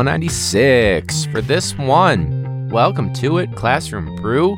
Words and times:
episode 0.00 0.08
196. 0.08 1.26
For 1.26 1.40
this 1.42 1.76
one, 1.76 2.68
welcome 2.70 3.12
to 3.14 3.36
it, 3.36 3.54
Classroom 3.54 4.16
Brew, 4.16 4.56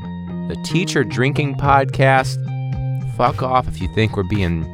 the 0.48 0.56
teacher 0.64 1.02
drinking 1.02 1.56
podcast. 1.56 2.36
Fuck 3.16 3.42
off 3.42 3.66
if 3.66 3.80
you 3.80 3.92
think 3.92 4.16
we're 4.16 4.22
being 4.22 4.64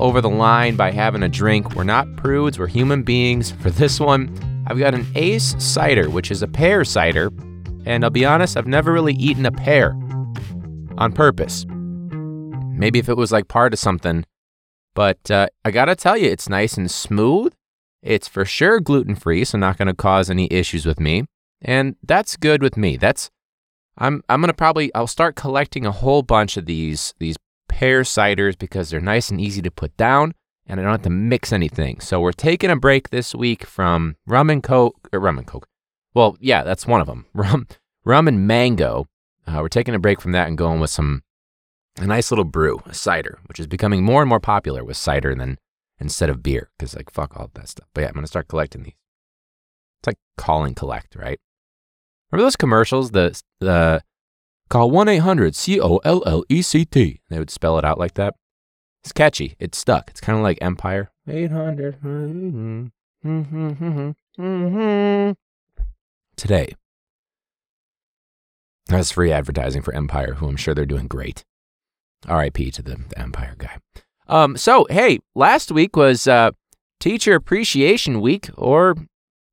over 0.00 0.20
the 0.20 0.28
line 0.28 0.74
by 0.74 0.90
having 0.90 1.22
a 1.22 1.28
drink. 1.28 1.76
We're 1.76 1.84
not 1.84 2.08
prudes, 2.16 2.58
we're 2.58 2.66
human 2.66 3.04
beings. 3.04 3.52
For 3.52 3.70
this 3.70 4.00
one, 4.00 4.28
I've 4.66 4.78
got 4.78 4.92
an 4.92 5.06
Ace 5.14 5.54
cider, 5.62 6.10
which 6.10 6.32
is 6.32 6.42
a 6.42 6.48
pear 6.48 6.84
cider, 6.84 7.30
and 7.86 8.02
I'll 8.02 8.10
be 8.10 8.24
honest, 8.24 8.56
I've 8.56 8.66
never 8.66 8.92
really 8.92 9.14
eaten 9.14 9.46
a 9.46 9.52
pear 9.52 9.90
on 10.98 11.12
purpose. 11.12 11.64
Maybe 11.68 12.98
if 12.98 13.08
it 13.08 13.16
was 13.16 13.30
like 13.30 13.46
part 13.46 13.72
of 13.72 13.78
something, 13.78 14.24
but 14.94 15.30
uh, 15.30 15.46
I 15.64 15.70
gotta 15.70 15.94
tell 15.94 16.16
you, 16.16 16.28
it's 16.28 16.48
nice 16.48 16.76
and 16.76 16.90
smooth. 16.90 17.54
It's 18.04 18.28
for 18.28 18.44
sure 18.44 18.80
gluten 18.80 19.14
free, 19.14 19.44
so 19.44 19.56
not 19.56 19.78
gonna 19.78 19.94
cause 19.94 20.28
any 20.28 20.46
issues 20.52 20.84
with 20.84 21.00
me, 21.00 21.24
and 21.62 21.96
that's 22.02 22.36
good 22.36 22.62
with 22.62 22.76
me. 22.76 22.98
That's 22.98 23.30
I'm 23.96 24.22
I'm 24.28 24.42
gonna 24.42 24.52
probably 24.52 24.94
I'll 24.94 25.06
start 25.06 25.36
collecting 25.36 25.86
a 25.86 25.90
whole 25.90 26.22
bunch 26.22 26.58
of 26.58 26.66
these 26.66 27.14
these 27.18 27.36
pear 27.68 28.02
ciders 28.02 28.58
because 28.58 28.90
they're 28.90 29.00
nice 29.00 29.30
and 29.30 29.40
easy 29.40 29.62
to 29.62 29.70
put 29.70 29.96
down, 29.96 30.34
and 30.66 30.78
I 30.78 30.82
don't 30.82 30.92
have 30.92 31.02
to 31.02 31.10
mix 31.10 31.50
anything. 31.50 31.98
So 32.00 32.20
we're 32.20 32.32
taking 32.32 32.70
a 32.70 32.76
break 32.76 33.08
this 33.08 33.34
week 33.34 33.64
from 33.64 34.16
rum 34.26 34.50
and 34.50 34.62
coke, 34.62 35.08
or 35.10 35.18
rum 35.18 35.38
and 35.38 35.46
coke. 35.46 35.66
Well, 36.12 36.36
yeah, 36.40 36.62
that's 36.62 36.86
one 36.86 37.00
of 37.00 37.06
them. 37.06 37.26
Rum, 37.34 37.66
rum 38.04 38.28
and 38.28 38.46
mango. 38.46 39.06
Uh, 39.46 39.58
we're 39.60 39.68
taking 39.68 39.94
a 39.94 39.98
break 39.98 40.20
from 40.20 40.32
that 40.32 40.46
and 40.46 40.56
going 40.56 40.78
with 40.78 40.90
some 40.90 41.22
a 41.96 42.06
nice 42.06 42.30
little 42.30 42.44
brew, 42.44 42.80
a 42.86 42.94
cider, 42.94 43.38
which 43.46 43.58
is 43.58 43.66
becoming 43.66 44.04
more 44.04 44.22
and 44.22 44.28
more 44.28 44.40
popular 44.40 44.84
with 44.84 44.96
cider 44.96 45.34
than 45.34 45.58
instead 45.98 46.30
of 46.30 46.42
beer, 46.42 46.70
because 46.78 46.94
like 46.94 47.10
fuck 47.10 47.36
all 47.36 47.50
that 47.54 47.68
stuff. 47.68 47.88
But 47.94 48.02
yeah, 48.02 48.08
I'm 48.08 48.14
gonna 48.14 48.26
start 48.26 48.48
collecting 48.48 48.82
these. 48.82 48.94
It's 50.00 50.08
like 50.08 50.18
call 50.36 50.64
and 50.64 50.76
collect, 50.76 51.16
right? 51.16 51.40
Remember 52.30 52.44
those 52.46 52.56
commercials? 52.56 53.12
The 53.12 53.40
the 53.60 53.70
uh, 53.70 54.00
call 54.68 54.90
one 54.90 55.08
eight 55.08 55.18
hundred 55.18 55.54
C 55.54 55.80
O 55.80 55.98
L 55.98 56.22
L 56.26 56.44
E 56.48 56.62
C 56.62 56.84
T. 56.84 57.20
They 57.30 57.38
would 57.38 57.50
spell 57.50 57.78
it 57.78 57.84
out 57.84 57.98
like 57.98 58.14
that. 58.14 58.34
It's 59.02 59.12
catchy. 59.12 59.54
It's 59.58 59.78
stuck. 59.78 60.10
It's 60.10 60.20
kind 60.20 60.38
of 60.38 60.42
like 60.42 60.58
Empire. 60.60 61.10
Eight 61.28 61.50
hundred. 61.50 61.98
Today. 66.36 66.74
That's 68.86 69.12
free 69.12 69.32
advertising 69.32 69.82
for 69.82 69.94
Empire, 69.94 70.34
who 70.34 70.48
I'm 70.48 70.56
sure 70.56 70.74
they're 70.74 70.84
doing 70.84 71.06
great. 71.06 71.44
R.I.P. 72.28 72.70
to 72.72 72.82
the, 72.82 72.96
the 73.08 73.18
Empire 73.18 73.54
guy. 73.58 73.78
Um, 74.26 74.56
so 74.56 74.86
hey, 74.90 75.18
last 75.34 75.70
week 75.70 75.96
was 75.96 76.26
uh, 76.26 76.52
Teacher 77.00 77.34
Appreciation 77.34 78.20
Week, 78.20 78.48
or 78.56 78.96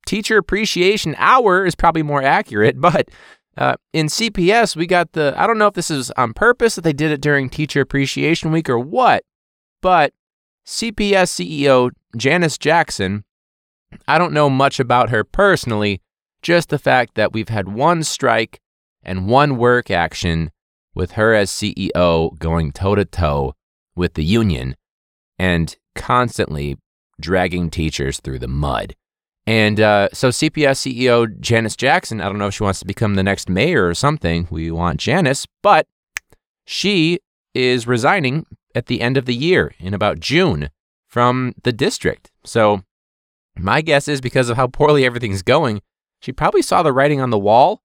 Teacher 0.05 0.37
Appreciation 0.37 1.15
Hour 1.17 1.65
is 1.65 1.75
probably 1.75 2.03
more 2.03 2.23
accurate. 2.23 2.79
But 2.81 3.09
uh, 3.57 3.75
in 3.91 4.07
CPS, 4.07 4.75
we 4.75 4.87
got 4.87 5.11
the 5.11 5.33
I 5.35 5.45
don't 5.45 5.57
know 5.57 5.67
if 5.67 5.73
this 5.73 5.91
is 5.91 6.09
on 6.11 6.33
purpose 6.33 6.75
that 6.75 6.81
they 6.81 6.93
did 6.93 7.11
it 7.11 7.21
during 7.21 7.49
Teacher 7.49 7.81
Appreciation 7.81 8.51
Week 8.51 8.69
or 8.69 8.79
what, 8.79 9.23
but 9.81 10.13
CPS 10.65 11.29
CEO 11.61 11.91
Janice 12.15 12.57
Jackson. 12.57 13.25
I 14.07 14.17
don't 14.17 14.31
know 14.31 14.49
much 14.49 14.79
about 14.79 15.09
her 15.09 15.25
personally, 15.25 16.01
just 16.41 16.69
the 16.69 16.79
fact 16.79 17.15
that 17.15 17.33
we've 17.33 17.49
had 17.49 17.67
one 17.67 18.03
strike 18.03 18.61
and 19.03 19.27
one 19.27 19.57
work 19.57 19.91
action 19.91 20.49
with 20.95 21.11
her 21.13 21.33
as 21.33 21.51
CEO 21.51 22.37
going 22.39 22.71
toe 22.71 22.95
to 22.95 23.03
toe 23.03 23.53
with 23.95 24.13
the 24.13 24.23
union 24.23 24.75
and 25.37 25.75
constantly 25.95 26.77
dragging 27.19 27.69
teachers 27.69 28.19
through 28.19 28.39
the 28.39 28.47
mud. 28.47 28.95
And 29.47 29.79
uh, 29.79 30.09
so, 30.13 30.29
CPS 30.29 30.93
CEO 30.93 31.39
Janice 31.39 31.75
Jackson, 31.75 32.21
I 32.21 32.25
don't 32.25 32.37
know 32.37 32.47
if 32.47 32.53
she 32.53 32.63
wants 32.63 32.79
to 32.79 32.85
become 32.85 33.15
the 33.15 33.23
next 33.23 33.49
mayor 33.49 33.87
or 33.87 33.95
something. 33.95 34.47
We 34.51 34.69
want 34.69 34.99
Janice, 34.99 35.47
but 35.63 35.87
she 36.65 37.19
is 37.55 37.87
resigning 37.87 38.45
at 38.75 38.85
the 38.85 39.01
end 39.01 39.17
of 39.17 39.25
the 39.25 39.35
year 39.35 39.73
in 39.79 39.93
about 39.93 40.19
June 40.19 40.69
from 41.07 41.53
the 41.63 41.73
district. 41.73 42.31
So, 42.43 42.83
my 43.57 43.81
guess 43.81 44.07
is 44.07 44.21
because 44.21 44.49
of 44.49 44.57
how 44.57 44.67
poorly 44.67 45.05
everything's 45.05 45.41
going, 45.41 45.81
she 46.21 46.31
probably 46.31 46.61
saw 46.61 46.83
the 46.83 46.93
writing 46.93 47.19
on 47.19 47.31
the 47.31 47.39
wall 47.39 47.81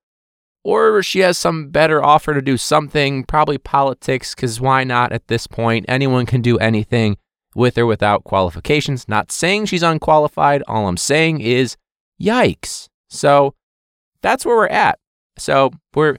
or 0.67 1.01
she 1.01 1.21
has 1.21 1.39
some 1.39 1.69
better 1.69 2.05
offer 2.05 2.35
to 2.35 2.43
do 2.43 2.57
something, 2.57 3.23
probably 3.23 3.57
politics, 3.57 4.35
because 4.35 4.61
why 4.61 4.83
not 4.83 5.13
at 5.13 5.29
this 5.29 5.47
point? 5.47 5.85
Anyone 5.87 6.27
can 6.27 6.43
do 6.43 6.59
anything 6.59 7.19
with 7.55 7.79
or 7.79 7.87
without 7.87 8.25
qualifications. 8.25 9.09
Not 9.09 9.31
saying 9.31 9.67
she's 9.67 9.85
unqualified. 9.85 10.65
All 10.67 10.89
I'm 10.89 10.97
saying 10.97 11.41
is, 11.41 11.77
yikes. 12.21 12.89
So 13.09 13.55
that's 14.23 14.45
where 14.45 14.57
we're 14.57 14.67
at. 14.67 14.99
So 15.39 15.71
we're 15.95 16.17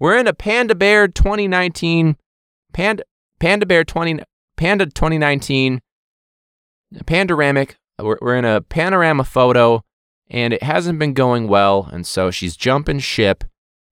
we're 0.00 0.18
in 0.18 0.26
a 0.26 0.34
Panda 0.34 0.74
Bear 0.74 1.06
2019 1.06 2.16
Panda 2.72 3.04
Panda 3.38 3.64
Bear 3.64 3.84
20 3.84 4.24
Panda 4.56 4.86
2019 4.86 5.80
panoramic. 7.06 7.76
We're, 8.00 8.18
we're 8.20 8.36
in 8.36 8.44
a 8.44 8.60
panorama 8.60 9.22
photo, 9.22 9.84
and 10.28 10.52
it 10.52 10.64
hasn't 10.64 10.98
been 10.98 11.14
going 11.14 11.46
well, 11.46 11.88
and 11.92 12.04
so 12.04 12.32
she's 12.32 12.56
jumping 12.56 12.98
ship 12.98 13.44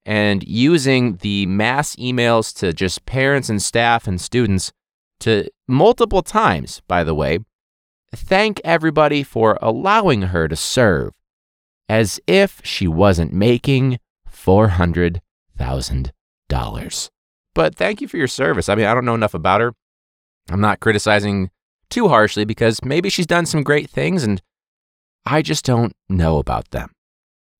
and 0.06 0.46
using 0.46 1.16
the 1.16 1.44
mass 1.46 1.96
emails 1.96 2.56
to 2.60 2.72
just 2.72 3.04
parents 3.06 3.48
and 3.48 3.60
staff 3.60 4.06
and 4.06 4.20
students 4.20 4.72
to 5.18 5.50
multiple 5.66 6.22
times, 6.22 6.80
by 6.86 7.02
the 7.02 7.14
way, 7.14 7.40
thank 8.14 8.60
everybody 8.64 9.24
for 9.24 9.58
allowing 9.60 10.22
her 10.22 10.46
to 10.46 10.54
serve 10.54 11.12
as 11.88 12.20
if 12.26 12.60
she 12.62 12.86
wasn't 12.86 13.32
making 13.32 13.98
$400,000. 14.30 17.10
But 17.54 17.74
thank 17.74 18.00
you 18.00 18.06
for 18.06 18.16
your 18.16 18.28
service. 18.28 18.68
I 18.68 18.76
mean, 18.76 18.86
I 18.86 18.94
don't 18.94 19.04
know 19.04 19.14
enough 19.14 19.34
about 19.34 19.60
her. 19.60 19.72
I'm 20.48 20.60
not 20.60 20.78
criticizing 20.78 21.50
too 21.90 22.06
harshly 22.08 22.44
because 22.44 22.78
maybe 22.84 23.08
she's 23.08 23.26
done 23.26 23.46
some 23.46 23.64
great 23.64 23.90
things 23.90 24.22
and 24.22 24.40
I 25.24 25.42
just 25.42 25.64
don't 25.64 25.92
know 26.08 26.38
about 26.38 26.70
them. 26.70 26.92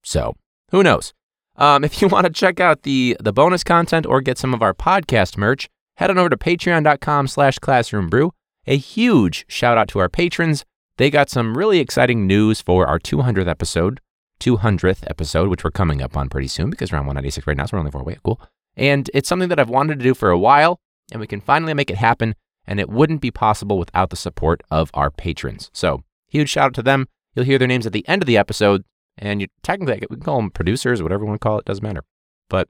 So, 0.03 0.35
who 0.71 0.83
knows? 0.83 1.13
Um, 1.57 1.83
if 1.83 2.01
you 2.01 2.07
want 2.09 2.25
to 2.25 2.33
check 2.33 2.59
out 2.59 2.83
the 2.83 3.17
the 3.19 3.33
bonus 3.33 3.63
content 3.63 4.05
or 4.05 4.21
get 4.21 4.37
some 4.37 4.53
of 4.53 4.61
our 4.61 4.73
podcast 4.73 5.37
merch, 5.37 5.67
head 5.97 6.09
on 6.09 6.17
over 6.17 6.29
to 6.29 6.37
patreon.com 6.37 7.27
slash 7.27 7.59
classroombrew. 7.59 8.31
A 8.65 8.77
huge 8.77 9.45
shout 9.47 9.77
out 9.77 9.87
to 9.89 9.99
our 9.99 10.09
patrons. 10.09 10.65
They 10.97 11.09
got 11.09 11.29
some 11.29 11.57
really 11.57 11.79
exciting 11.79 12.25
news 12.25 12.59
for 12.59 12.87
our 12.87 12.99
200th 12.99 13.47
episode, 13.47 14.01
200th 14.39 15.03
episode, 15.07 15.47
which 15.47 15.63
we're 15.63 15.71
coming 15.71 16.01
up 16.01 16.17
on 16.17 16.27
pretty 16.27 16.47
soon 16.47 16.69
because 16.69 16.91
we're 16.91 16.97
on 16.97 17.05
196 17.05 17.45
right 17.47 17.55
now, 17.55 17.65
so 17.65 17.77
we're 17.77 17.79
only 17.79 17.91
four 17.91 18.01
away. 18.01 18.17
Cool. 18.23 18.41
And 18.75 19.09
it's 19.13 19.29
something 19.29 19.49
that 19.49 19.59
I've 19.59 19.69
wanted 19.69 19.99
to 19.99 20.03
do 20.03 20.13
for 20.13 20.31
a 20.31 20.37
while, 20.37 20.79
and 21.11 21.21
we 21.21 21.27
can 21.27 21.39
finally 21.39 21.73
make 21.73 21.89
it 21.89 21.97
happen. 21.97 22.35
And 22.65 22.79
it 22.81 22.89
wouldn't 22.89 23.21
be 23.21 23.31
possible 23.31 23.77
without 23.77 24.09
the 24.09 24.17
support 24.17 24.61
of 24.69 24.91
our 24.93 25.09
patrons. 25.09 25.69
So, 25.71 26.03
huge 26.27 26.49
shout 26.49 26.65
out 26.65 26.73
to 26.73 26.83
them. 26.83 27.07
You'll 27.33 27.45
hear 27.45 27.57
their 27.57 27.67
names 27.67 27.85
at 27.85 27.93
the 27.93 28.05
end 28.09 28.21
of 28.21 28.27
the 28.27 28.37
episode, 28.37 28.83
and 29.17 29.41
you 29.41 29.47
technically, 29.63 30.05
we 30.09 30.17
can 30.17 30.23
call 30.23 30.37
them 30.37 30.51
producers, 30.51 31.01
whatever 31.01 31.23
you 31.23 31.27
want 31.27 31.41
to 31.41 31.45
call 31.45 31.59
it, 31.59 31.65
doesn't 31.65 31.83
matter. 31.83 32.03
But 32.49 32.69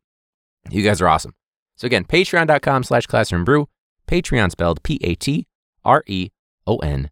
you 0.70 0.84
guys 0.84 1.02
are 1.02 1.08
awesome. 1.08 1.34
So 1.76 1.86
again, 1.86 2.06
patreon.com 2.06 2.84
slash 2.84 3.06
classroom 3.06 3.46
brew, 3.46 3.70
Patreon 4.08 4.52
spelled 4.52 4.84
P 4.84 5.00
A 5.04 5.16
T 5.16 5.48
R 5.84 6.04
E 6.08 6.30
O 6.66 6.78
N, 6.78 7.10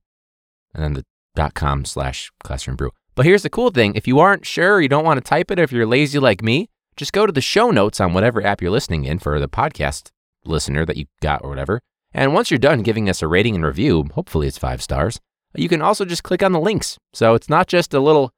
and 0.74 0.84
then 0.84 0.94
the 0.94 1.06
dot 1.36 1.54
com 1.54 1.86
slash 1.86 2.32
classroom 2.44 2.76
brew. 2.76 2.92
But 3.14 3.26
here's 3.26 3.44
the 3.44 3.50
cool 3.50 3.70
thing 3.70 3.96
if 3.96 4.08
you 4.08 4.20
aren't 4.20 4.46
sure, 4.46 4.82
you 4.82 4.90
don't 4.90 5.06
want 5.06 5.18
to 5.18 5.30
type 5.30 5.52
it, 5.52 5.60
if 5.60 5.72
you're 5.72 5.86
lazy 5.86 6.20
like 6.20 6.42
me, 6.42 6.70
just 6.96 7.14
go 7.14 7.26
to 7.26 7.32
the 7.32 7.42
show 7.42 7.72
notes 7.72 8.00
on 8.00 8.14
whatever 8.14 8.46
app 8.46 8.62
you're 8.62 8.72
listening 8.72 9.06
in 9.06 9.20
for 9.20 9.40
the 9.40 9.50
podcast 9.50 10.12
listener 10.46 10.86
that 10.86 10.98
you 10.98 11.06
got 11.22 11.44
or 11.44 11.50
whatever. 11.50 11.82
And 12.14 12.34
once 12.34 12.50
you're 12.50 12.58
done 12.58 12.82
giving 12.82 13.10
us 13.10 13.22
a 13.22 13.28
rating 13.28 13.56
and 13.56 13.66
review, 13.66 14.06
hopefully 14.14 14.48
it's 14.48 14.58
five 14.58 14.82
stars, 14.82 15.20
you 15.54 15.70
can 15.70 15.82
also 15.82 16.06
just 16.06 16.24
click 16.24 16.44
on 16.44 16.52
the 16.52 16.60
links. 16.60 16.98
So 17.14 17.34
it's 17.34 17.50
not 17.50 17.68
just 17.68 17.94
a 17.94 18.00
little 18.00 18.32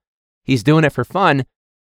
He's 0.48 0.64
doing 0.64 0.86
it 0.86 0.94
for 0.94 1.04
fun. 1.04 1.46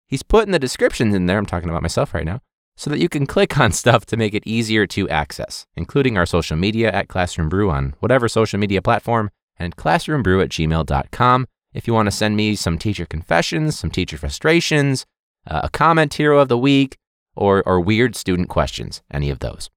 He's 0.08 0.22
putting 0.22 0.50
the 0.50 0.58
descriptions 0.58 1.14
in 1.14 1.26
there. 1.26 1.36
I'm 1.36 1.44
talking 1.44 1.68
about 1.68 1.82
myself 1.82 2.14
right 2.14 2.24
now. 2.24 2.40
So 2.74 2.90
that 2.90 2.98
you 2.98 3.08
can 3.10 3.26
click 3.34 3.58
on 3.60 3.70
stuff 3.70 4.06
to 4.06 4.16
make 4.16 4.34
it 4.34 4.46
easier 4.46 4.86
to 4.88 5.08
access, 5.10 5.66
including 5.76 6.16
our 6.16 6.26
social 6.26 6.56
media 6.56 6.90
at 6.90 7.08
Classroom 7.08 7.50
Brew 7.50 7.70
on 7.70 7.94
whatever 8.00 8.28
social 8.28 8.58
media 8.58 8.80
platform 8.80 9.30
and 9.58 9.76
classroombrew 9.76 10.42
at 10.42 10.50
gmail.com. 10.50 11.46
If 11.74 11.86
you 11.86 11.92
want 11.92 12.06
to 12.06 12.10
send 12.10 12.36
me 12.36 12.56
some 12.56 12.78
teacher 12.78 13.04
confessions, 13.04 13.78
some 13.78 13.90
teacher 13.90 14.16
frustrations, 14.16 15.04
uh, 15.46 15.60
a 15.64 15.68
comment 15.68 16.14
hero 16.14 16.38
of 16.38 16.48
the 16.48 16.58
week, 16.58 16.96
or, 17.34 17.62
or 17.66 17.80
weird 17.80 18.16
student 18.16 18.48
questions, 18.48 19.02
any 19.10 19.28
of 19.28 19.40
those. 19.40 19.68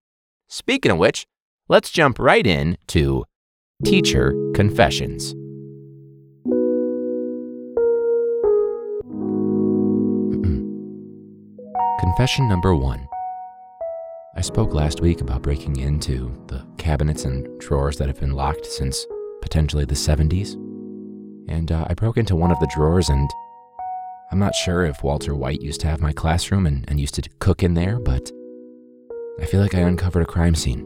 Speaking 0.48 0.92
of 0.92 0.98
which, 0.98 1.28
let's 1.68 1.90
jump 1.90 2.18
right 2.18 2.48
in 2.48 2.78
to 2.88 3.26
teacher 3.84 4.34
confessions. 4.54 5.36
Confession 12.00 12.48
number 12.48 12.74
one. 12.74 13.10
I 14.38 14.40
spoke 14.40 14.74
last 14.74 15.02
week 15.02 15.20
about 15.20 15.42
breaking 15.42 15.82
into 15.82 16.32
the 16.48 16.66
cabinets 16.78 17.26
and 17.26 17.60
drawers 17.60 17.98
that 17.98 18.08
have 18.08 18.22
been 18.22 18.32
locked 18.32 18.66
since 18.66 19.06
potentially 19.42 19.84
the 19.84 19.96
70s. 19.96 20.54
and 21.50 21.74
uh, 21.74 21.86
I 21.90 21.94
broke 21.96 22.18
into 22.18 22.38
one 22.38 22.52
of 22.52 22.60
the 22.62 22.72
drawers 22.74 23.10
and 23.10 23.30
I'm 24.32 24.40
not 24.40 24.56
sure 24.56 24.86
if 24.86 25.04
Walter 25.04 25.36
White 25.36 25.62
used 25.62 25.82
to 25.82 25.88
have 25.88 26.00
my 26.00 26.14
classroom 26.14 26.66
and, 26.66 26.86
and 26.88 27.02
used 27.02 27.16
to 27.16 27.30
cook 27.40 27.64
in 27.64 27.74
there, 27.74 28.00
but 28.00 28.32
I 29.42 29.46
feel 29.46 29.60
like 29.60 29.76
I 29.76 29.80
uncovered 29.80 30.24
a 30.24 30.26
crime 30.26 30.56
scene. 30.56 30.80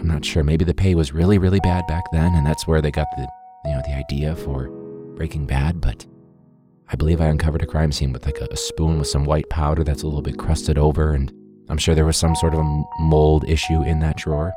I'm 0.00 0.08
not 0.08 0.24
sure. 0.24 0.42
Maybe 0.42 0.64
the 0.64 0.74
pay 0.74 0.96
was 0.96 1.12
really, 1.12 1.38
really 1.38 1.60
bad 1.60 1.86
back 1.86 2.04
then, 2.10 2.34
and 2.34 2.44
that's 2.44 2.66
where 2.66 2.82
they 2.82 2.90
got 2.90 3.06
the, 3.16 3.28
you 3.66 3.70
know, 3.70 3.82
the 3.86 3.94
idea 3.94 4.34
for 4.34 4.68
Breaking 5.14 5.46
Bad. 5.46 5.80
But 5.80 6.06
I 6.92 6.96
believe 6.96 7.20
I 7.20 7.26
uncovered 7.26 7.62
a 7.62 7.66
crime 7.66 7.92
scene 7.92 8.12
with 8.12 8.26
like 8.26 8.40
a, 8.40 8.48
a 8.50 8.56
spoon 8.56 8.98
with 8.98 9.06
some 9.06 9.24
white 9.24 9.48
powder 9.48 9.84
that's 9.84 10.02
a 10.02 10.06
little 10.06 10.22
bit 10.22 10.38
crusted 10.38 10.76
over, 10.76 11.12
and 11.12 11.32
I'm 11.68 11.78
sure 11.78 11.94
there 11.94 12.04
was 12.04 12.16
some 12.16 12.34
sort 12.34 12.52
of 12.52 12.60
a 12.60 12.82
mold 12.98 13.44
issue 13.48 13.82
in 13.82 14.00
that 14.00 14.16
drawer. 14.16 14.52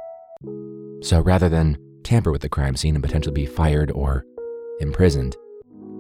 So 1.04 1.22
rather 1.22 1.48
than 1.48 1.78
tamper 2.04 2.32
with 2.32 2.42
the 2.42 2.50
crime 2.50 2.76
scene 2.76 2.96
and 2.96 3.04
potentially 3.04 3.34
be 3.34 3.46
fired 3.46 3.92
or 3.92 4.26
imprisoned, 4.80 5.36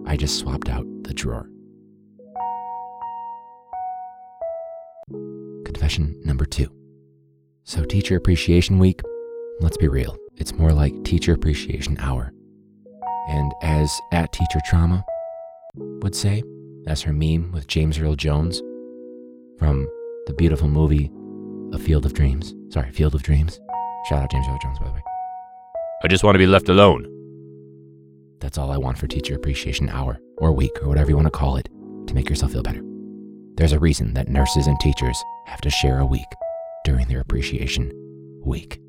I 0.07 0.18
just 0.18 0.39
swapped 0.39 0.69
out 0.69 0.85
the 1.03 1.13
drawer. 1.13 1.47
Confession 5.65 6.19
number 6.25 6.45
two. 6.45 6.68
So, 7.65 7.85
Teacher 7.85 8.18
Appreciation 8.18 8.80
Week, 8.80 9.01
let's 9.62 9.77
be 9.77 9.88
real, 9.88 10.18
it's 10.35 10.53
more 10.53 10.74
like 10.74 11.03
Teacher 11.06 11.33
Appreciation 11.33 11.97
Hour. 12.00 12.33
And 13.30 13.53
as 13.62 14.01
at 14.12 14.33
Teacher 14.33 14.59
Trauma 14.65 15.06
would 15.75 16.16
say, 16.16 16.44
as 16.88 17.02
her 17.02 17.14
meme 17.14 17.52
with 17.52 17.68
James 17.68 17.98
Earl 17.98 18.16
Jones 18.16 18.60
from 19.58 19.88
the 20.28 20.34
beautiful 20.34 20.68
movie 20.68 21.12
A 21.74 21.80
Field 21.80 22.06
of 22.06 22.14
Dreams. 22.14 22.54
Sorry, 22.70 22.92
Field 22.92 23.16
of 23.16 23.24
Dreams. 23.24 23.60
Shout 24.10 24.22
out 24.22 24.31
James 24.31 24.46
Earl 24.48 24.60
Jones, 24.62 24.80
by 24.80 24.88
the 24.88 24.94
way. 24.94 25.02
I 26.04 26.08
just 26.08 26.24
want 26.24 26.36
to 26.36 26.40
be 26.40 26.48
left 26.48 26.70
alone. 26.70 27.10
That's 28.40 28.58
all 28.58 28.72
I 28.72 28.78
want 28.78 28.98
for 28.98 29.08
Teacher 29.08 29.36
Appreciation 29.36 29.90
Hour, 29.90 30.20
or 30.38 30.52
week, 30.52 30.78
or 30.81 30.90
whatever 30.90 31.10
you 31.10 31.16
want 31.16 31.28
to 31.28 31.31
call 31.31 31.56
it, 31.56 31.70
to 32.08 32.14
make 32.14 32.30
yourself 32.30 32.52
feel 32.52 32.64
better. 32.64 32.81
There's 33.56 33.72
a 33.72 33.80
reason 33.80 34.14
that 34.16 34.28
nurses 34.28 34.68
and 34.68 34.80
teachers 34.80 35.24
have 35.46 35.62
to 35.62 35.69
share 35.69 36.00
a 36.00 36.06
week 36.06 36.28
during 36.84 37.08
their 37.08 37.22
Appreciation 37.22 37.92
Week. 38.44 38.80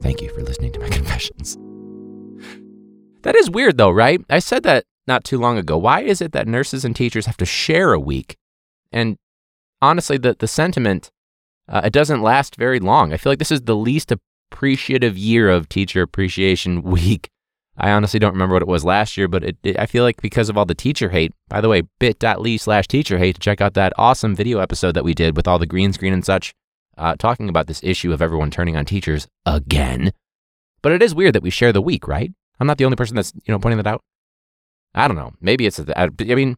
Thank 0.00 0.22
you 0.22 0.32
for 0.32 0.42
listening 0.42 0.72
to 0.72 0.80
my 0.80 0.88
confessions. 0.88 1.58
That 3.22 3.36
is 3.36 3.50
weird, 3.50 3.78
though, 3.78 3.90
right? 3.90 4.20
I 4.30 4.38
said 4.38 4.62
that 4.64 4.84
not 5.06 5.24
too 5.24 5.38
long 5.38 5.58
ago. 5.58 5.76
Why 5.76 6.02
is 6.02 6.20
it 6.20 6.32
that 6.32 6.46
nurses 6.46 6.84
and 6.84 6.94
teachers 6.94 7.26
have 7.26 7.36
to 7.38 7.46
share 7.46 7.92
a 7.92 8.00
week? 8.00 8.36
And 8.92 9.16
honestly, 9.82 10.18
the, 10.18 10.36
the 10.38 10.48
sentiment, 10.48 11.10
uh, 11.68 11.82
it 11.84 11.92
doesn't 11.92 12.22
last 12.22 12.56
very 12.56 12.80
long. 12.80 13.12
I 13.12 13.16
feel 13.16 13.32
like 13.32 13.38
this 13.38 13.52
is 13.52 13.62
the 13.62 13.76
least 13.76 14.12
appreciative 14.12 15.18
year 15.18 15.50
of 15.50 15.68
Teacher 15.68 16.02
Appreciation 16.02 16.82
Week 16.82 17.30
I 17.80 17.92
honestly 17.92 18.18
don't 18.18 18.32
remember 18.32 18.54
what 18.54 18.62
it 18.62 18.68
was 18.68 18.84
last 18.84 19.16
year, 19.16 19.28
but 19.28 19.44
it, 19.44 19.56
it, 19.62 19.78
I 19.78 19.86
feel 19.86 20.02
like 20.02 20.20
because 20.20 20.48
of 20.48 20.58
all 20.58 20.64
the 20.64 20.74
teacher 20.74 21.10
hate, 21.10 21.32
by 21.48 21.60
the 21.60 21.68
way, 21.68 21.82
bit.ly 22.00 22.56
slash 22.56 22.88
teacher 22.88 23.18
hate 23.18 23.36
to 23.36 23.40
check 23.40 23.60
out 23.60 23.74
that 23.74 23.92
awesome 23.96 24.34
video 24.34 24.58
episode 24.58 24.92
that 24.92 25.04
we 25.04 25.14
did 25.14 25.36
with 25.36 25.46
all 25.46 25.60
the 25.60 25.66
green 25.66 25.92
screen 25.92 26.12
and 26.12 26.24
such, 26.24 26.52
uh, 26.96 27.14
talking 27.16 27.48
about 27.48 27.68
this 27.68 27.82
issue 27.84 28.12
of 28.12 28.20
everyone 28.20 28.50
turning 28.50 28.76
on 28.76 28.84
teachers 28.84 29.28
again. 29.46 30.12
But 30.82 30.90
it 30.90 31.02
is 31.02 31.14
weird 31.14 31.36
that 31.36 31.42
we 31.42 31.50
share 31.50 31.72
the 31.72 31.80
week, 31.80 32.08
right? 32.08 32.32
I'm 32.60 32.66
not 32.66 32.78
the 32.78 32.84
only 32.84 32.96
person 32.96 33.16
that's, 33.16 33.32
you 33.44 33.52
know, 33.52 33.58
pointing 33.58 33.78
that 33.78 33.86
out. 33.86 34.02
I 34.94 35.06
don't 35.06 35.16
know. 35.16 35.32
Maybe 35.40 35.66
it's, 35.66 35.80
I 35.94 36.08
mean, 36.08 36.56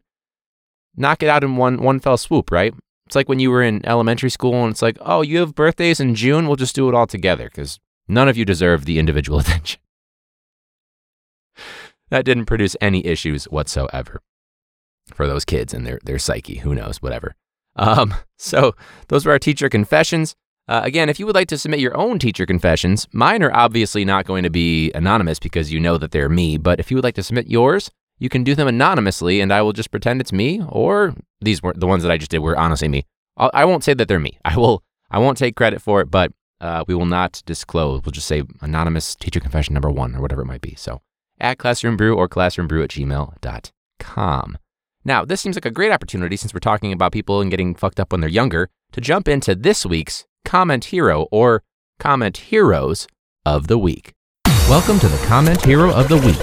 knock 0.95 1.21
it 1.21 1.29
out 1.29 1.43
in 1.43 1.57
one, 1.57 1.81
one 1.81 1.99
fell 1.99 2.17
swoop, 2.17 2.51
right? 2.51 2.73
It's 3.05 3.15
like 3.15 3.29
when 3.29 3.39
you 3.39 3.51
were 3.51 3.61
in 3.61 3.85
elementary 3.85 4.29
school 4.29 4.63
and 4.63 4.71
it's 4.71 4.81
like, 4.81 4.97
oh, 5.01 5.21
you 5.21 5.39
have 5.39 5.53
birthdays 5.53 5.99
in 5.99 6.15
June, 6.15 6.47
we'll 6.47 6.55
just 6.55 6.75
do 6.75 6.87
it 6.89 6.95
all 6.95 7.07
together 7.07 7.45
because 7.45 7.79
none 8.07 8.29
of 8.29 8.37
you 8.37 8.45
deserve 8.45 8.85
the 8.85 8.99
individual 8.99 9.39
attention 9.39 9.81
that 12.11 12.25
didn't 12.25 12.45
produce 12.45 12.75
any 12.79 13.03
issues 13.05 13.45
whatsoever 13.45 14.21
for 15.13 15.27
those 15.27 15.45
kids 15.45 15.73
and 15.73 15.87
their, 15.87 15.99
their 16.03 16.19
psyche. 16.19 16.57
Who 16.57 16.75
knows, 16.75 17.01
whatever. 17.01 17.35
Um, 17.75 18.13
so 18.37 18.75
those 19.07 19.25
were 19.25 19.31
our 19.31 19.39
teacher 19.39 19.69
confessions. 19.69 20.35
Uh, 20.71 20.79
again, 20.85 21.09
if 21.09 21.19
you 21.19 21.25
would 21.25 21.35
like 21.35 21.49
to 21.49 21.57
submit 21.57 21.81
your 21.81 21.97
own 21.97 22.17
teacher 22.17 22.45
confessions, 22.45 23.05
mine 23.11 23.43
are 23.43 23.53
obviously 23.53 24.05
not 24.05 24.25
going 24.25 24.41
to 24.41 24.49
be 24.49 24.89
anonymous 24.93 25.37
because 25.37 25.69
you 25.69 25.81
know 25.81 25.97
that 25.97 26.11
they're 26.11 26.29
me. 26.29 26.57
But 26.57 26.79
if 26.79 26.89
you 26.89 26.95
would 26.95 27.03
like 27.03 27.15
to 27.15 27.23
submit 27.23 27.47
yours, 27.47 27.91
you 28.19 28.29
can 28.29 28.45
do 28.45 28.55
them 28.55 28.69
anonymously, 28.69 29.41
and 29.41 29.51
I 29.51 29.63
will 29.63 29.73
just 29.73 29.91
pretend 29.91 30.21
it's 30.21 30.31
me. 30.31 30.61
Or 30.69 31.13
these 31.41 31.61
were 31.61 31.73
the 31.75 31.87
ones 31.87 32.03
that 32.03 32.11
I 32.11 32.17
just 32.17 32.31
did 32.31 32.39
were 32.39 32.57
honestly 32.57 32.87
me. 32.87 33.03
I'll, 33.35 33.51
I 33.53 33.65
will 33.65 33.73
not 33.73 33.83
say 33.83 33.93
that 33.95 34.07
they're 34.07 34.17
me. 34.17 34.39
I 34.45 34.55
will. 34.55 34.81
I 35.09 35.19
won't 35.19 35.37
take 35.37 35.57
credit 35.57 35.81
for 35.81 35.99
it, 35.99 36.09
but 36.09 36.31
uh, 36.61 36.85
we 36.87 36.95
will 36.95 37.05
not 37.05 37.43
disclose. 37.45 38.03
We'll 38.05 38.13
just 38.13 38.27
say 38.27 38.43
anonymous 38.61 39.13
teacher 39.13 39.41
confession 39.41 39.73
number 39.73 39.91
one 39.91 40.15
or 40.15 40.21
whatever 40.21 40.43
it 40.43 40.47
might 40.47 40.61
be. 40.61 40.75
So 40.75 41.01
at 41.41 41.57
classroombrew 41.57 42.15
or 42.15 42.29
classroombrew 42.29 42.81
at 42.85 42.91
gmail.com. 42.91 44.57
Now, 45.03 45.25
this 45.25 45.41
seems 45.41 45.57
like 45.57 45.65
a 45.65 45.71
great 45.71 45.91
opportunity 45.91 46.37
since 46.37 46.53
we're 46.53 46.61
talking 46.61 46.93
about 46.93 47.11
people 47.11 47.41
and 47.41 47.51
getting 47.51 47.75
fucked 47.75 47.99
up 47.99 48.13
when 48.13 48.21
they're 48.21 48.29
younger 48.29 48.69
to 48.93 49.01
jump 49.01 49.27
into 49.27 49.53
this 49.53 49.85
week's 49.85 50.25
comment 50.45 50.85
hero 50.85 51.27
or 51.31 51.63
comment 51.99 52.37
heroes 52.37 53.07
of 53.45 53.67
the 53.67 53.77
week. 53.77 54.13
Welcome 54.69 54.99
to 54.99 55.07
the 55.07 55.25
comment 55.25 55.63
hero 55.63 55.93
of 55.93 56.07
the 56.07 56.17
week. 56.17 56.37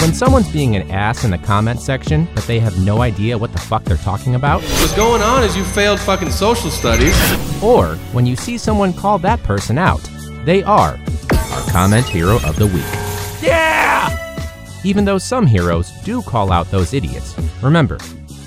When 0.00 0.14
someone's 0.14 0.52
being 0.52 0.76
an 0.76 0.90
ass 0.90 1.24
in 1.24 1.30
the 1.30 1.38
comment 1.38 1.80
section, 1.80 2.28
but 2.34 2.44
they 2.44 2.60
have 2.60 2.78
no 2.84 3.02
idea 3.02 3.36
what 3.36 3.52
the 3.52 3.58
fuck 3.58 3.84
they're 3.84 3.96
talking 3.96 4.34
about. 4.34 4.62
What's 4.62 4.94
going 4.94 5.22
on 5.22 5.42
is 5.42 5.56
you 5.56 5.64
failed 5.64 5.98
fucking 6.00 6.30
social 6.30 6.70
studies. 6.70 7.16
Or 7.62 7.96
when 8.12 8.26
you 8.26 8.36
see 8.36 8.58
someone 8.58 8.92
call 8.92 9.18
that 9.18 9.42
person 9.42 9.78
out 9.78 10.08
they 10.46 10.62
are 10.62 10.98
our 11.52 11.70
comment 11.70 12.06
hero 12.06 12.36
of 12.36 12.56
the 12.56 12.66
week. 12.68 12.84
Yeah! 13.42 14.08
Even 14.84 15.04
though 15.04 15.18
some 15.18 15.44
heroes 15.44 15.90
do 16.04 16.22
call 16.22 16.52
out 16.52 16.70
those 16.70 16.94
idiots, 16.94 17.36
remember, 17.60 17.98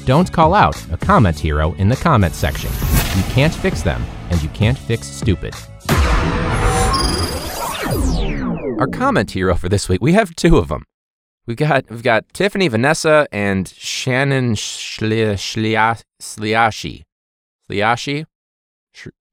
don't 0.09 0.33
call 0.33 0.55
out 0.55 0.75
a 0.91 0.97
comment 0.97 1.37
hero 1.37 1.73
in 1.73 1.87
the 1.87 1.95
comment 1.95 2.33
section. 2.33 2.71
You 3.15 3.21
can't 3.31 3.53
fix 3.53 3.83
them, 3.83 4.03
and 4.31 4.41
you 4.41 4.49
can't 4.49 4.75
fix 4.75 5.05
stupid. 5.05 5.53
Our 8.79 8.87
comment 8.87 9.29
hero 9.29 9.53
for 9.53 9.69
this 9.69 9.87
week, 9.87 10.01
we 10.01 10.13
have 10.13 10.35
two 10.35 10.57
of 10.57 10.69
them. 10.69 10.83
We've 11.45 11.55
got 11.55 11.87
we've 11.91 12.01
got 12.01 12.27
Tiffany 12.33 12.67
Vanessa 12.69 13.27
and 13.31 13.67
Shannon 13.67 14.55
Shliashi. 14.55 16.01
Shliashi. 16.19 17.03
Shliashi? 17.69 18.25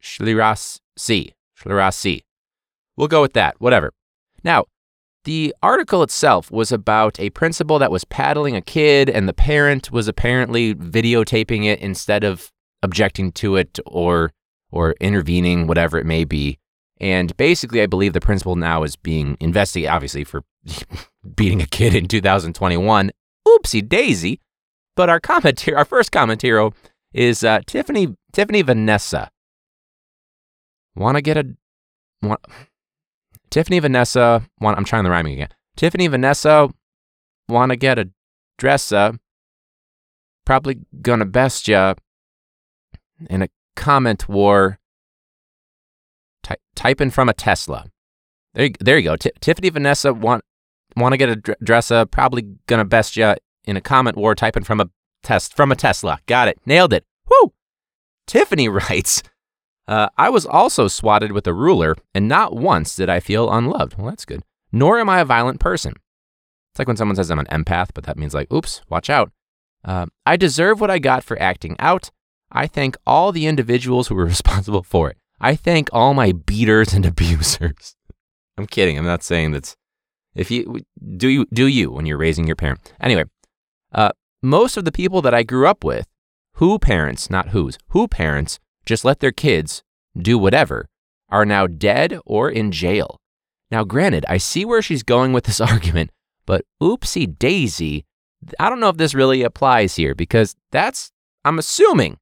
Shlirasi. 0.02 1.32
Shlirasi. 1.58 2.20
We'll 2.98 3.08
go 3.08 3.22
with 3.22 3.32
that, 3.32 3.58
whatever. 3.58 3.92
Now, 4.44 4.66
the 5.26 5.52
article 5.60 6.04
itself 6.04 6.52
was 6.52 6.70
about 6.70 7.18
a 7.18 7.30
principal 7.30 7.80
that 7.80 7.90
was 7.90 8.04
paddling 8.04 8.54
a 8.54 8.62
kid, 8.62 9.10
and 9.10 9.28
the 9.28 9.32
parent 9.32 9.90
was 9.90 10.06
apparently 10.06 10.72
videotaping 10.72 11.64
it 11.64 11.80
instead 11.80 12.22
of 12.22 12.52
objecting 12.82 13.32
to 13.32 13.56
it 13.56 13.78
or 13.84 14.32
or 14.70 14.94
intervening, 15.00 15.66
whatever 15.66 15.98
it 15.98 16.06
may 16.06 16.24
be. 16.24 16.58
And 17.00 17.36
basically, 17.36 17.82
I 17.82 17.86
believe 17.86 18.12
the 18.12 18.20
principal 18.20 18.54
now 18.54 18.84
is 18.84 18.94
being 18.94 19.36
investigated, 19.40 19.90
obviously, 19.90 20.22
for 20.22 20.42
beating 21.34 21.60
a 21.60 21.66
kid 21.66 21.94
in 21.94 22.06
2021. 22.06 23.10
Oopsie 23.48 23.88
daisy. 23.88 24.40
But 24.94 25.10
our 25.10 25.20
comment 25.20 25.68
our 25.68 25.84
first 25.84 26.12
comment 26.12 26.40
hero 26.40 26.72
is 27.12 27.42
uh, 27.42 27.60
Tiffany 27.66 28.14
Tiffany 28.32 28.62
Vanessa. 28.62 29.30
Want 30.94 31.16
to 31.16 31.22
get 31.22 31.36
a 31.36 31.56
want, 32.22 32.40
Tiffany 33.50 33.78
Vanessa, 33.78 34.46
want, 34.60 34.76
I'm 34.76 34.84
trying 34.84 35.04
the 35.04 35.10
rhyming 35.10 35.34
again. 35.34 35.48
Tiffany 35.76 36.06
Vanessa, 36.06 36.68
want 37.48 37.70
to 37.70 37.76
get 37.76 37.98
a 37.98 38.10
dress 38.58 38.92
up. 38.92 39.16
Probably 40.44 40.80
gonna 41.02 41.24
best 41.24 41.66
ya 41.68 41.94
in 43.28 43.42
a 43.42 43.48
comment 43.74 44.28
war. 44.28 44.78
Ty- 46.42 46.56
typing 46.74 47.10
from 47.10 47.28
a 47.28 47.34
Tesla. 47.34 47.86
There, 48.54 48.66
you, 48.66 48.72
there 48.80 48.98
you 48.98 49.04
go. 49.04 49.16
T- 49.16 49.32
Tiffany 49.40 49.70
Vanessa 49.70 50.12
want 50.14 50.44
want 50.96 51.12
to 51.12 51.16
get 51.16 51.28
a 51.28 51.36
dr- 51.36 51.58
dress 51.62 51.90
up. 51.90 52.10
Probably 52.10 52.42
gonna 52.66 52.84
best 52.84 53.16
ya 53.16 53.34
in 53.64 53.76
a 53.76 53.80
comment 53.80 54.16
war. 54.16 54.34
Typing 54.34 54.62
from 54.62 54.80
a 54.80 54.88
test 55.22 55.54
from 55.56 55.72
a 55.72 55.76
Tesla. 55.76 56.20
Got 56.26 56.48
it. 56.48 56.60
Nailed 56.64 56.92
it. 56.92 57.04
Woo! 57.28 57.52
Tiffany 58.26 58.68
writes. 58.68 59.22
Uh, 59.88 60.08
I 60.18 60.30
was 60.30 60.46
also 60.46 60.88
swatted 60.88 61.32
with 61.32 61.46
a 61.46 61.54
ruler, 61.54 61.96
and 62.14 62.26
not 62.26 62.56
once 62.56 62.96
did 62.96 63.08
I 63.08 63.20
feel 63.20 63.52
unloved. 63.52 63.96
Well, 63.96 64.08
that's 64.08 64.24
good. 64.24 64.42
Nor 64.72 64.98
am 64.98 65.08
I 65.08 65.20
a 65.20 65.24
violent 65.24 65.60
person. 65.60 65.94
It's 66.72 66.78
like 66.78 66.88
when 66.88 66.96
someone 66.96 67.16
says 67.16 67.30
I'm 67.30 67.38
an 67.38 67.46
empath, 67.46 67.90
but 67.94 68.04
that 68.04 68.18
means 68.18 68.34
like, 68.34 68.52
oops, 68.52 68.82
watch 68.88 69.08
out. 69.08 69.30
Uh, 69.84 70.06
I 70.26 70.36
deserve 70.36 70.80
what 70.80 70.90
I 70.90 70.98
got 70.98 71.22
for 71.22 71.40
acting 71.40 71.76
out. 71.78 72.10
I 72.50 72.66
thank 72.66 72.96
all 73.06 73.32
the 73.32 73.46
individuals 73.46 74.08
who 74.08 74.14
were 74.16 74.24
responsible 74.36 74.82
for 74.82 75.10
it. 75.10 75.18
I 75.40 75.54
thank 75.54 75.88
all 75.92 76.14
my 76.14 76.32
beaters 76.32 76.92
and 76.92 77.06
abusers. 77.06 77.96
I'm 78.58 78.66
kidding. 78.66 78.98
I'm 78.98 79.06
not 79.06 79.22
saying 79.22 79.52
that's 79.52 79.76
if 80.34 80.50
you 80.50 80.80
do 81.16 81.28
you 81.28 81.46
do 81.52 81.66
you 81.66 81.90
when 81.90 82.06
you're 82.06 82.18
raising 82.18 82.46
your 82.46 82.56
parent. 82.56 82.92
Anyway, 83.00 83.24
uh, 83.92 84.10
most 84.42 84.76
of 84.76 84.84
the 84.84 84.92
people 84.92 85.22
that 85.22 85.34
I 85.34 85.42
grew 85.42 85.66
up 85.66 85.84
with, 85.84 86.06
who 86.54 86.78
parents, 86.78 87.30
not 87.30 87.50
whose, 87.50 87.78
who 87.88 88.08
parents 88.08 88.58
just 88.86 89.04
let 89.04 89.20
their 89.20 89.32
kids 89.32 89.82
do 90.16 90.38
whatever, 90.38 90.88
are 91.28 91.44
now 91.44 91.66
dead 91.66 92.18
or 92.24 92.48
in 92.48 92.72
jail. 92.72 93.18
Now, 93.70 93.84
granted, 93.84 94.24
I 94.28 94.38
see 94.38 94.64
where 94.64 94.80
she's 94.80 95.02
going 95.02 95.32
with 95.32 95.44
this 95.44 95.60
argument, 95.72 96.10
but 96.46 96.64
oopsie 96.80 97.38
daisy, 97.38 98.04
I 98.58 98.68
don't 98.68 98.80
know 98.80 98.88
if 98.88 98.96
this 98.96 99.14
really 99.14 99.42
applies 99.42 99.96
here 99.96 100.14
because 100.14 100.54
that's, 100.70 101.10
I'm 101.44 101.58
assuming, 101.58 102.18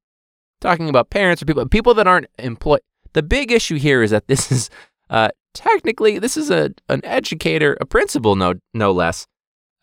talking 0.61 0.89
about 0.89 1.09
parents 1.09 1.41
or 1.41 1.45
people, 1.45 1.67
people 1.67 1.93
that 1.93 2.07
aren't 2.07 2.27
employed. 2.39 2.81
The 3.13 3.23
big 3.23 3.51
issue 3.51 3.77
here 3.77 4.03
is 4.03 4.11
that 4.11 4.27
this 4.27 4.51
is 4.51 4.69
uh, 5.09 5.29
technically 5.53 6.19
this 6.19 6.35
is 6.35 6.49
a 6.49 6.71
an 6.89 7.03
educator, 7.05 7.77
a 7.79 7.85
principal, 7.85 8.35
no 8.35 8.55
no 8.73 8.91
less, 8.91 9.27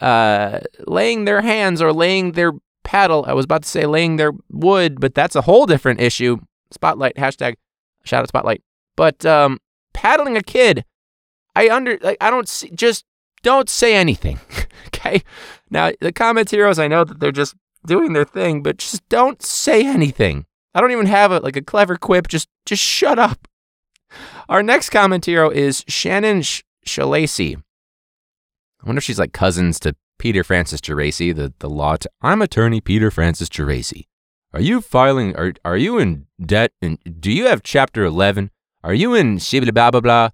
uh, 0.00 0.60
laying 0.86 1.24
their 1.24 1.40
hands 1.40 1.80
or 1.80 1.92
laying 1.92 2.32
their 2.32 2.52
paddle. 2.84 3.24
I 3.26 3.32
was 3.32 3.44
about 3.44 3.62
to 3.62 3.68
say 3.68 3.86
laying 3.86 4.16
their 4.16 4.32
wood, 4.50 5.00
but 5.00 5.14
that's 5.14 5.36
a 5.36 5.42
whole 5.42 5.66
different 5.66 6.00
issue. 6.00 6.38
Spotlight 6.72 7.16
hashtag 7.16 7.56
shout 8.04 8.22
out 8.22 8.28
spotlight. 8.28 8.62
But 8.96 9.24
um, 9.24 9.58
paddling 9.92 10.36
a 10.36 10.42
kid, 10.42 10.84
I 11.54 11.68
under 11.68 11.98
like, 12.02 12.18
I 12.20 12.30
don't 12.30 12.48
see, 12.48 12.70
just 12.70 13.04
don't 13.42 13.68
say 13.68 13.94
anything. 13.94 14.40
okay. 14.88 15.22
Now 15.70 15.92
the 16.00 16.12
comment 16.12 16.50
heroes, 16.50 16.78
I 16.78 16.88
know 16.88 17.04
that 17.04 17.20
they're 17.20 17.32
just 17.32 17.54
doing 17.86 18.12
their 18.12 18.24
thing, 18.24 18.62
but 18.62 18.78
just 18.78 19.08
don't 19.08 19.42
say 19.42 19.86
anything. 19.86 20.46
I 20.74 20.80
don't 20.80 20.92
even 20.92 21.06
have 21.06 21.32
a 21.32 21.40
like 21.40 21.56
a 21.56 21.62
clever 21.62 21.96
quip. 21.96 22.28
Just 22.28 22.48
just 22.66 22.82
shut 22.82 23.18
up. 23.18 23.48
Our 24.48 24.62
next 24.62 24.90
comment 24.90 25.24
hero 25.24 25.50
is 25.50 25.84
Shannon 25.88 26.42
Sh- 26.42 26.62
Shalacy. 26.86 27.56
I 27.56 28.86
wonder 28.86 28.98
if 28.98 29.04
she's 29.04 29.18
like 29.18 29.32
cousins 29.32 29.78
to 29.80 29.94
Peter 30.18 30.44
Francis 30.44 30.80
Geraci, 30.80 31.34
the, 31.34 31.52
the 31.60 31.70
law. 31.70 31.96
T- 31.96 32.08
I'm 32.20 32.42
attorney 32.42 32.80
Peter 32.80 33.10
Francis 33.10 33.48
Geraci. 33.48 34.06
Are 34.54 34.60
you 34.60 34.80
filing? 34.80 35.34
Are, 35.36 35.54
are 35.64 35.76
you 35.76 35.98
in 35.98 36.26
debt? 36.44 36.72
And 36.82 36.98
do 37.20 37.32
you 37.32 37.46
have 37.46 37.62
Chapter 37.62 38.04
11? 38.04 38.50
Are 38.84 38.92
you 38.92 39.14
in 39.14 39.38
shibla 39.38 39.72
blah 39.72 39.90
blah 39.90 40.00
blah? 40.00 40.30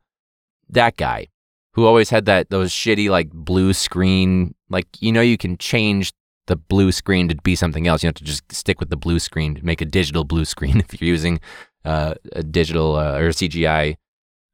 That 0.68 0.96
guy 0.96 1.28
who 1.74 1.86
always 1.86 2.10
had 2.10 2.24
that 2.24 2.50
those 2.50 2.72
shitty 2.72 3.08
like 3.08 3.30
blue 3.30 3.72
screen. 3.72 4.54
Like 4.68 4.88
you 5.00 5.12
know, 5.12 5.20
you 5.20 5.38
can 5.38 5.56
change 5.58 6.12
the 6.46 6.56
blue 6.56 6.90
screen 6.90 7.28
to 7.28 7.36
be 7.36 7.54
something 7.54 7.86
else. 7.86 8.02
You 8.02 8.08
have 8.08 8.14
to 8.16 8.24
just 8.24 8.50
stick 8.50 8.80
with 8.80 8.90
the 8.90 8.96
blue 8.96 9.20
screen, 9.20 9.54
to 9.54 9.64
make 9.64 9.80
a 9.80 9.84
digital 9.84 10.24
blue 10.24 10.44
screen 10.44 10.80
if 10.88 11.00
you're 11.00 11.08
using 11.08 11.40
uh, 11.84 12.14
a 12.32 12.42
digital 12.42 12.96
uh, 12.96 13.18
or 13.18 13.28
CGI. 13.28 13.96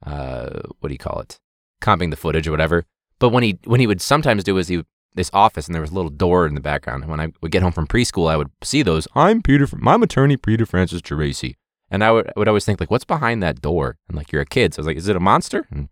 Uh, 0.05 0.61
what 0.81 0.89
do 0.89 0.93
you 0.93 0.99
call 0.99 1.21
it? 1.21 1.41
Comping 1.81 2.11
the 2.11 2.17
footage 2.17 2.47
or 2.47 2.51
whatever. 2.51 2.85
But 3.19 3.31
when 3.31 3.43
he 3.43 3.59
when 3.65 3.81
he 3.81 3.87
would 3.87 4.03
sometimes 4.03 4.45
do 4.45 4.59
is 4.59 4.69
he 4.69 4.85
this 5.15 5.31
office 5.33 5.67
and 5.67 5.75
there 5.75 5.83
was 5.83 5.91
a 5.91 5.95
little 5.95 6.11
door 6.11 6.47
in 6.47 6.55
the 6.55 6.61
background. 6.61 7.03
And 7.03 7.11
when 7.11 7.21
I 7.21 7.33
would 7.41 7.53
get 7.53 7.63
home 7.63 7.73
from 7.73 7.87
preschool, 7.87 8.31
I 8.31 8.37
would 8.37 8.51
see 8.63 8.83
those. 8.83 9.07
I'm 9.15 9.43
Peter. 9.43 9.67
I'm 9.87 10.03
attorney 10.03 10.37
Peter 10.37 10.67
Francis 10.67 11.01
Geraci. 11.01 11.55
And 11.91 12.03
I 12.03 12.11
would, 12.11 12.27
I 12.29 12.33
would 12.37 12.49
always 12.49 12.65
think 12.65 12.81
like, 12.81 12.91
what's 12.91 13.05
behind 13.05 13.43
that 13.43 13.61
door? 13.61 13.97
And 14.09 14.17
like, 14.17 14.33
you're 14.33 14.43
a 14.43 14.47
kid, 14.47 14.75
so 14.75 14.79
I 14.79 14.81
was 14.81 14.87
like, 14.89 14.97
is 14.97 15.09
it 15.09 15.17
a 15.17 15.21
monster? 15.21 15.67
And 15.71 15.89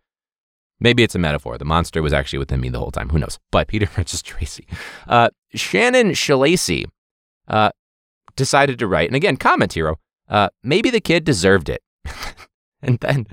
maybe 0.81 1.03
it's 1.03 1.15
a 1.15 1.19
metaphor. 1.19 1.59
The 1.59 1.65
monster 1.65 2.03
was 2.03 2.13
actually 2.13 2.41
within 2.41 2.61
me 2.61 2.71
the 2.71 2.79
whole 2.79 2.91
time. 2.91 3.11
Who 3.11 3.19
knows? 3.19 3.39
But 3.51 3.69
Peter 3.69 3.87
Francis 3.95 4.23
Tracy, 4.23 4.67
uh, 5.07 5.31
Shannon 5.55 6.11
Shalacy, 6.11 6.87
uh, 7.47 7.71
decided 8.35 8.79
to 8.79 8.87
write, 8.87 9.09
and 9.09 9.17
again, 9.17 9.37
comment 9.37 9.75
hero. 9.75 9.99
Uh, 10.29 10.49
maybe 10.63 10.91
the 10.91 11.01
kid 11.01 11.25
deserved 11.25 11.69
it. 11.69 11.83
and 12.83 12.99
then, 13.01 13.27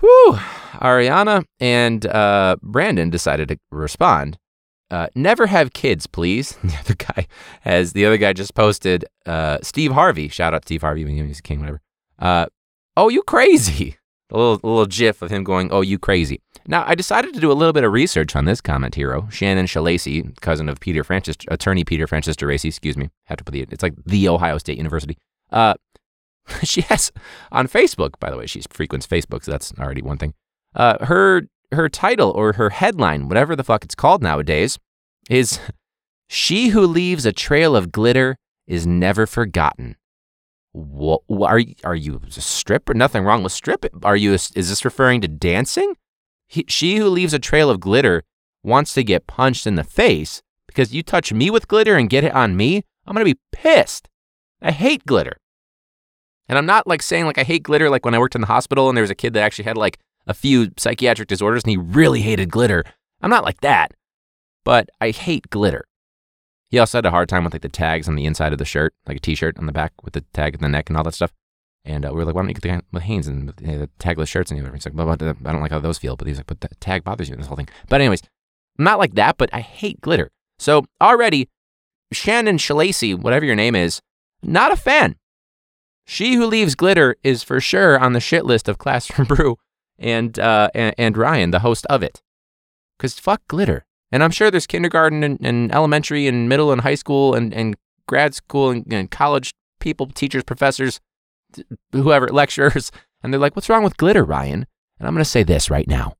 whew, 0.00 0.38
Ariana 0.74 1.44
and 1.58 2.06
uh, 2.06 2.56
Brandon 2.62 3.10
decided 3.10 3.48
to 3.48 3.58
respond. 3.70 4.38
Uh, 4.90 5.08
never 5.14 5.46
have 5.46 5.72
kids, 5.72 6.06
please. 6.06 6.56
The 6.62 6.76
other 6.78 6.94
guy 6.94 7.26
has 7.62 7.92
the 7.92 8.06
other 8.06 8.16
guy 8.16 8.32
just 8.32 8.54
posted 8.54 9.04
uh, 9.26 9.58
Steve 9.62 9.92
Harvey. 9.92 10.28
Shout 10.28 10.54
out 10.54 10.62
to 10.62 10.66
Steve 10.66 10.82
Harvey, 10.82 11.04
he's 11.26 11.40
king, 11.40 11.60
whatever. 11.60 11.80
Uh, 12.18 12.46
oh, 12.96 13.08
you 13.08 13.22
crazy. 13.22 13.96
A 14.30 14.36
little, 14.36 14.60
little 14.62 14.84
gif 14.84 15.22
of 15.22 15.30
him 15.30 15.42
going, 15.42 15.72
oh, 15.72 15.80
you 15.80 15.98
crazy. 15.98 16.42
Now, 16.66 16.84
I 16.86 16.94
decided 16.94 17.32
to 17.32 17.40
do 17.40 17.50
a 17.50 17.54
little 17.54 17.72
bit 17.72 17.82
of 17.82 17.92
research 17.92 18.36
on 18.36 18.44
this 18.44 18.60
comment 18.60 18.94
hero, 18.94 19.26
Shannon 19.30 19.64
Shalacy, 19.64 20.38
cousin 20.42 20.68
of 20.68 20.80
Peter 20.80 21.02
Francis, 21.02 21.36
attorney 21.48 21.82
Peter 21.82 22.06
Francis 22.06 22.36
Geraci, 22.36 22.66
excuse 22.66 22.98
me. 22.98 23.08
Have 23.24 23.38
to 23.38 23.44
put 23.44 23.52
the, 23.52 23.62
it's 23.70 23.82
like 23.82 23.94
the 24.04 24.28
Ohio 24.28 24.58
State 24.58 24.76
University. 24.76 25.16
Uh, 25.50 25.74
she 26.62 26.82
has 26.82 27.10
on 27.50 27.68
Facebook, 27.68 28.18
by 28.20 28.30
the 28.30 28.36
way, 28.36 28.44
she 28.44 28.60
frequents 28.68 29.06
Facebook, 29.06 29.44
so 29.44 29.50
that's 29.50 29.72
already 29.78 30.02
one 30.02 30.18
thing. 30.18 30.34
Uh, 30.74 31.02
her 31.06 31.48
her 31.72 31.88
title 31.88 32.30
or 32.30 32.54
her 32.54 32.70
headline, 32.70 33.28
whatever 33.28 33.54
the 33.54 33.64
fuck 33.64 33.84
it's 33.84 33.94
called 33.94 34.22
nowadays, 34.22 34.78
is 35.28 35.60
She 36.28 36.68
Who 36.68 36.82
Leaves 36.82 37.26
a 37.26 37.32
Trail 37.32 37.76
of 37.76 37.92
Glitter 37.92 38.36
is 38.66 38.86
Never 38.86 39.26
Forgotten. 39.26 39.96
What, 40.72 41.22
are, 41.30 41.60
are 41.84 41.96
you 41.96 42.20
a 42.24 42.30
stripper? 42.30 42.94
Nothing 42.94 43.24
wrong 43.24 43.42
with 43.42 43.52
stripping. 43.52 43.90
Are 44.02 44.16
you, 44.16 44.32
is 44.32 44.50
this 44.50 44.84
referring 44.84 45.20
to 45.22 45.28
dancing? 45.28 45.94
He, 46.46 46.64
she 46.68 46.96
who 46.96 47.08
leaves 47.08 47.34
a 47.34 47.38
trail 47.38 47.70
of 47.70 47.80
glitter 47.80 48.22
wants 48.62 48.94
to 48.94 49.04
get 49.04 49.26
punched 49.26 49.66
in 49.66 49.74
the 49.74 49.84
face 49.84 50.42
because 50.66 50.94
you 50.94 51.02
touch 51.02 51.32
me 51.32 51.50
with 51.50 51.68
glitter 51.68 51.96
and 51.96 52.10
get 52.10 52.24
it 52.24 52.32
on 52.32 52.56
me. 52.56 52.84
I'm 53.06 53.14
going 53.14 53.26
to 53.26 53.34
be 53.34 53.40
pissed. 53.52 54.08
I 54.60 54.70
hate 54.70 55.06
glitter. 55.06 55.38
And 56.48 56.56
I'm 56.56 56.66
not 56.66 56.86
like 56.86 57.02
saying 57.02 57.26
like 57.26 57.38
I 57.38 57.42
hate 57.42 57.62
glitter 57.62 57.90
like 57.90 58.04
when 58.04 58.14
I 58.14 58.18
worked 58.18 58.34
in 58.34 58.40
the 58.40 58.46
hospital 58.46 58.88
and 58.88 58.96
there 58.96 59.02
was 59.02 59.10
a 59.10 59.14
kid 59.14 59.34
that 59.34 59.42
actually 59.42 59.64
had 59.64 59.76
like 59.76 59.98
a 60.28 60.34
few 60.34 60.70
psychiatric 60.76 61.28
disorders 61.28 61.64
and 61.64 61.70
he 61.70 61.76
really 61.76 62.20
hated 62.20 62.50
glitter. 62.50 62.84
I'm 63.20 63.30
not 63.30 63.44
like 63.44 63.60
that. 63.62 63.92
But 64.64 64.90
I 65.00 65.10
hate 65.10 65.50
glitter. 65.50 65.84
He 66.70 66.78
also 66.78 66.98
had 66.98 67.06
a 67.06 67.10
hard 67.10 67.30
time 67.30 67.44
with 67.44 67.54
like 67.54 67.62
the 67.62 67.70
tags 67.70 68.08
on 68.08 68.14
the 68.14 68.26
inside 68.26 68.52
of 68.52 68.58
the 68.58 68.66
shirt, 68.66 68.94
like 69.06 69.16
a 69.16 69.20
t-shirt 69.20 69.58
on 69.58 69.64
the 69.64 69.72
back 69.72 69.92
with 70.02 70.12
the 70.12 70.20
tag 70.34 70.54
in 70.54 70.60
the 70.60 70.68
neck 70.68 70.90
and 70.90 70.96
all 70.98 71.04
that 71.04 71.14
stuff. 71.14 71.32
And 71.84 72.04
uh, 72.04 72.10
we 72.10 72.16
were 72.16 72.26
like, 72.26 72.34
why 72.34 72.42
don't 72.42 72.50
you 72.50 72.54
get 72.54 72.84
the 72.92 73.00
Hanes 73.00 73.26
and 73.26 73.54
you 73.60 73.66
know, 73.68 73.78
the 73.78 73.90
tagless 73.98 74.28
shirts 74.28 74.50
and 74.50 74.60
the 74.60 74.64
other? 74.64 74.74
He's 74.74 74.84
like, 74.84 74.94
blah, 74.94 75.10
I 75.10 75.16
don't 75.16 75.62
like 75.62 75.70
how 75.70 75.78
those 75.78 75.96
feel. 75.96 76.16
But 76.16 76.28
he's 76.28 76.36
like, 76.36 76.46
but 76.46 76.60
the 76.60 76.68
tag 76.80 77.04
bothers 77.04 77.28
you 77.28 77.32
in 77.32 77.40
this 77.40 77.48
whole 77.48 77.56
thing. 77.56 77.68
But 77.88 78.02
anyways, 78.02 78.20
I'm 78.78 78.84
not 78.84 78.98
like 78.98 79.14
that, 79.14 79.38
but 79.38 79.48
I 79.54 79.60
hate 79.60 80.02
glitter. 80.02 80.30
So 80.58 80.84
already, 81.00 81.48
Shannon 82.12 82.58
Shalacy, 82.58 83.18
whatever 83.18 83.46
your 83.46 83.56
name 83.56 83.74
is, 83.74 84.02
not 84.42 84.72
a 84.72 84.76
fan. 84.76 85.16
She 86.04 86.34
who 86.34 86.44
leaves 86.46 86.74
glitter 86.74 87.16
is 87.22 87.42
for 87.42 87.60
sure 87.60 87.98
on 87.98 88.12
the 88.12 88.20
shit 88.20 88.44
list 88.44 88.68
of 88.68 88.76
Classroom 88.76 89.26
Brew 89.28 89.56
and, 89.98 90.38
uh, 90.38 90.70
and, 90.74 90.94
and 90.98 91.16
Ryan, 91.16 91.50
the 91.50 91.60
host 91.60 91.86
of 91.86 92.02
it. 92.02 92.20
Because 92.96 93.18
fuck 93.18 93.46
glitter. 93.48 93.84
And 94.10 94.24
I'm 94.24 94.30
sure 94.30 94.50
there's 94.50 94.66
kindergarten 94.66 95.22
and, 95.22 95.38
and 95.44 95.72
elementary 95.72 96.26
and 96.26 96.48
middle 96.48 96.72
and 96.72 96.80
high 96.80 96.94
school 96.94 97.34
and, 97.34 97.52
and 97.52 97.76
grad 98.06 98.34
school 98.34 98.70
and, 98.70 98.90
and 98.92 99.10
college 99.10 99.54
people, 99.80 100.06
teachers, 100.06 100.42
professors, 100.44 101.00
whoever, 101.92 102.28
lecturers. 102.32 102.90
And 103.22 103.32
they're 103.32 103.40
like, 103.40 103.54
what's 103.54 103.68
wrong 103.68 103.84
with 103.84 103.96
glitter, 103.96 104.24
Ryan? 104.24 104.66
And 104.98 105.06
I'm 105.06 105.14
going 105.14 105.24
to 105.24 105.30
say 105.30 105.42
this 105.42 105.70
right 105.70 105.86
now 105.86 106.14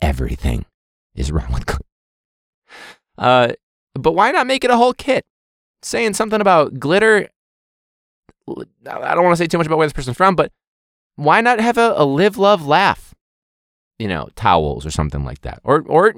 everything 0.00 0.66
is 1.14 1.30
wrong 1.30 1.52
with 1.52 1.64
glitter. 1.64 1.84
Uh, 3.16 3.52
but 3.94 4.12
why 4.12 4.32
not 4.32 4.46
make 4.46 4.64
it 4.64 4.70
a 4.70 4.76
whole 4.76 4.92
kit? 4.92 5.24
Saying 5.82 6.14
something 6.14 6.40
about 6.40 6.78
glitter. 6.78 7.28
I 8.48 9.14
don't 9.14 9.24
want 9.24 9.36
to 9.36 9.36
say 9.36 9.46
too 9.46 9.58
much 9.58 9.66
about 9.66 9.78
where 9.78 9.86
this 9.86 9.92
person's 9.92 10.16
from, 10.16 10.34
but 10.34 10.50
why 11.16 11.40
not 11.40 11.60
have 11.60 11.78
a, 11.78 11.94
a 11.96 12.04
live, 12.04 12.38
love, 12.38 12.66
laugh? 12.66 13.14
You 13.98 14.08
know, 14.08 14.28
towels 14.34 14.84
or 14.84 14.90
something 14.90 15.24
like 15.24 15.42
that. 15.42 15.60
Or, 15.64 15.82
or 15.86 16.14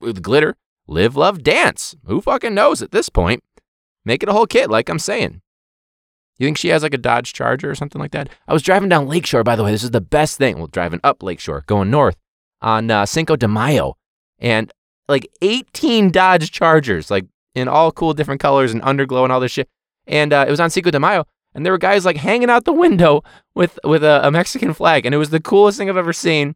with 0.00 0.22
glitter, 0.22 0.56
live, 0.86 1.16
love, 1.16 1.42
dance. 1.42 1.94
Who 2.04 2.20
fucking 2.20 2.54
knows 2.54 2.82
at 2.82 2.92
this 2.92 3.08
point? 3.08 3.42
Make 4.04 4.22
it 4.22 4.28
a 4.28 4.32
whole 4.32 4.46
kit, 4.46 4.70
like 4.70 4.88
I'm 4.88 4.98
saying. 4.98 5.42
You 6.38 6.46
think 6.46 6.56
she 6.56 6.68
has 6.68 6.82
like 6.82 6.94
a 6.94 6.98
Dodge 6.98 7.34
Charger 7.34 7.70
or 7.70 7.74
something 7.74 8.00
like 8.00 8.12
that? 8.12 8.30
I 8.48 8.54
was 8.54 8.62
driving 8.62 8.88
down 8.88 9.06
Lakeshore, 9.06 9.44
by 9.44 9.56
the 9.56 9.62
way. 9.62 9.72
This 9.72 9.84
is 9.84 9.90
the 9.90 10.00
best 10.00 10.38
thing. 10.38 10.56
Well, 10.56 10.68
driving 10.68 11.00
up 11.04 11.22
Lakeshore, 11.22 11.64
going 11.66 11.90
north 11.90 12.16
on 12.62 12.90
uh, 12.90 13.04
Cinco 13.04 13.36
de 13.36 13.46
Mayo, 13.46 13.96
and 14.38 14.72
like 15.06 15.28
18 15.42 16.10
Dodge 16.10 16.50
Chargers, 16.50 17.10
like 17.10 17.26
in 17.54 17.68
all 17.68 17.92
cool 17.92 18.14
different 18.14 18.40
colors 18.40 18.72
and 18.72 18.80
underglow 18.80 19.24
and 19.24 19.32
all 19.32 19.40
this 19.40 19.52
shit. 19.52 19.68
And 20.06 20.32
uh, 20.32 20.46
it 20.48 20.50
was 20.50 20.60
on 20.60 20.70
Cinco 20.70 20.90
de 20.90 20.98
Mayo, 20.98 21.26
and 21.54 21.64
there 21.64 21.72
were 21.72 21.78
guys 21.78 22.04
like 22.04 22.16
hanging 22.16 22.50
out 22.50 22.64
the 22.64 22.72
window 22.72 23.22
with 23.54 23.78
with 23.84 24.04
a, 24.04 24.26
a 24.26 24.30
Mexican 24.30 24.72
flag, 24.72 25.06
and 25.06 25.14
it 25.14 25.18
was 25.18 25.30
the 25.30 25.40
coolest 25.40 25.78
thing 25.78 25.88
I've 25.88 25.96
ever 25.96 26.12
seen. 26.12 26.54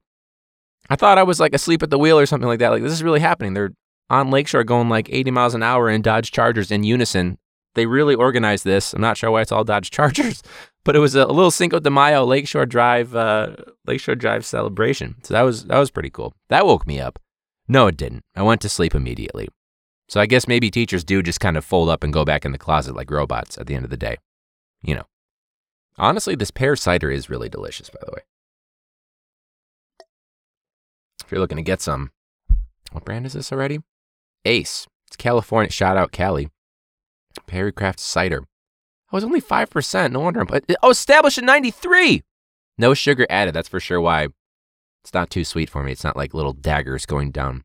I 0.90 0.96
thought 0.96 1.18
I 1.18 1.22
was 1.22 1.40
like 1.40 1.54
asleep 1.54 1.82
at 1.82 1.90
the 1.90 1.98
wheel 1.98 2.18
or 2.18 2.26
something 2.26 2.48
like 2.48 2.58
that. 2.58 2.70
Like 2.70 2.82
this 2.82 2.92
is 2.92 3.02
really 3.02 3.20
happening. 3.20 3.54
They're 3.54 3.72
on 4.10 4.30
Lakeshore 4.30 4.64
going 4.64 4.88
like 4.88 5.08
80 5.10 5.30
miles 5.30 5.54
an 5.54 5.62
hour 5.62 5.88
in 5.88 6.02
Dodge 6.02 6.30
Chargers 6.30 6.70
in 6.70 6.84
unison. 6.84 7.38
They 7.74 7.86
really 7.86 8.14
organized 8.14 8.64
this. 8.64 8.92
I'm 8.92 9.00
not 9.00 9.16
sure 9.16 9.30
why 9.30 9.40
it's 9.40 9.50
all 9.50 9.64
Dodge 9.64 9.90
Chargers, 9.90 10.42
but 10.84 10.94
it 10.94 11.00
was 11.00 11.14
a, 11.14 11.26
little 11.26 11.50
Cinco 11.50 11.80
de 11.80 11.90
Mayo 11.90 12.24
Lakeshore 12.24 12.66
Drive 12.66 13.16
uh, 13.16 13.56
Lakeshore 13.86 14.14
Drive 14.14 14.44
celebration. 14.44 15.16
So 15.22 15.34
that 15.34 15.42
was 15.42 15.64
that 15.64 15.78
was 15.78 15.90
pretty 15.90 16.10
cool. 16.10 16.34
That 16.48 16.66
woke 16.66 16.86
me 16.86 17.00
up. 17.00 17.18
No, 17.66 17.86
it 17.86 17.96
didn't. 17.96 18.22
I 18.36 18.42
went 18.42 18.60
to 18.60 18.68
sleep 18.68 18.94
immediately. 18.94 19.48
So 20.08 20.20
I 20.20 20.26
guess 20.26 20.46
maybe 20.46 20.70
teachers 20.70 21.02
do 21.02 21.22
just 21.22 21.40
kind 21.40 21.56
of 21.56 21.64
fold 21.64 21.88
up 21.88 22.04
and 22.04 22.12
go 22.12 22.26
back 22.26 22.44
in 22.44 22.52
the 22.52 22.58
closet 22.58 22.94
like 22.94 23.10
robots 23.10 23.56
at 23.56 23.66
the 23.66 23.74
end 23.74 23.84
of 23.84 23.90
the 23.90 23.96
day. 23.96 24.18
You 24.84 24.96
know. 24.96 25.06
Honestly, 25.96 26.34
this 26.34 26.50
pear 26.50 26.76
cider 26.76 27.10
is 27.10 27.30
really 27.30 27.48
delicious, 27.48 27.88
by 27.88 28.00
the 28.04 28.12
way. 28.12 28.22
If 31.24 31.30
you're 31.30 31.40
looking 31.40 31.56
to 31.56 31.62
get 31.62 31.80
some, 31.80 32.10
what 32.92 33.04
brand 33.04 33.26
is 33.26 33.32
this 33.32 33.52
already? 33.52 33.80
Ace. 34.44 34.86
It's 35.06 35.16
California. 35.16 35.70
Shout 35.70 35.96
out 35.96 36.12
Cali. 36.12 36.50
Perry 37.46 37.72
Craft 37.72 37.98
cider. 37.98 38.44
Oh, 39.12 39.16
it's 39.16 39.24
only 39.24 39.40
5%. 39.40 40.12
No 40.12 40.20
wonder. 40.20 40.40
I'm, 40.40 40.48
oh, 40.82 40.90
established 40.90 41.38
in 41.38 41.46
93. 41.46 42.22
No 42.76 42.94
sugar 42.94 43.26
added. 43.30 43.54
That's 43.54 43.68
for 43.68 43.80
sure 43.80 44.00
why 44.00 44.28
It's 45.02 45.14
not 45.14 45.30
too 45.30 45.44
sweet 45.44 45.70
for 45.70 45.82
me. 45.82 45.92
It's 45.92 46.04
not 46.04 46.16
like 46.16 46.34
little 46.34 46.52
daggers 46.52 47.06
going 47.06 47.30
down, 47.30 47.64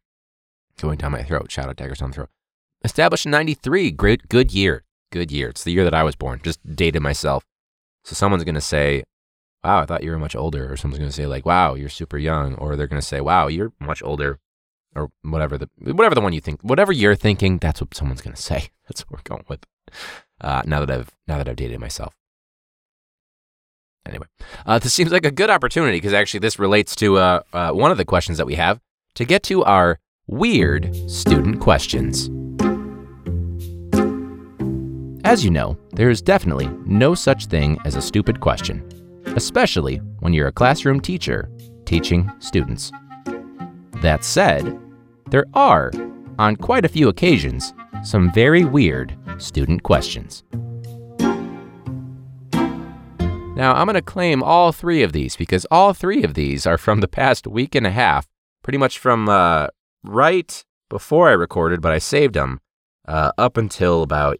going 0.79 0.97
down 0.97 1.11
my 1.11 1.23
throat. 1.23 1.51
Shout 1.51 1.67
out 1.67 1.75
daggers 1.75 1.99
down 1.99 2.11
the 2.11 2.15
throat. 2.15 2.29
Established 2.83 3.25
in 3.25 3.31
'93. 3.31 3.91
Great, 3.91 4.29
good 4.29 4.53
year. 4.53 4.83
Good 5.11 5.31
year. 5.31 5.49
It's 5.49 5.63
the 5.63 5.71
year 5.71 5.83
that 5.83 5.93
I 5.93 6.03
was 6.03 6.15
born. 6.15 6.39
Just 6.43 6.59
dated 6.75 7.01
myself. 7.01 7.45
So 8.03 8.13
someone's 8.13 8.43
gonna 8.43 8.61
say, 8.61 9.03
"Wow, 9.63 9.81
I 9.81 9.85
thought 9.85 10.03
you 10.03 10.11
were 10.11 10.19
much 10.19 10.35
older," 10.35 10.71
or 10.71 10.77
someone's 10.77 10.99
gonna 10.99 11.11
say 11.11 11.25
like, 11.25 11.45
"Wow, 11.45 11.73
you're 11.73 11.89
super 11.89 12.17
young," 12.17 12.55
or 12.55 12.75
they're 12.75 12.87
gonna 12.87 13.01
say, 13.01 13.19
"Wow, 13.21 13.47
you're 13.47 13.73
much 13.79 14.03
older," 14.03 14.39
or 14.95 15.11
whatever 15.23 15.57
the 15.57 15.69
whatever 15.79 16.15
the 16.15 16.21
one 16.21 16.33
you 16.33 16.41
think, 16.41 16.61
whatever 16.61 16.91
you're 16.91 17.15
thinking. 17.15 17.57
That's 17.57 17.81
what 17.81 17.95
someone's 17.95 18.21
gonna 18.21 18.35
say. 18.35 18.69
That's 18.87 19.01
what 19.01 19.19
we're 19.19 19.35
going 19.35 19.45
with. 19.47 19.65
Uh, 20.41 20.61
now 20.65 20.79
that 20.79 20.91
I've 20.91 21.11
now 21.27 21.37
that 21.37 21.49
I've 21.49 21.55
dated 21.55 21.79
myself. 21.79 22.15
Anyway, 24.05 24.27
uh, 24.65 24.79
this 24.79 24.93
seems 24.93 25.11
like 25.11 25.25
a 25.25 25.31
good 25.31 25.49
opportunity 25.49 25.97
because 25.97 26.13
actually 26.13 26.39
this 26.39 26.57
relates 26.57 26.95
to 26.95 27.17
uh, 27.17 27.41
uh, 27.53 27.71
one 27.71 27.91
of 27.91 27.97
the 27.97 28.05
questions 28.05 28.37
that 28.37 28.45
we 28.45 28.55
have 28.55 28.79
to 29.15 29.25
get 29.25 29.43
to 29.43 29.63
our 29.63 29.99
weird 30.27 30.95
student 31.09 31.59
questions. 31.59 32.29
As 35.29 35.45
you 35.45 35.51
know, 35.51 35.77
there 35.91 36.09
is 36.09 36.23
definitely 36.23 36.67
no 36.87 37.13
such 37.13 37.45
thing 37.45 37.77
as 37.85 37.95
a 37.95 38.01
stupid 38.01 38.39
question, 38.39 38.83
especially 39.35 39.97
when 40.21 40.33
you're 40.33 40.47
a 40.47 40.51
classroom 40.51 40.99
teacher 40.99 41.51
teaching 41.85 42.31
students. 42.39 42.91
That 44.01 44.23
said, 44.23 44.75
there 45.29 45.45
are, 45.53 45.91
on 46.39 46.55
quite 46.55 46.83
a 46.83 46.89
few 46.89 47.09
occasions, 47.09 47.75
some 48.03 48.31
very 48.33 48.65
weird 48.65 49.15
student 49.37 49.83
questions. 49.83 50.43
Now, 53.55 53.75
I'm 53.75 53.85
going 53.85 53.93
to 53.93 54.01
claim 54.01 54.41
all 54.41 54.71
three 54.71 55.03
of 55.03 55.11
these 55.13 55.35
because 55.35 55.67
all 55.69 55.93
three 55.93 56.23
of 56.23 56.33
these 56.33 56.65
are 56.65 56.79
from 56.79 57.01
the 57.01 57.07
past 57.07 57.45
week 57.45 57.75
and 57.75 57.85
a 57.85 57.91
half, 57.91 58.27
pretty 58.63 58.79
much 58.79 58.97
from 58.97 59.29
uh, 59.29 59.67
right 60.03 60.65
before 60.89 61.29
I 61.29 61.33
recorded, 61.33 61.81
but 61.81 61.91
I 61.91 61.99
saved 61.99 62.33
them 62.33 62.61
uh, 63.07 63.31
up 63.37 63.57
until 63.57 64.01
about 64.01 64.39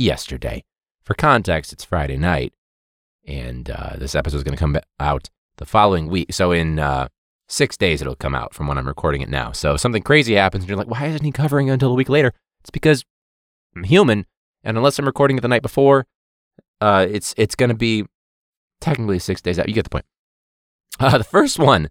yesterday. 0.00 0.64
For 1.02 1.14
context, 1.14 1.72
it's 1.72 1.84
Friday 1.84 2.16
night, 2.16 2.52
and 3.26 3.70
uh, 3.70 3.96
this 3.96 4.14
episode 4.14 4.38
is 4.38 4.42
going 4.42 4.56
to 4.56 4.60
come 4.60 4.78
out 4.98 5.28
the 5.56 5.66
following 5.66 6.08
week. 6.08 6.32
So, 6.32 6.52
in 6.52 6.78
uh, 6.78 7.08
six 7.48 7.76
days, 7.76 8.00
it'll 8.00 8.16
come 8.16 8.34
out 8.34 8.54
from 8.54 8.66
when 8.66 8.78
I'm 8.78 8.86
recording 8.86 9.20
it 9.20 9.28
now. 9.28 9.52
So, 9.52 9.74
if 9.74 9.80
something 9.80 10.02
crazy 10.02 10.34
happens, 10.34 10.64
and 10.64 10.68
you're 10.68 10.78
like, 10.78 10.88
why 10.88 11.06
isn't 11.06 11.24
he 11.24 11.32
covering 11.32 11.68
it 11.68 11.72
until 11.72 11.92
a 11.92 11.94
week 11.94 12.08
later? 12.08 12.32
It's 12.60 12.70
because 12.70 13.04
I'm 13.76 13.84
human, 13.84 14.26
and 14.64 14.76
unless 14.76 14.98
I'm 14.98 15.06
recording 15.06 15.36
it 15.36 15.40
the 15.40 15.48
night 15.48 15.62
before, 15.62 16.06
uh, 16.80 17.06
it's 17.08 17.34
it's 17.36 17.54
going 17.54 17.70
to 17.70 17.76
be 17.76 18.04
technically 18.80 19.18
six 19.18 19.40
days 19.40 19.58
out. 19.58 19.68
You 19.68 19.74
get 19.74 19.84
the 19.84 19.90
point. 19.90 20.06
Uh, 20.98 21.16
the 21.16 21.24
first 21.24 21.58
one, 21.58 21.88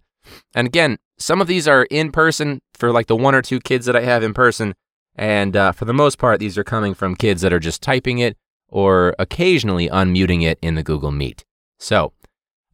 and 0.54 0.68
again, 0.68 0.96
some 1.18 1.40
of 1.40 1.48
these 1.48 1.66
are 1.66 1.84
in 1.90 2.12
person 2.12 2.60
for 2.74 2.92
like 2.92 3.08
the 3.08 3.16
one 3.16 3.34
or 3.34 3.42
two 3.42 3.58
kids 3.58 3.86
that 3.86 3.96
I 3.96 4.02
have 4.02 4.22
in 4.22 4.34
person. 4.34 4.74
And 5.20 5.54
uh, 5.54 5.72
for 5.72 5.84
the 5.84 5.92
most 5.92 6.16
part, 6.16 6.40
these 6.40 6.56
are 6.56 6.64
coming 6.64 6.94
from 6.94 7.14
kids 7.14 7.42
that 7.42 7.52
are 7.52 7.60
just 7.60 7.82
typing 7.82 8.20
it 8.20 8.38
or 8.68 9.14
occasionally 9.18 9.86
unmuting 9.90 10.42
it 10.42 10.58
in 10.62 10.76
the 10.76 10.82
Google 10.82 11.12
Meet. 11.12 11.44
So 11.78 12.14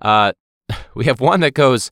uh, 0.01 0.33
we 0.95 1.07
have 1.07 1.21
one 1.21 1.41
that 1.41 1.55
goes, 1.55 1.91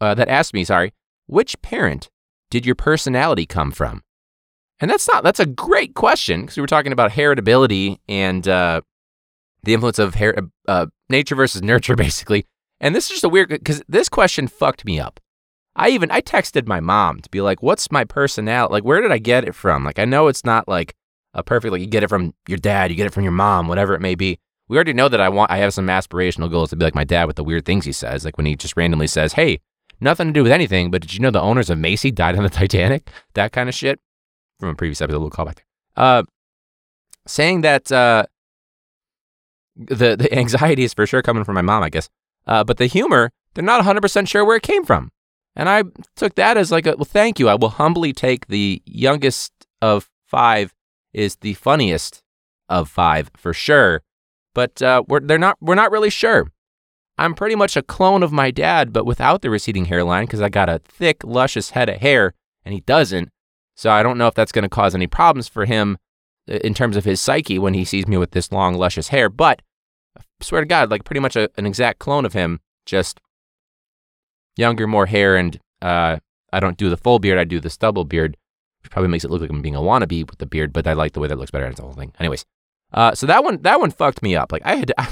uh, 0.00 0.14
that 0.14 0.28
asks 0.30 0.54
me, 0.54 0.64
sorry, 0.64 0.94
which 1.26 1.60
parent 1.60 2.08
did 2.50 2.64
your 2.64 2.74
personality 2.74 3.44
come 3.44 3.70
from? 3.70 4.02
And 4.80 4.90
that's 4.90 5.06
not, 5.06 5.24
that's 5.24 5.40
a 5.40 5.46
great 5.46 5.94
question 5.94 6.40
because 6.40 6.56
we 6.56 6.62
were 6.62 6.66
talking 6.66 6.92
about 6.92 7.10
heritability 7.10 7.98
and 8.08 8.48
uh, 8.48 8.80
the 9.62 9.74
influence 9.74 9.98
of 9.98 10.14
her- 10.14 10.48
uh, 10.66 10.86
nature 11.10 11.34
versus 11.34 11.60
nurture, 11.60 11.96
basically. 11.96 12.46
And 12.80 12.94
this 12.94 13.04
is 13.06 13.10
just 13.10 13.24
a 13.24 13.28
weird 13.28 13.50
because 13.50 13.82
this 13.88 14.08
question 14.08 14.48
fucked 14.48 14.86
me 14.86 14.98
up. 14.98 15.20
I 15.78 15.90
even 15.90 16.10
I 16.10 16.20
texted 16.20 16.66
my 16.66 16.80
mom 16.80 17.20
to 17.20 17.30
be 17.30 17.40
like, 17.40 17.62
"What's 17.62 17.90
my 17.90 18.04
personality? 18.04 18.72
Like, 18.72 18.84
where 18.84 19.00
did 19.00 19.12
I 19.12 19.18
get 19.18 19.44
it 19.44 19.54
from? 19.54 19.84
Like, 19.84 19.98
I 19.98 20.04
know 20.04 20.28
it's 20.28 20.44
not 20.44 20.68
like 20.68 20.94
a 21.34 21.42
perfect 21.42 21.72
like 21.72 21.80
you 21.80 21.86
get 21.86 22.02
it 22.02 22.08
from 22.08 22.34
your 22.48 22.58
dad, 22.58 22.90
you 22.90 22.96
get 22.96 23.06
it 23.06 23.14
from 23.14 23.22
your 23.22 23.32
mom, 23.32 23.68
whatever 23.68 23.94
it 23.94 24.00
may 24.00 24.14
be. 24.14 24.38
We 24.68 24.76
already 24.76 24.92
know 24.92 25.08
that 25.08 25.20
I 25.20 25.28
want 25.28 25.50
I 25.50 25.58
have 25.58 25.72
some 25.72 25.86
aspirational 25.86 26.50
goals 26.50 26.70
to 26.70 26.76
be 26.76 26.84
like 26.84 26.94
my 26.94 27.04
dad 27.04 27.26
with 27.26 27.36
the 27.36 27.44
weird 27.44 27.64
things 27.64 27.84
he 27.84 27.92
says, 27.92 28.24
like 28.24 28.36
when 28.36 28.46
he 28.46 28.56
just 28.56 28.76
randomly 28.76 29.06
says, 29.06 29.34
"Hey, 29.34 29.60
nothing 30.00 30.26
to 30.26 30.32
do 30.32 30.42
with 30.42 30.52
anything, 30.52 30.90
but 30.90 31.00
did 31.02 31.14
you 31.14 31.20
know 31.20 31.30
the 31.30 31.40
owners 31.40 31.70
of 31.70 31.78
Macy 31.78 32.10
died 32.10 32.36
on 32.36 32.42
the 32.42 32.50
Titanic?" 32.60 33.08
That 33.34 33.52
kind 33.52 33.68
of 33.68 33.74
shit 33.74 34.00
from 34.58 34.70
a 34.70 34.74
previous 34.74 35.00
episode. 35.00 35.20
We'll 35.20 35.30
call 35.30 35.46
back 35.46 35.56
there. 35.56 36.04
Uh, 36.04 36.22
saying 37.26 37.60
that 37.60 37.90
uh, 37.92 38.26
the 39.76 40.16
the 40.16 40.28
anxiety 40.36 40.82
is 40.82 40.92
for 40.92 41.06
sure 41.06 41.22
coming 41.22 41.44
from 41.44 41.54
my 41.54 41.62
mom, 41.62 41.82
I 41.82 41.90
guess. 41.90 42.08
Uh, 42.46 42.64
but 42.64 42.78
the 42.78 42.86
humor, 42.86 43.30
they're 43.54 43.62
not 43.62 43.84
100% 43.84 44.26
sure 44.26 44.42
where 44.42 44.56
it 44.56 44.62
came 44.62 44.84
from. 44.84 45.12
And 45.58 45.68
I 45.68 45.82
took 46.14 46.36
that 46.36 46.56
as 46.56 46.70
like 46.70 46.86
a, 46.86 46.94
well, 46.96 47.04
thank 47.04 47.40
you. 47.40 47.48
I 47.48 47.56
will 47.56 47.70
humbly 47.70 48.12
take 48.12 48.46
the 48.46 48.80
youngest 48.86 49.52
of 49.82 50.08
five 50.24 50.72
is 51.12 51.36
the 51.36 51.54
funniest 51.54 52.22
of 52.68 52.88
five 52.88 53.30
for 53.36 53.52
sure. 53.52 54.02
But 54.54 54.80
uh, 54.80 55.02
we're, 55.08 55.20
they're 55.20 55.36
not, 55.36 55.58
we're 55.60 55.74
not 55.74 55.90
really 55.90 56.10
sure. 56.10 56.50
I'm 57.18 57.34
pretty 57.34 57.56
much 57.56 57.76
a 57.76 57.82
clone 57.82 58.22
of 58.22 58.30
my 58.30 58.52
dad, 58.52 58.92
but 58.92 59.04
without 59.04 59.42
the 59.42 59.50
receding 59.50 59.86
hairline 59.86 60.26
because 60.26 60.40
I 60.40 60.48
got 60.48 60.68
a 60.68 60.80
thick, 60.84 61.24
luscious 61.24 61.70
head 61.70 61.88
of 61.88 61.96
hair 61.96 62.34
and 62.64 62.72
he 62.72 62.80
doesn't. 62.80 63.30
So 63.76 63.90
I 63.90 64.04
don't 64.04 64.18
know 64.18 64.28
if 64.28 64.34
that's 64.34 64.52
going 64.52 64.62
to 64.62 64.68
cause 64.68 64.94
any 64.94 65.08
problems 65.08 65.48
for 65.48 65.64
him 65.64 65.98
uh, 66.48 66.54
in 66.54 66.72
terms 66.72 66.96
of 66.96 67.04
his 67.04 67.20
psyche 67.20 67.58
when 67.58 67.74
he 67.74 67.84
sees 67.84 68.06
me 68.06 68.16
with 68.16 68.30
this 68.30 68.52
long, 68.52 68.74
luscious 68.74 69.08
hair. 69.08 69.28
But 69.28 69.62
I 70.16 70.22
swear 70.40 70.60
to 70.60 70.66
God, 70.66 70.90
like 70.90 71.04
pretty 71.04 71.20
much 71.20 71.34
a, 71.34 71.50
an 71.56 71.66
exact 71.66 71.98
clone 71.98 72.24
of 72.24 72.32
him, 72.32 72.60
just 72.86 73.20
younger, 74.58 74.86
more 74.86 75.06
hair, 75.06 75.36
and 75.36 75.58
uh, 75.80 76.18
I 76.52 76.60
don't 76.60 76.76
do 76.76 76.90
the 76.90 76.96
full 76.96 77.18
beard. 77.18 77.38
I 77.38 77.44
do 77.44 77.60
the 77.60 77.70
stubble 77.70 78.04
beard, 78.04 78.36
which 78.82 78.90
probably 78.90 79.08
makes 79.08 79.24
it 79.24 79.30
look 79.30 79.40
like 79.40 79.50
I'm 79.50 79.62
being 79.62 79.76
a 79.76 79.80
wannabe 79.80 80.28
with 80.28 80.38
the 80.38 80.46
beard, 80.46 80.72
but 80.72 80.86
I 80.86 80.92
like 80.92 81.12
the 81.12 81.20
way 81.20 81.28
that 81.28 81.38
looks 81.38 81.50
better. 81.50 81.66
It's 81.66 81.76
the 81.76 81.82
whole 81.82 81.92
thing. 81.92 82.12
Anyways, 82.18 82.44
uh, 82.92 83.14
so 83.14 83.26
that 83.26 83.44
one, 83.44 83.62
that 83.62 83.80
one 83.80 83.90
fucked 83.90 84.22
me 84.22 84.34
up. 84.36 84.52
Like 84.52 84.62
I 84.64 84.76
had, 84.76 84.88
to, 84.88 85.08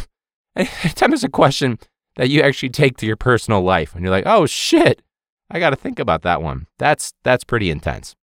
anytime 0.57 1.11
there's 1.11 1.25
a 1.25 1.29
question 1.29 1.79
that 2.17 2.29
you 2.29 2.43
actually 2.43 2.71
take 2.71 2.97
to 2.99 3.07
your 3.07 3.17
personal 3.17 3.63
life, 3.63 3.95
and 3.95 4.03
you're 4.03 4.11
like, 4.11 4.27
oh 4.27 4.47
shit, 4.47 5.03
I 5.51 5.59
got 5.59 5.71
to 5.71 5.77
think 5.77 5.99
about 5.99 6.23
that 6.23 6.43
one. 6.43 6.67
That's 6.79 7.13
that's 7.23 7.45
pretty 7.45 7.71
intense. 7.71 8.17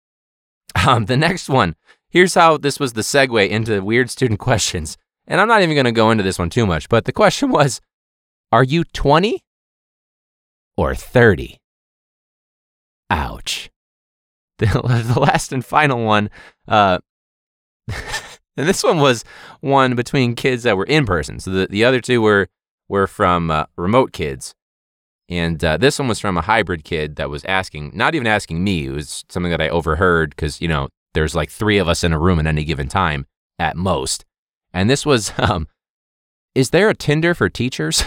Um, 0.87 1.07
the 1.07 1.17
next 1.17 1.49
one. 1.49 1.77
Here's 2.09 2.35
how 2.35 2.59
this 2.59 2.79
was 2.79 2.93
the 2.93 3.01
segue 3.01 3.49
into 3.49 3.83
weird 3.83 4.11
student 4.11 4.39
questions. 4.39 4.99
And 5.27 5.41
I'm 5.41 5.49
not 5.49 5.63
even 5.63 5.75
going 5.75 5.87
to 5.87 5.93
go 5.93 6.11
into 6.11 6.23
this 6.23 6.39
one 6.39 6.51
too 6.51 6.67
much, 6.67 6.89
but 6.89 7.07
the 7.07 7.13
question 7.13 7.51
was 7.51 7.81
Are 8.51 8.65
you 8.65 8.85
20 8.85 9.43
or 10.77 10.95
30? 10.95 11.59
Ouch. 13.11 13.71
The, 14.59 14.67
the 15.13 15.19
last 15.19 15.53
and 15.53 15.65
final 15.65 16.05
one, 16.05 16.31
uh, 16.69 16.99
and 17.89 18.69
this 18.69 18.85
one 18.85 18.99
was 18.99 19.25
one 19.61 19.97
between 19.97 20.37
kids 20.37 20.63
that 20.63 20.77
were 20.77 20.85
in 20.85 21.05
person. 21.05 21.41
So 21.41 21.51
the, 21.51 21.67
the 21.67 21.85
other 21.85 22.01
two 22.01 22.23
were, 22.23 22.47
were 22.89 23.09
from 23.09 23.51
uh, 23.51 23.65
remote 23.77 24.13
kids. 24.13 24.55
And 25.29 25.65
uh, 25.65 25.79
this 25.79 25.99
one 25.99 26.07
was 26.07 26.21
from 26.21 26.37
a 26.37 26.43
hybrid 26.43 26.85
kid 26.85 27.17
that 27.17 27.31
was 27.31 27.45
asking, 27.47 27.91
not 27.95 28.15
even 28.15 28.29
asking 28.29 28.63
me, 28.63 28.87
it 28.87 28.93
was 28.93 29.25
something 29.29 29.51
that 29.51 29.61
I 29.61 29.69
overheard 29.69 30.31
because, 30.31 30.61
you 30.61 30.69
know, 30.69 30.89
there's 31.15 31.35
like 31.35 31.51
three 31.51 31.79
of 31.79 31.89
us 31.89 32.05
in 32.05 32.13
a 32.13 32.19
room 32.19 32.39
at 32.39 32.47
any 32.47 32.65
given 32.65 32.89
time 32.89 33.27
at 33.59 33.77
most. 33.77 34.25
And 34.73 34.89
this 34.89 35.07
was, 35.07 35.33
um, 35.39 35.69
is 36.55 36.71
there 36.71 36.89
a 36.89 36.95
Tinder 36.95 37.35
for 37.35 37.49
teachers? 37.49 38.05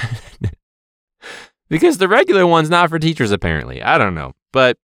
Because 1.75 1.97
the 1.97 2.07
regular 2.07 2.47
one's 2.47 2.69
not 2.69 2.89
for 2.89 2.97
teachers, 2.97 3.31
apparently. 3.31 3.83
I 3.83 3.97
don't 3.97 4.15
know. 4.15 4.31
But 4.53 4.77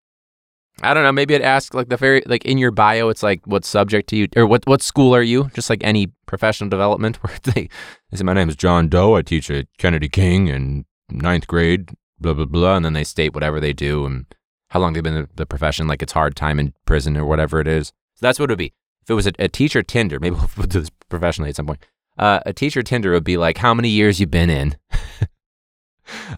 I 0.82 0.94
don't 0.94 1.02
know. 1.02 1.12
Maybe 1.12 1.34
I'd 1.34 1.42
ask 1.42 1.74
like 1.74 1.90
the 1.90 1.98
very, 1.98 2.22
like 2.24 2.46
in 2.46 2.56
your 2.56 2.70
bio, 2.70 3.10
it's 3.10 3.22
like, 3.22 3.46
what 3.46 3.66
subject 3.66 4.08
do 4.08 4.16
you, 4.16 4.28
or 4.34 4.46
what, 4.46 4.66
what 4.66 4.80
school 4.80 5.14
are 5.14 5.20
you? 5.20 5.50
Just 5.52 5.68
like 5.68 5.84
any 5.84 6.06
professional 6.24 6.70
development 6.70 7.16
where 7.22 7.36
they, 7.42 7.68
they 8.10 8.16
say, 8.16 8.24
my 8.24 8.32
name 8.32 8.48
is 8.48 8.56
John 8.56 8.88
Doe. 8.88 9.16
I 9.16 9.20
teach 9.20 9.50
at 9.50 9.66
Kennedy 9.76 10.08
King 10.08 10.48
in 10.48 10.86
ninth 11.10 11.46
grade, 11.46 11.90
blah, 12.18 12.32
blah, 12.32 12.46
blah. 12.46 12.76
And 12.76 12.86
then 12.86 12.94
they 12.94 13.04
state 13.04 13.34
whatever 13.34 13.60
they 13.60 13.74
do 13.74 14.06
and 14.06 14.24
how 14.70 14.80
long 14.80 14.94
they've 14.94 15.02
been 15.02 15.14
in 15.14 15.28
the 15.34 15.44
profession, 15.44 15.88
like 15.88 16.00
it's 16.00 16.12
hard 16.12 16.36
time 16.36 16.58
in 16.58 16.72
prison 16.86 17.18
or 17.18 17.26
whatever 17.26 17.60
it 17.60 17.68
is. 17.68 17.88
So 18.14 18.20
that's 18.22 18.38
what 18.38 18.48
it 18.48 18.52
would 18.52 18.58
be. 18.58 18.72
If 19.02 19.10
it 19.10 19.14
was 19.14 19.26
a, 19.26 19.32
a 19.38 19.48
teacher 19.48 19.82
Tinder, 19.82 20.18
maybe 20.18 20.36
we'll 20.56 20.66
do 20.66 20.80
this 20.80 20.90
professionally 21.10 21.50
at 21.50 21.56
some 21.56 21.66
point. 21.66 21.84
Uh, 22.16 22.40
a 22.46 22.54
teacher 22.54 22.82
Tinder 22.82 23.12
would 23.12 23.24
be 23.24 23.36
like, 23.36 23.58
how 23.58 23.74
many 23.74 23.90
years 23.90 24.20
you've 24.20 24.30
been 24.30 24.48
in? 24.48 24.74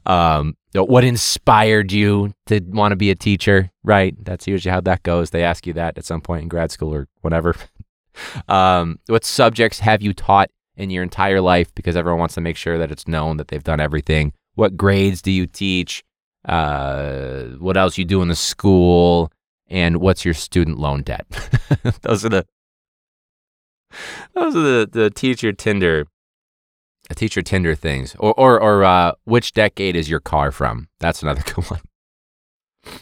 um, 0.06 0.56
what 0.74 1.04
inspired 1.04 1.92
you 1.92 2.33
to 2.46 2.61
want 2.68 2.92
to 2.92 2.96
be 2.96 3.11
a 3.11 3.14
teacher? 3.14 3.70
Right. 3.83 4.14
That's 4.24 4.46
usually 4.46 4.72
how 4.72 4.80
that 4.83 5.02
goes. 5.02 5.30
They 5.30 5.42
ask 5.42 5.66
you 5.66 5.72
that 5.74 5.98
at 5.98 6.04
some 6.04 6.20
point 6.20 6.42
in 6.42 6.48
grad 6.48 6.70
school 6.70 6.94
or 6.94 7.09
whatever. 7.20 7.54
um, 8.48 8.98
what 9.06 9.24
subjects 9.24 9.80
have 9.80 10.02
you 10.02 10.12
taught 10.12 10.50
in 10.76 10.90
your 10.90 11.02
entire 11.02 11.40
life? 11.40 11.74
Because 11.74 11.96
everyone 11.96 12.20
wants 12.20 12.35
to 12.35 12.40
make 12.40 12.56
sure 12.56 12.78
that 12.78 12.90
it's 12.90 13.09
known 13.09 13.37
that 13.38 13.48
they've 13.48 13.64
done 13.64 13.80
everything. 13.80 14.33
What 14.54 14.76
grades 14.76 15.22
do 15.22 15.30
you 15.30 15.46
teach? 15.46 16.04
Uh, 16.44 17.44
what 17.59 17.76
else 17.76 17.98
you 17.98 18.04
do 18.04 18.22
in 18.22 18.28
the 18.28 18.37
school? 18.37 19.30
And 19.68 19.98
what's 19.98 20.24
your 20.24 20.35
student 20.35 20.78
loan 20.78 21.02
debt? 21.02 21.26
Those 22.02 22.24
are 22.24 22.28
the 22.28 22.46
those 24.35 24.54
are 24.54 24.61
the, 24.61 24.88
the 24.90 25.11
teacher 25.11 25.52
Tinder 25.52 26.06
teacher 27.14 27.42
Tinder 27.42 27.75
things, 27.75 28.14
or 28.18 28.35
or 28.38 28.61
or 28.61 28.85
uh, 28.85 29.12
which 29.25 29.53
decade 29.53 29.96
is 29.96 30.09
your 30.09 30.20
car 30.20 30.53
from? 30.53 30.88
That's 31.01 31.23
another 31.23 31.42
good 31.55 31.64
one. 31.70 31.81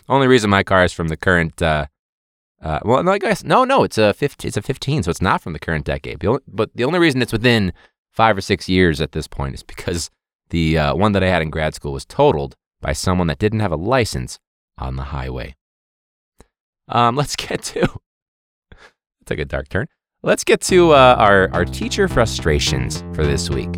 Only 0.08 0.26
reason 0.26 0.50
my 0.50 0.62
car 0.62 0.84
is 0.84 0.92
from 0.92 1.08
the 1.08 1.16
current. 1.16 1.60
Uh, 1.60 1.86
uh, 2.60 2.80
well, 2.84 3.02
no, 3.02 3.12
I 3.12 3.18
guess 3.18 3.44
no, 3.44 3.64
no. 3.64 3.84
It's 3.84 3.98
a 3.98 4.12
15, 4.12 4.48
It's 4.48 4.56
a 4.56 4.62
15, 4.62 5.04
so 5.04 5.10
it's 5.10 5.22
not 5.22 5.40
from 5.40 5.52
the 5.52 5.60
current 5.60 5.84
decade. 5.84 6.18
But 6.18 6.70
the 6.74 6.84
only 6.84 6.98
reason 6.98 7.22
it's 7.22 7.32
within 7.32 7.72
five 8.10 8.36
or 8.36 8.40
six 8.40 8.68
years 8.68 9.00
at 9.00 9.12
this 9.12 9.28
point 9.28 9.54
is 9.54 9.62
because 9.62 10.10
the 10.50 10.76
uh, 10.76 10.94
one 10.96 11.12
that 11.12 11.22
I 11.22 11.28
had 11.28 11.42
in 11.42 11.50
grad 11.50 11.74
school 11.74 11.92
was 11.92 12.04
totaled 12.04 12.56
by 12.80 12.92
someone 12.92 13.28
that 13.28 13.38
didn't 13.38 13.60
have 13.60 13.72
a 13.72 13.76
license 13.76 14.40
on 14.76 14.96
the 14.96 15.04
highway. 15.04 15.54
Um, 16.88 17.14
let's 17.14 17.36
get 17.36 17.62
to. 17.62 17.88
took 19.26 19.38
a 19.38 19.44
dark 19.44 19.68
turn. 19.68 19.86
Let's 20.22 20.42
get 20.42 20.60
to 20.62 20.92
uh, 20.92 21.14
our 21.16 21.48
our 21.52 21.64
teacher 21.64 22.08
frustrations 22.08 23.04
for 23.14 23.24
this 23.24 23.48
week. 23.50 23.70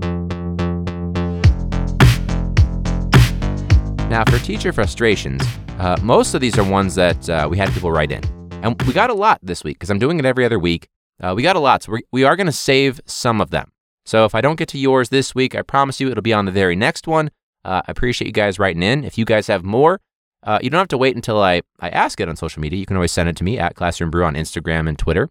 Now, 4.10 4.24
for 4.24 4.40
teacher 4.40 4.72
frustrations, 4.72 5.40
uh, 5.78 5.96
most 6.02 6.34
of 6.34 6.40
these 6.40 6.58
are 6.58 6.68
ones 6.68 6.96
that 6.96 7.30
uh, 7.30 7.46
we 7.48 7.56
had 7.56 7.70
people 7.70 7.92
write 7.92 8.10
in. 8.10 8.24
And 8.64 8.82
we 8.82 8.92
got 8.92 9.08
a 9.08 9.14
lot 9.14 9.38
this 9.40 9.62
week 9.62 9.76
because 9.76 9.88
I'm 9.88 10.00
doing 10.00 10.18
it 10.18 10.24
every 10.24 10.44
other 10.44 10.58
week. 10.58 10.88
Uh, 11.22 11.32
we 11.36 11.44
got 11.44 11.54
a 11.54 11.60
lot, 11.60 11.84
so 11.84 11.92
we're, 11.92 12.00
we 12.10 12.24
are 12.24 12.34
going 12.34 12.48
to 12.48 12.52
save 12.52 13.00
some 13.06 13.40
of 13.40 13.50
them. 13.50 13.70
So 14.04 14.24
if 14.24 14.34
I 14.34 14.40
don't 14.40 14.56
get 14.56 14.68
to 14.70 14.78
yours 14.78 15.10
this 15.10 15.32
week, 15.32 15.54
I 15.54 15.62
promise 15.62 16.00
you 16.00 16.10
it'll 16.10 16.22
be 16.22 16.32
on 16.32 16.44
the 16.44 16.50
very 16.50 16.74
next 16.74 17.06
one. 17.06 17.30
Uh, 17.64 17.82
I 17.86 17.92
appreciate 17.92 18.26
you 18.26 18.32
guys 18.32 18.58
writing 18.58 18.82
in. 18.82 19.04
If 19.04 19.16
you 19.16 19.24
guys 19.24 19.46
have 19.46 19.62
more, 19.62 20.00
uh, 20.42 20.58
you 20.60 20.70
don't 20.70 20.80
have 20.80 20.88
to 20.88 20.98
wait 20.98 21.14
until 21.14 21.40
I, 21.40 21.62
I 21.78 21.90
ask 21.90 22.20
it 22.20 22.28
on 22.28 22.34
social 22.34 22.60
media. 22.60 22.80
You 22.80 22.86
can 22.86 22.96
always 22.96 23.12
send 23.12 23.28
it 23.28 23.36
to 23.36 23.44
me 23.44 23.60
at 23.60 23.76
Classroom 23.76 24.10
Brew 24.10 24.24
on 24.24 24.34
Instagram 24.34 24.88
and 24.88 24.98
Twitter, 24.98 25.28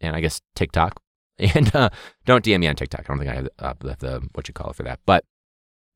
and 0.00 0.14
I 0.14 0.20
guess 0.20 0.40
TikTok. 0.54 1.00
And 1.54 1.74
uh, 1.76 1.90
don't 2.24 2.42
DM 2.42 2.60
me 2.60 2.68
on 2.68 2.76
TikTok. 2.76 3.00
I 3.00 3.02
don't 3.08 3.18
think 3.18 3.30
I 3.30 3.66
have 3.66 3.78
the, 3.80 3.96
the, 3.98 4.28
what 4.32 4.48
you 4.48 4.54
call 4.54 4.70
it 4.70 4.76
for 4.76 4.84
that. 4.84 5.00
But 5.04 5.22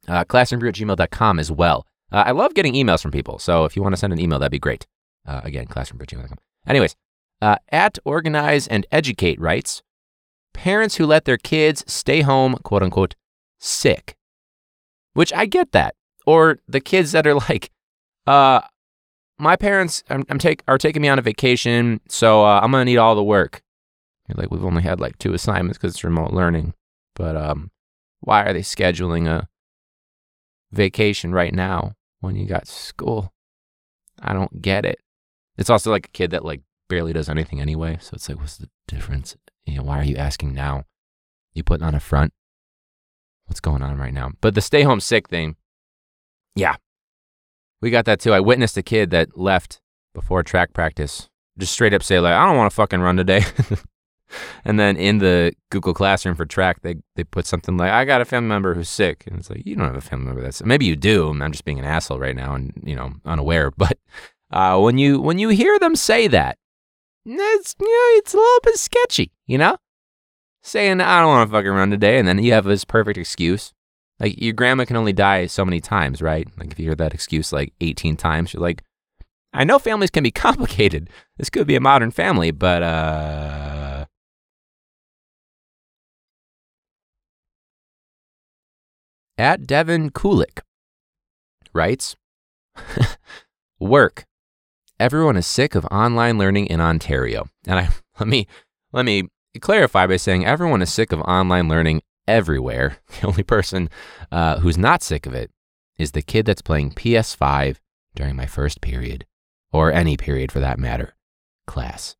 uh, 0.07 0.25
classroombrew 0.25 0.69
at 0.69 0.75
gmail.com 0.75 1.39
as 1.39 1.51
well. 1.51 1.87
Uh, 2.13 2.25
I 2.27 2.33
love 2.33 2.55
getting 2.55 2.75
emails 2.75 3.03
from 3.03 3.11
people. 3.11 3.39
So 3.39 3.65
if 3.65 3.77
you 3.77 3.83
want 3.83 3.95
to 3.95 3.97
send 3.97 4.13
an 4.13 4.21
email, 4.21 4.39
that'd 4.39 4.51
be 4.51 4.59
great. 4.59 4.87
Uh, 5.27 5.41
again, 5.45 5.67
classroombrew 5.67 6.25
at 6.25 6.39
Anyways, 6.67 6.97
uh, 7.41 7.57
at 7.71 7.99
Organize 8.05 8.67
and 8.67 8.87
Educate 8.91 9.41
writes 9.41 9.83
parents 10.53 10.97
who 10.97 11.07
let 11.07 11.25
their 11.25 11.37
kids 11.37 11.85
stay 11.87 12.23
home, 12.23 12.57
quote 12.63 12.83
unquote, 12.83 13.15
sick. 13.59 14.17
Which 15.15 15.33
I 15.33 15.47
get 15.47 15.73
that. 15.73 15.95
Or 16.27 16.59
the 16.69 16.81
kids 16.81 17.13
that 17.13 17.27
are 17.27 17.35
like, 17.49 17.71
uh, 18.27 18.61
my 19.39 19.57
parents 19.57 20.03
I'm, 20.11 20.25
I'm 20.29 20.39
take, 20.39 20.63
are 20.69 20.79
taking 20.79 21.03
me 21.03 21.09
on 21.09 21.19
a 21.19 21.23
vacation, 21.23 22.01
so 22.09 22.45
uh, 22.45 22.61
I'm 22.63 22.71
going 22.71 22.83
to 22.83 22.91
need 22.91 22.99
all 22.99 23.15
the 23.15 23.25
work. 23.25 23.63
Like, 24.35 24.51
we've 24.53 24.65
only 24.65 24.83
had 24.83 25.01
like 25.01 25.19
two 25.19 25.35
assignments 25.35 25.77
because 25.77 25.95
it's 25.95 26.05
remote 26.05 26.33
learning. 26.33 26.75
But 27.17 27.37
um, 27.37 27.71
why 28.21 28.45
are 28.45 28.53
they 28.53 28.61
scheduling 28.61 29.27
a 29.27 29.49
vacation 30.71 31.33
right 31.33 31.53
now 31.53 31.97
when 32.21 32.37
you 32.37 32.47
got 32.47 32.67
school? 32.67 33.33
I 34.21 34.33
don't 34.33 34.63
get 34.63 34.85
it. 34.85 35.01
It's 35.57 35.71
also 35.71 35.91
like 35.91 36.07
a 36.07 36.11
kid 36.11 36.31
that 36.31 36.45
like 36.45 36.63
barely 36.89 37.13
does 37.13 37.29
anything 37.29 37.61
anyway. 37.61 37.99
So 38.01 38.13
it's 38.15 38.29
like, 38.29 38.39
what's 38.39 38.59
the 38.59 38.69
difference? 38.89 39.37
You 39.65 39.79
know, 39.79 39.85
why 39.85 39.99
are 39.99 40.05
you 40.05 40.17
asking 40.17 40.55
now? 40.55 40.85
You 41.55 41.63
putting 41.63 41.87
on 41.87 41.95
a 41.95 42.01
front? 42.01 42.33
What's 43.47 43.61
going 43.61 43.83
on 43.83 43.99
right 43.99 44.15
now? 44.15 44.33
But 44.41 44.55
the 44.55 44.61
stay 44.61 44.83
home 44.83 45.01
sick 45.01 45.29
thing, 45.29 45.57
yeah, 46.55 46.77
we 47.81 47.91
got 47.91 48.05
that 48.05 48.21
too. 48.21 48.33
I 48.33 48.41
witnessed 48.41 48.77
a 48.77 48.83
kid 48.83 49.11
that 49.11 49.39
left 49.39 49.81
before 50.15 50.43
track 50.43 50.73
practice, 50.73 51.29
just 51.59 51.73
straight 51.73 51.95
up 51.95 52.03
say 52.03 52.21
like, 52.21 52.35
I 52.35 52.47
don't 52.47 52.57
want 52.57 52.71
to 52.71 52.75
fucking 52.75 53.01
run 53.01 53.17
today. 53.17 53.45
and 54.65 54.79
then 54.79 54.97
in 54.97 55.19
the 55.19 55.53
Google 55.71 55.95
Classroom 55.95 56.35
for 56.35 56.47
track, 56.47 56.83
they 56.83 56.97
they 57.17 57.25
put 57.25 57.47
something 57.47 57.77
like, 57.77 57.91
I 57.91 58.05
got 58.05 58.21
a 58.21 58.25
family 58.25 58.49
member 58.49 58.75
who's 58.75 58.89
sick, 58.89 59.25
and 59.27 59.39
it's 59.39 59.51
like, 59.51 59.67
you 59.67 59.77
don't 59.77 59.87
have 59.87 59.97
a 59.97 60.01
family 60.01 60.27
member 60.27 60.43
that's 60.43 60.63
maybe 60.63 60.87
you 60.87 60.97
do. 60.97 61.31
I'm 61.31 61.53
just 61.53 61.65
being 61.65 61.79
an 61.79 61.85
asshole 61.85 62.19
right 62.19 62.37
now 62.37 62.55
and 62.55 62.73
you 62.85 62.97
know 62.97 63.13
unaware. 63.25 63.73
But 63.81 63.99
uh, 64.51 64.79
when 64.81 64.99
you 64.99 65.21
when 65.21 65.39
you 65.39 65.49
hear 65.49 65.79
them 65.79 65.97
say 65.97 66.27
that, 66.29 66.59
it's 67.25 67.75
you 67.79 67.87
know, 67.87 68.19
it's 68.19 68.35
a 68.35 68.37
little 68.37 68.61
bit 68.63 68.77
sketchy, 68.77 69.33
you 69.47 69.59
know? 69.59 69.77
Saying 70.63 71.01
I 71.01 71.21
don't 71.21 71.29
want 71.29 71.49
to 71.49 71.53
fucking 71.53 71.71
run 71.71 71.91
today, 71.91 72.19
and 72.19 72.29
then 72.29 72.43
you 72.43 72.53
have 72.53 72.65
this 72.65 72.85
perfect 72.85 73.19
excuse. 73.19 73.73
Like 74.19 74.41
your 74.41 74.53
grandma 74.53 74.85
can 74.85 74.97
only 74.97 75.15
die 75.15 75.47
so 75.47 75.65
many 75.65 75.81
times, 75.81 76.21
right? 76.21 76.47
Like 76.59 76.73
if 76.73 76.79
you 76.79 76.85
hear 76.85 76.95
that 76.97 77.15
excuse 77.15 77.53
like 77.53 77.73
18 77.81 78.17
times, 78.17 78.53
you're 78.53 78.63
like, 78.63 78.83
I 79.53 79.65
know 79.65 79.79
families 79.79 80.11
can 80.11 80.23
be 80.23 80.31
complicated. 80.47 81.09
This 81.39 81.49
could 81.51 81.67
be 81.67 81.77
a 81.77 81.81
modern 81.81 82.11
family, 82.11 82.51
but 82.51 82.83
uh 82.83 84.05
At 89.41 89.67
Devin 89.67 90.11
Kulik 90.11 90.61
writes, 91.73 92.15
work 93.81 94.27
everyone 94.99 95.39
is 95.39 95.47
sick 95.47 95.75
of 95.75 95.87
online 95.87 96.37
learning 96.37 96.67
in 96.67 96.79
Ontario. 96.79 97.49
And 97.67 97.79
I 97.79 97.89
let 98.21 98.29
me 98.29 98.47
let 98.93 99.07
me 99.07 99.29
clarify 99.59 100.07
by 100.07 100.19
saying 100.19 100.45
everyone 100.45 100.83
is 100.83 100.93
sick 100.93 101.11
of 101.11 101.21
online 101.23 101.69
learning 101.69 102.03
everywhere. 102.29 102.99
The 103.23 103.29
only 103.29 103.43
person 103.43 103.89
uh, 104.31 104.59
who's 104.59 104.77
not 104.77 105.03
sick 105.03 105.25
of 105.25 105.33
it 105.33 105.51
is 105.97 106.13
the 106.13 106.21
kid 106.21 106.45
that's 106.45 106.61
playing 106.61 106.93
PS5 106.93 107.79
during 108.15 108.37
my 108.37 108.45
first 108.45 108.83
period, 108.83 109.25
or 109.73 109.91
any 109.91 110.19
period 110.19 110.53
for 110.53 110.61
that 110.61 110.79
matter, 110.79 111.15
class. 111.67 112.15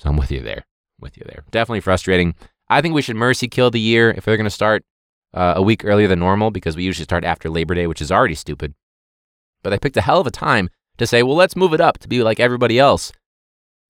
So 0.00 0.10
I'm 0.10 0.16
with 0.16 0.32
you 0.32 0.40
there. 0.40 0.66
With 0.98 1.16
you 1.16 1.22
there. 1.26 1.44
Definitely 1.52 1.80
frustrating. 1.80 2.34
I 2.68 2.80
think 2.80 2.92
we 2.92 3.02
should 3.02 3.14
mercy 3.14 3.46
kill 3.46 3.70
the 3.70 3.78
year 3.78 4.10
if 4.10 4.24
they're 4.24 4.36
going 4.36 4.44
to 4.44 4.50
start 4.50 4.84
uh, 5.34 5.54
a 5.56 5.62
week 5.62 5.84
earlier 5.84 6.08
than 6.08 6.18
normal 6.18 6.50
because 6.50 6.76
we 6.76 6.84
usually 6.84 7.04
start 7.04 7.24
after 7.24 7.48
Labor 7.48 7.74
Day, 7.74 7.86
which 7.86 8.02
is 8.02 8.12
already 8.12 8.34
stupid. 8.34 8.74
But 9.62 9.70
they 9.70 9.78
picked 9.78 9.96
a 9.96 10.02
hell 10.02 10.20
of 10.20 10.26
a 10.26 10.30
time 10.30 10.70
to 10.98 11.06
say, 11.06 11.22
well, 11.22 11.36
let's 11.36 11.56
move 11.56 11.72
it 11.72 11.80
up 11.80 11.98
to 11.98 12.08
be 12.08 12.22
like 12.22 12.40
everybody 12.40 12.78
else 12.78 13.12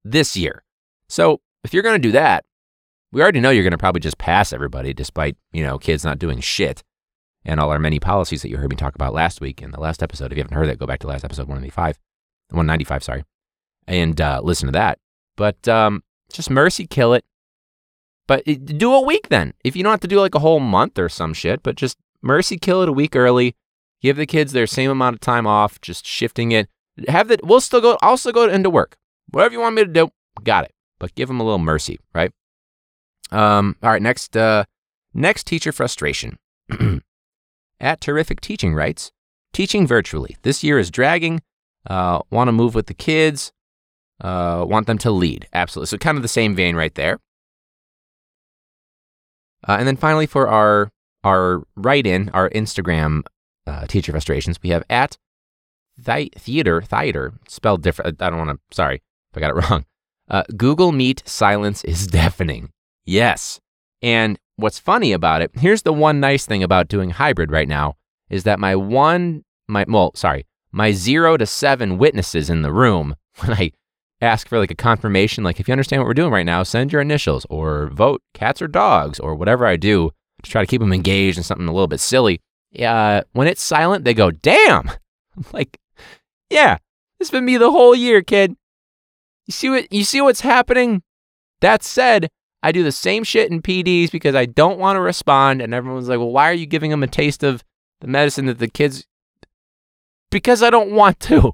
this 0.04 0.36
year. 0.36 0.64
So 1.10 1.42
if 1.64 1.74
you're 1.74 1.84
going 1.84 2.02
to 2.02 2.08
do 2.08 2.12
that, 2.12 2.46
we 3.12 3.22
already 3.22 3.40
know 3.40 3.50
you're 3.50 3.64
going 3.64 3.72
to 3.72 3.78
probably 3.78 4.00
just 4.00 4.18
pass 4.18 4.54
everybody 4.54 4.94
despite, 4.94 5.36
you 5.52 5.64
know, 5.64 5.78
kids 5.78 6.06
not 6.06 6.20
doing 6.20 6.40
shit 6.40 6.84
and 7.44 7.60
all 7.60 7.70
our 7.70 7.80
many 7.80 8.00
policies 8.00 8.42
that 8.42 8.50
you 8.50 8.58
heard 8.58 8.70
me 8.70 8.76
talk 8.76 8.96
about 8.96 9.14
last 9.14 9.42
week 9.42 9.62
in 9.62 9.72
the 9.72 9.80
last 9.80 10.04
episode. 10.04 10.32
If 10.32 10.38
you 10.38 10.44
haven't 10.44 10.56
heard 10.56 10.70
that, 10.70 10.80
go 10.80 10.86
back 10.86 11.00
to 11.00 11.08
last 11.08 11.26
episode 11.26 11.48
195, 11.48 11.98
195, 12.50 13.04
sorry, 13.04 13.24
and 13.88 14.20
uh, 14.22 14.42
listen 14.44 14.68
to 14.68 14.72
that. 14.74 15.00
But 15.36 15.68
um, 15.68 16.04
just 16.32 16.50
mercy 16.50 16.86
kill 16.86 17.14
it. 17.14 17.26
But 18.32 18.46
do 18.78 18.94
a 18.94 19.02
week 19.02 19.28
then. 19.28 19.54
If 19.66 19.76
you 19.76 19.84
don't 19.84 19.92
have 19.92 20.00
to 20.00 20.08
do 20.08 20.22
like 20.22 20.36
a 20.36 20.40
whole 20.40 20.62
month 20.62 20.98
or 20.98 21.10
some 21.10 21.34
shit, 21.34 21.62
but 21.64 21.76
just 21.76 21.98
mercy 22.22 22.58
kill 22.58 22.82
it 22.82 22.88
a 22.88 22.94
week 22.94 23.14
early. 23.14 23.58
Give 24.02 24.16
the 24.16 24.26
kids 24.26 24.54
their 24.54 24.68
same 24.68 24.90
amount 24.90 25.16
of 25.16 25.20
time 25.20 25.46
off, 25.46 25.82
just 25.82 26.06
shifting 26.06 26.54
it 26.54 26.70
have 27.08 27.28
the 27.28 27.40
we'll 27.44 27.62
still 27.62 27.82
go 27.82 27.98
I'll 28.02 28.18
still 28.18 28.32
go 28.32 28.48
into 28.48 28.70
work. 28.70 28.98
Whatever 29.30 29.54
you 29.54 29.60
want 29.60 29.76
me 29.76 29.84
to 29.84 29.92
do, 29.92 30.10
got 30.44 30.66
it. 30.66 30.74
But 31.00 31.16
give 31.16 31.28
them 31.28 31.40
a 31.40 31.44
little 31.44 31.60
mercy, 31.60 32.00
right? 32.14 32.32
Um, 33.32 33.76
all 33.82 33.92
right, 33.92 34.02
next 34.02 34.36
uh 34.36 34.66
next 35.14 35.48
teacher 35.48 35.72
frustration. 35.72 36.38
At 37.80 38.00
Terrific 38.00 38.42
Teaching 38.42 38.76
writes, 38.76 39.12
teaching 39.54 39.88
virtually. 39.88 40.38
This 40.44 40.64
year 40.64 40.78
is 40.78 40.92
dragging. 40.92 41.42
Uh, 41.88 42.20
want 42.30 42.48
to 42.48 42.52
move 42.52 42.76
with 42.76 42.86
the 42.86 42.94
kids. 42.94 43.52
Uh, 44.20 44.64
want 44.68 44.86
them 44.86 45.00
to 45.00 45.10
lead. 45.10 45.48
Absolutely. 45.52 45.88
So 45.88 45.98
kind 45.98 46.16
of 46.16 46.22
the 46.22 46.28
same 46.28 46.56
vein 46.56 46.76
right 46.76 46.94
there. 46.94 47.18
Uh, 49.68 49.78
and 49.80 49.88
then 49.88 49.98
finally 49.98 50.26
for 50.26 50.48
our 50.48 50.92
our 51.24 51.64
write 51.76 52.08
in, 52.08 52.30
our 52.30 52.50
Instagram 52.50 53.22
uh, 53.68 53.86
teacher 53.86 54.12
frustrations, 54.12 54.58
we 54.64 54.70
have 54.70 54.84
at 54.90 55.18
Thi- 56.04 56.32
theater, 56.36 56.82
theater, 56.82 57.34
spelled 57.48 57.84
different. 57.84 58.22
I 58.22 58.30
don't 58.30 58.40
want 58.40 58.52
to, 58.52 58.76
sorry 58.76 58.96
if 58.96 59.38
I 59.38 59.40
got 59.40 59.52
it 59.52 59.54
wrong. 59.70 59.86
Uh, 60.30 60.44
Google 60.56 60.92
Meet 60.92 61.24
silence 61.28 61.84
is 61.84 62.08
deafening. 62.20 62.72
Yes. 63.06 63.60
And 64.02 64.40
what's 64.56 64.80
funny 64.80 65.12
about 65.12 65.42
it, 65.42 65.52
here's 65.54 65.84
the 65.84 65.94
one 65.94 66.20
nice 66.20 66.46
thing 66.46 66.64
about 66.64 66.88
doing 66.88 67.12
hybrid 67.12 67.52
right 67.52 67.68
now 67.68 67.98
is 68.30 68.44
that 68.44 68.60
my 68.60 68.76
one, 68.76 69.44
my, 69.68 69.86
well, 69.88 70.12
sorry, 70.16 70.46
my 70.72 70.92
zero 70.92 71.38
to 71.38 71.46
seven 71.46 71.98
witnesses 71.98 72.50
in 72.50 72.62
the 72.62 72.72
room, 72.72 73.16
when 73.40 73.54
I 73.54 73.72
ask 74.22 74.48
for 74.48 74.60
like 74.60 74.72
a 74.72 74.76
confirmation, 74.76 75.44
like 75.44 75.60
if 75.60 75.68
you 75.68 75.72
understand 75.72 76.02
what 76.02 76.08
we're 76.08 76.14
doing 76.14 76.32
right 76.32 76.46
now, 76.46 76.64
send 76.64 76.92
your 76.92 77.02
initials 77.02 77.46
or 77.50 77.88
vote 77.88 78.22
cats 78.34 78.62
or 78.62 78.68
dogs 78.68 79.20
or 79.20 79.36
whatever 79.36 79.66
I 79.66 79.78
do 79.78 80.12
to 80.44 80.52
try 80.52 80.62
to 80.62 80.68
keep 80.68 80.82
them 80.82 80.94
engaged 80.94 81.38
in 81.38 81.44
something 81.44 81.68
a 81.68 81.74
little 81.74 81.88
bit 81.88 82.00
silly. 82.00 82.40
Uh, 82.80 83.22
when 83.34 83.48
it's 83.48 83.64
silent, 83.64 84.06
they 84.06 84.14
go, 84.14 84.32
damn. 84.32 84.90
I'm 85.38 85.46
like, 85.52 85.80
yeah, 86.50 86.78
it's 87.20 87.32
been 87.32 87.46
me 87.46 87.58
the 87.58 87.72
whole 87.72 87.96
year, 87.96 88.22
kid. 88.22 88.56
You 89.48 89.52
see 89.52 89.70
what 89.70 89.92
you 89.92 90.04
see 90.04 90.22
what's 90.22 90.42
happening? 90.42 91.02
That 91.62 91.84
said, 91.84 92.30
I 92.64 92.72
do 92.72 92.84
the 92.84 92.92
same 92.92 93.24
shit 93.24 93.52
in 93.52 93.62
PDs 93.62 94.12
because 94.12 94.36
I 94.36 94.46
don't 94.46 94.80
want 94.80 94.98
to 94.98 95.02
respond, 95.02 95.62
and 95.62 95.74
everyone's 95.74 96.10
like, 96.10 96.20
"Well, 96.20 96.32
why 96.32 96.50
are 96.50 96.54
you 96.54 96.66
giving 96.66 96.92
them 96.92 97.04
a 97.04 97.08
taste 97.08 97.44
of 97.44 97.64
the 98.02 98.08
medicine 98.08 98.46
that 98.46 98.60
the 98.60 98.68
kids?" 98.68 99.06
Because 100.30 100.62
I 100.62 100.70
don't 100.70 100.92
want 100.92 101.20
to. 101.22 101.54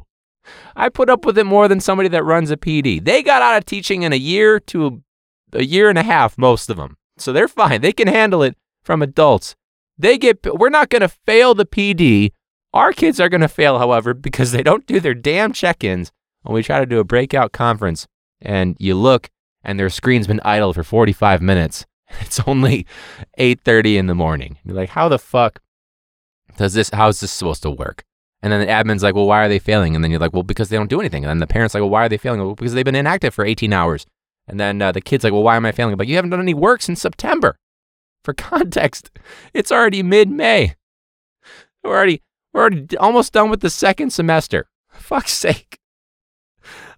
I 0.76 0.90
put 0.90 1.10
up 1.10 1.26
with 1.26 1.38
it 1.38 1.46
more 1.46 1.68
than 1.68 1.80
somebody 1.80 2.10
that 2.10 2.24
runs 2.24 2.52
a 2.52 2.58
PD. 2.58 3.04
They 3.04 3.24
got 3.24 3.42
out 3.42 3.58
of 3.58 3.66
teaching 3.66 4.04
in 4.04 4.14
a 4.14 4.18
year 4.18 4.60
to 4.62 4.88
a, 4.88 5.58
a 5.60 5.64
year 5.64 5.90
and 5.90 5.98
a 5.98 6.04
half, 6.04 6.38
most 6.38 6.70
of 6.70 6.78
them, 6.78 6.98
so 7.18 7.34
they're 7.34 7.48
fine. 7.48 7.82
They 7.82 7.94
can 7.94 8.08
handle 8.08 8.44
it 8.44 8.58
from 8.84 9.02
adults. 9.02 9.56
They 9.98 10.18
get 10.18 10.40
we're 10.58 10.70
not 10.70 10.90
going 10.90 11.02
to 11.02 11.10
fail 11.10 11.56
the 11.56 11.66
PD. 11.66 12.32
Our 12.74 12.94
kids 12.94 13.20
are 13.20 13.30
going 13.30 13.42
to 13.42 13.48
fail, 13.48 13.80
however, 13.80 14.14
because 14.14 14.52
they 14.52 14.62
don't 14.62 14.86
do 14.86 15.00
their 15.00 15.16
damn 15.16 15.52
check-ins 15.52 16.12
when 16.44 16.54
we 16.54 16.64
try 16.64 16.80
to 16.80 16.86
do 16.86 17.00
a 17.00 17.04
breakout 17.04 17.52
conference 17.52 18.08
and 18.42 18.76
you 18.80 18.94
look 18.96 19.30
and 19.64 19.80
their 19.80 19.90
screen's 19.90 20.28
been 20.28 20.42
idle 20.46 20.74
for 20.74 20.84
45 20.84 21.42
minutes. 21.42 21.86
It's 22.22 22.40
only 22.48 22.88
8:30 23.38 23.98
in 23.98 24.08
the 24.08 24.16
morning. 24.16 24.58
You're 24.64 24.78
like, 24.78 24.92
"How 24.92 25.10
the 25.10 25.20
fuck 25.20 25.60
does 26.56 26.74
this 26.74 26.90
how 26.92 27.10
is 27.10 27.20
this 27.20 27.32
supposed 27.34 27.64
to 27.64 27.70
work?" 27.70 28.06
And 28.42 28.54
then 28.54 28.60
the 28.62 28.68
admin's 28.68 29.04
like, 29.04 29.16
"Well, 29.16 29.26
why 29.26 29.44
are 29.44 29.50
they 29.50 29.60
failing?" 29.60 29.96
And 29.96 30.04
then 30.04 30.12
you're 30.12 30.20
like, 30.20 30.34
"Well, 30.34 30.44
because 30.44 30.70
they 30.70 30.78
don't 30.78 30.90
do 30.90 31.00
anything." 31.00 31.24
And 31.24 31.30
then 31.30 31.40
the 31.40 31.48
parents 31.48 31.74
like, 31.74 31.82
"Well, 31.82 31.90
why 31.90 32.06
are 32.06 32.10
they 32.10 32.18
failing?" 32.18 32.40
Well, 32.40 32.56
because 32.56 32.74
they've 32.74 32.86
been 32.86 32.96
inactive 32.96 33.34
for 33.34 33.46
18 33.46 33.74
hours. 33.74 34.06
And 34.48 34.60
then 34.60 34.82
uh, 34.82 34.92
the 34.92 35.02
kid's 35.02 35.24
like, 35.24 35.34
"Well, 35.34 35.44
why 35.44 35.56
am 35.56 35.66
I 35.66 35.72
failing?" 35.72 35.98
But 35.98 36.08
you 36.08 36.16
haven't 36.16 36.30
done 36.30 36.40
any 36.40 36.54
work 36.54 36.82
since 36.82 37.02
September. 37.02 37.58
For 38.24 38.34
context, 38.34 39.10
it's 39.54 39.72
already 39.72 40.04
mid-May. 40.04 40.76
We're 41.84 41.96
already 41.96 42.22
we're 42.54 42.62
already 42.62 42.98
almost 42.98 43.32
done 43.34 43.50
with 43.50 43.62
the 43.62 43.70
second 43.70 44.12
semester. 44.12 44.68
fuck's 44.92 45.34
sake. 45.34 45.80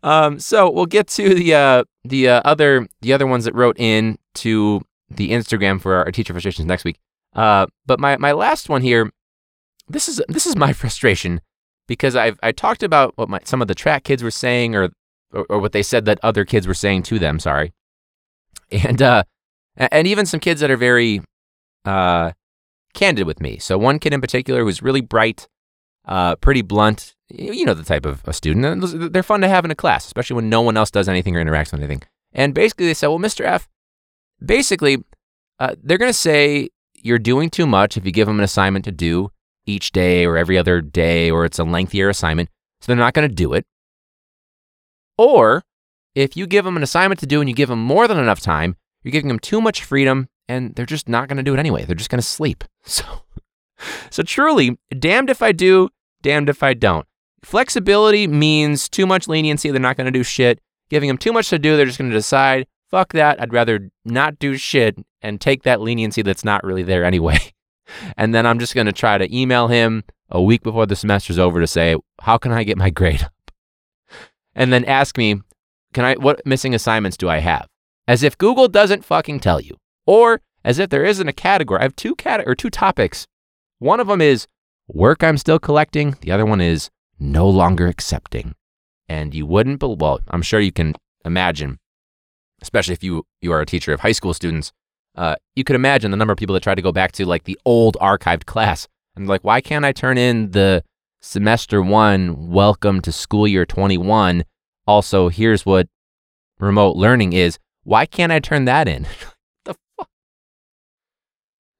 Um, 0.01 0.39
so 0.39 0.69
we'll 0.69 0.85
get 0.85 1.07
to 1.09 1.35
the 1.35 1.53
uh, 1.53 1.83
the 2.03 2.29
uh, 2.29 2.41
other 2.45 2.87
the 3.01 3.13
other 3.13 3.27
ones 3.27 3.45
that 3.45 3.53
wrote 3.53 3.79
in 3.79 4.17
to 4.35 4.81
the 5.09 5.31
Instagram 5.31 5.81
for 5.81 5.95
our 5.95 6.11
teacher 6.11 6.33
frustrations 6.33 6.65
next 6.65 6.85
week. 6.85 6.99
Uh, 7.33 7.67
but 7.85 7.99
my 7.99 8.17
my 8.17 8.31
last 8.31 8.69
one 8.69 8.81
here, 8.81 9.11
this 9.89 10.07
is 10.07 10.21
this 10.27 10.45
is 10.45 10.55
my 10.55 10.73
frustration 10.81 11.41
because 11.87 12.15
I've 12.15 12.39
I 12.41 12.51
talked 12.51 12.83
about 12.83 13.13
what 13.17 13.29
my, 13.29 13.39
some 13.43 13.61
of 13.61 13.67
the 13.67 13.75
track 13.75 14.03
kids 14.03 14.23
were 14.23 14.31
saying 14.31 14.75
or, 14.75 14.89
or, 15.33 15.45
or 15.49 15.59
what 15.59 15.71
they 15.71 15.83
said 15.83 16.05
that 16.05 16.19
other 16.23 16.45
kids 16.45 16.67
were 16.67 16.73
saying 16.73 17.03
to 17.03 17.19
them. 17.19 17.39
Sorry, 17.39 17.73
and 18.71 19.01
uh, 19.01 19.23
and 19.75 20.07
even 20.07 20.25
some 20.25 20.39
kids 20.39 20.61
that 20.61 20.71
are 20.71 20.77
very 20.77 21.21
uh, 21.83 22.31
candid 22.93 23.25
with 23.25 23.41
me. 23.41 23.57
So 23.57 23.77
one 23.77 23.99
kid 23.99 24.13
in 24.13 24.21
particular 24.21 24.63
was 24.63 24.81
really 24.81 25.01
bright, 25.01 25.47
uh, 26.05 26.35
pretty 26.37 26.61
blunt. 26.61 27.15
You 27.29 27.65
know 27.65 27.73
the 27.73 27.83
type 27.83 28.05
of 28.05 28.21
a 28.25 28.33
student. 28.33 29.11
They're 29.13 29.23
fun 29.23 29.41
to 29.41 29.49
have 29.49 29.65
in 29.65 29.71
a 29.71 29.75
class, 29.75 30.05
especially 30.05 30.35
when 30.35 30.49
no 30.49 30.61
one 30.61 30.77
else 30.77 30.91
does 30.91 31.09
anything 31.09 31.35
or 31.35 31.43
interacts 31.43 31.71
with 31.71 31.81
anything. 31.81 32.03
And 32.31 32.53
basically, 32.53 32.85
they 32.85 32.93
said, 32.93 33.07
"Well, 33.07 33.19
Mr. 33.19 33.45
F, 33.45 33.67
basically, 34.43 35.03
uh, 35.59 35.75
they're 35.81 35.97
going 35.97 36.09
to 36.09 36.17
say 36.17 36.69
you're 36.93 37.19
doing 37.19 37.49
too 37.49 37.65
much 37.65 37.97
if 37.97 38.05
you 38.05 38.11
give 38.11 38.27
them 38.27 38.39
an 38.39 38.43
assignment 38.43 38.85
to 38.85 38.91
do 38.91 39.31
each 39.69 39.91
day 39.91 40.25
or 40.25 40.37
every 40.37 40.57
other 40.57 40.81
day, 40.81 41.29
or 41.29 41.45
it's 41.45 41.59
a 41.59 41.63
lengthier 41.63 42.09
assignment. 42.09 42.49
So 42.81 42.87
they're 42.87 42.97
not 42.97 43.13
going 43.13 43.27
to 43.27 43.33
do 43.33 43.53
it. 43.53 43.65
Or 45.17 45.63
if 46.15 46.35
you 46.35 46.47
give 46.47 46.65
them 46.65 46.77
an 46.77 46.83
assignment 46.83 47.19
to 47.19 47.27
do 47.27 47.39
and 47.41 47.49
you 47.49 47.55
give 47.55 47.69
them 47.69 47.81
more 47.81 48.07
than 48.07 48.17
enough 48.17 48.39
time, 48.39 48.75
you're 49.03 49.11
giving 49.11 49.27
them 49.27 49.39
too 49.39 49.61
much 49.61 49.83
freedom 49.83 50.27
and 50.47 50.75
they're 50.75 50.85
just 50.85 51.07
not 51.07 51.27
going 51.27 51.37
to 51.37 51.43
do 51.43 51.53
it 51.53 51.59
anyway. 51.59 51.85
They're 51.85 51.95
just 51.95 52.09
going 52.09 52.21
to 52.21 52.27
sleep. 52.27 52.63
So, 52.85 53.03
so 54.09 54.23
truly, 54.23 54.77
damned 54.97 55.29
if 55.29 55.41
I 55.41 55.53
do, 55.53 55.87
damned 56.21 56.49
if 56.49 56.63
I 56.63 56.73
don't. 56.73 57.05
Flexibility 57.43 58.27
means 58.27 58.89
too 58.89 59.05
much 59.05 59.27
leniency. 59.27 59.71
They're 59.71 59.79
not 59.79 59.95
going 59.95 60.05
to 60.05 60.11
do 60.11 60.23
shit. 60.23 60.59
Giving 60.89 61.07
them 61.07 61.17
too 61.17 61.31
much 61.31 61.49
to 61.49 61.59
do, 61.59 61.77
they're 61.77 61.85
just 61.85 61.97
going 61.97 62.09
to 62.09 62.17
decide, 62.17 62.67
fuck 62.89 63.13
that. 63.13 63.41
I'd 63.41 63.53
rather 63.53 63.89
not 64.03 64.37
do 64.39 64.57
shit 64.57 64.97
and 65.21 65.39
take 65.39 65.63
that 65.63 65.79
leniency 65.79 66.21
that's 66.21 66.43
not 66.43 66.63
really 66.63 66.83
there 66.83 67.05
anyway. 67.05 67.37
and 68.17 68.33
then 68.33 68.45
I'm 68.45 68.59
just 68.59 68.75
going 68.75 68.87
to 68.87 68.93
try 68.93 69.17
to 69.17 69.35
email 69.35 69.67
him 69.67 70.03
a 70.29 70.41
week 70.41 70.63
before 70.63 70.85
the 70.85 70.95
semester's 70.95 71.39
over 71.39 71.59
to 71.59 71.67
say, 71.67 71.95
how 72.21 72.37
can 72.37 72.51
I 72.51 72.63
get 72.63 72.77
my 72.77 72.89
grade 72.99 73.23
up? 73.23 73.51
And 74.55 74.73
then 74.73 74.85
ask 74.85 75.17
me, 75.17 75.41
can 75.93 76.05
I, 76.05 76.15
what 76.15 76.45
missing 76.45 76.75
assignments 76.75 77.17
do 77.17 77.29
I 77.29 77.39
have? 77.39 77.67
As 78.07 78.23
if 78.23 78.37
Google 78.37 78.67
doesn't 78.67 79.05
fucking 79.05 79.39
tell 79.39 79.59
you 79.59 79.77
or 80.05 80.41
as 80.63 80.79
if 80.79 80.89
there 80.89 81.05
isn't 81.05 81.27
a 81.27 81.33
category. 81.33 81.79
I 81.79 81.83
have 81.83 81.95
two 81.95 82.15
cat 82.15 82.43
or 82.45 82.55
two 82.55 82.69
topics. 82.69 83.27
One 83.79 83.99
of 83.99 84.07
them 84.07 84.21
is 84.21 84.47
work 84.87 85.23
I'm 85.23 85.37
still 85.37 85.59
collecting. 85.59 86.17
The 86.21 86.31
other 86.31 86.45
one 86.45 86.61
is 86.61 86.89
no 87.19 87.47
longer 87.47 87.87
accepting. 87.87 88.55
And 89.07 89.33
you 89.33 89.45
wouldn't, 89.45 89.79
be, 89.79 89.95
well, 89.97 90.19
I'm 90.27 90.41
sure 90.41 90.59
you 90.59 90.71
can 90.71 90.95
imagine, 91.25 91.79
especially 92.61 92.93
if 92.93 93.03
you 93.03 93.25
you 93.41 93.51
are 93.51 93.61
a 93.61 93.65
teacher 93.65 93.93
of 93.93 94.01
high 94.01 94.11
school 94.11 94.33
students, 94.33 94.71
uh, 95.19 95.35
you 95.53 95.65
could 95.65 95.75
imagine 95.75 96.11
the 96.11 96.17
number 96.17 96.31
of 96.31 96.37
people 96.37 96.53
that 96.53 96.63
try 96.63 96.73
to 96.73 96.81
go 96.81 96.93
back 96.93 97.11
to 97.11 97.25
like 97.25 97.43
the 97.43 97.59
old 97.65 97.97
archived 97.99 98.45
class 98.45 98.87
and 99.17 99.27
like, 99.27 99.43
why 99.43 99.59
can't 99.59 99.83
I 99.83 99.91
turn 99.91 100.17
in 100.17 100.51
the 100.51 100.81
semester 101.21 101.81
one, 101.81 102.47
welcome 102.47 103.01
to 103.01 103.11
school 103.11 103.45
year 103.45 103.65
21? 103.65 104.45
Also, 104.87 105.27
here's 105.27 105.65
what 105.65 105.89
remote 106.57 106.95
learning 106.95 107.33
is. 107.33 107.59
Why 107.83 108.05
can't 108.05 108.31
I 108.31 108.39
turn 108.39 108.65
that 108.65 108.87
in? 108.87 109.05
The 109.65 109.75
fuck? 109.97 110.09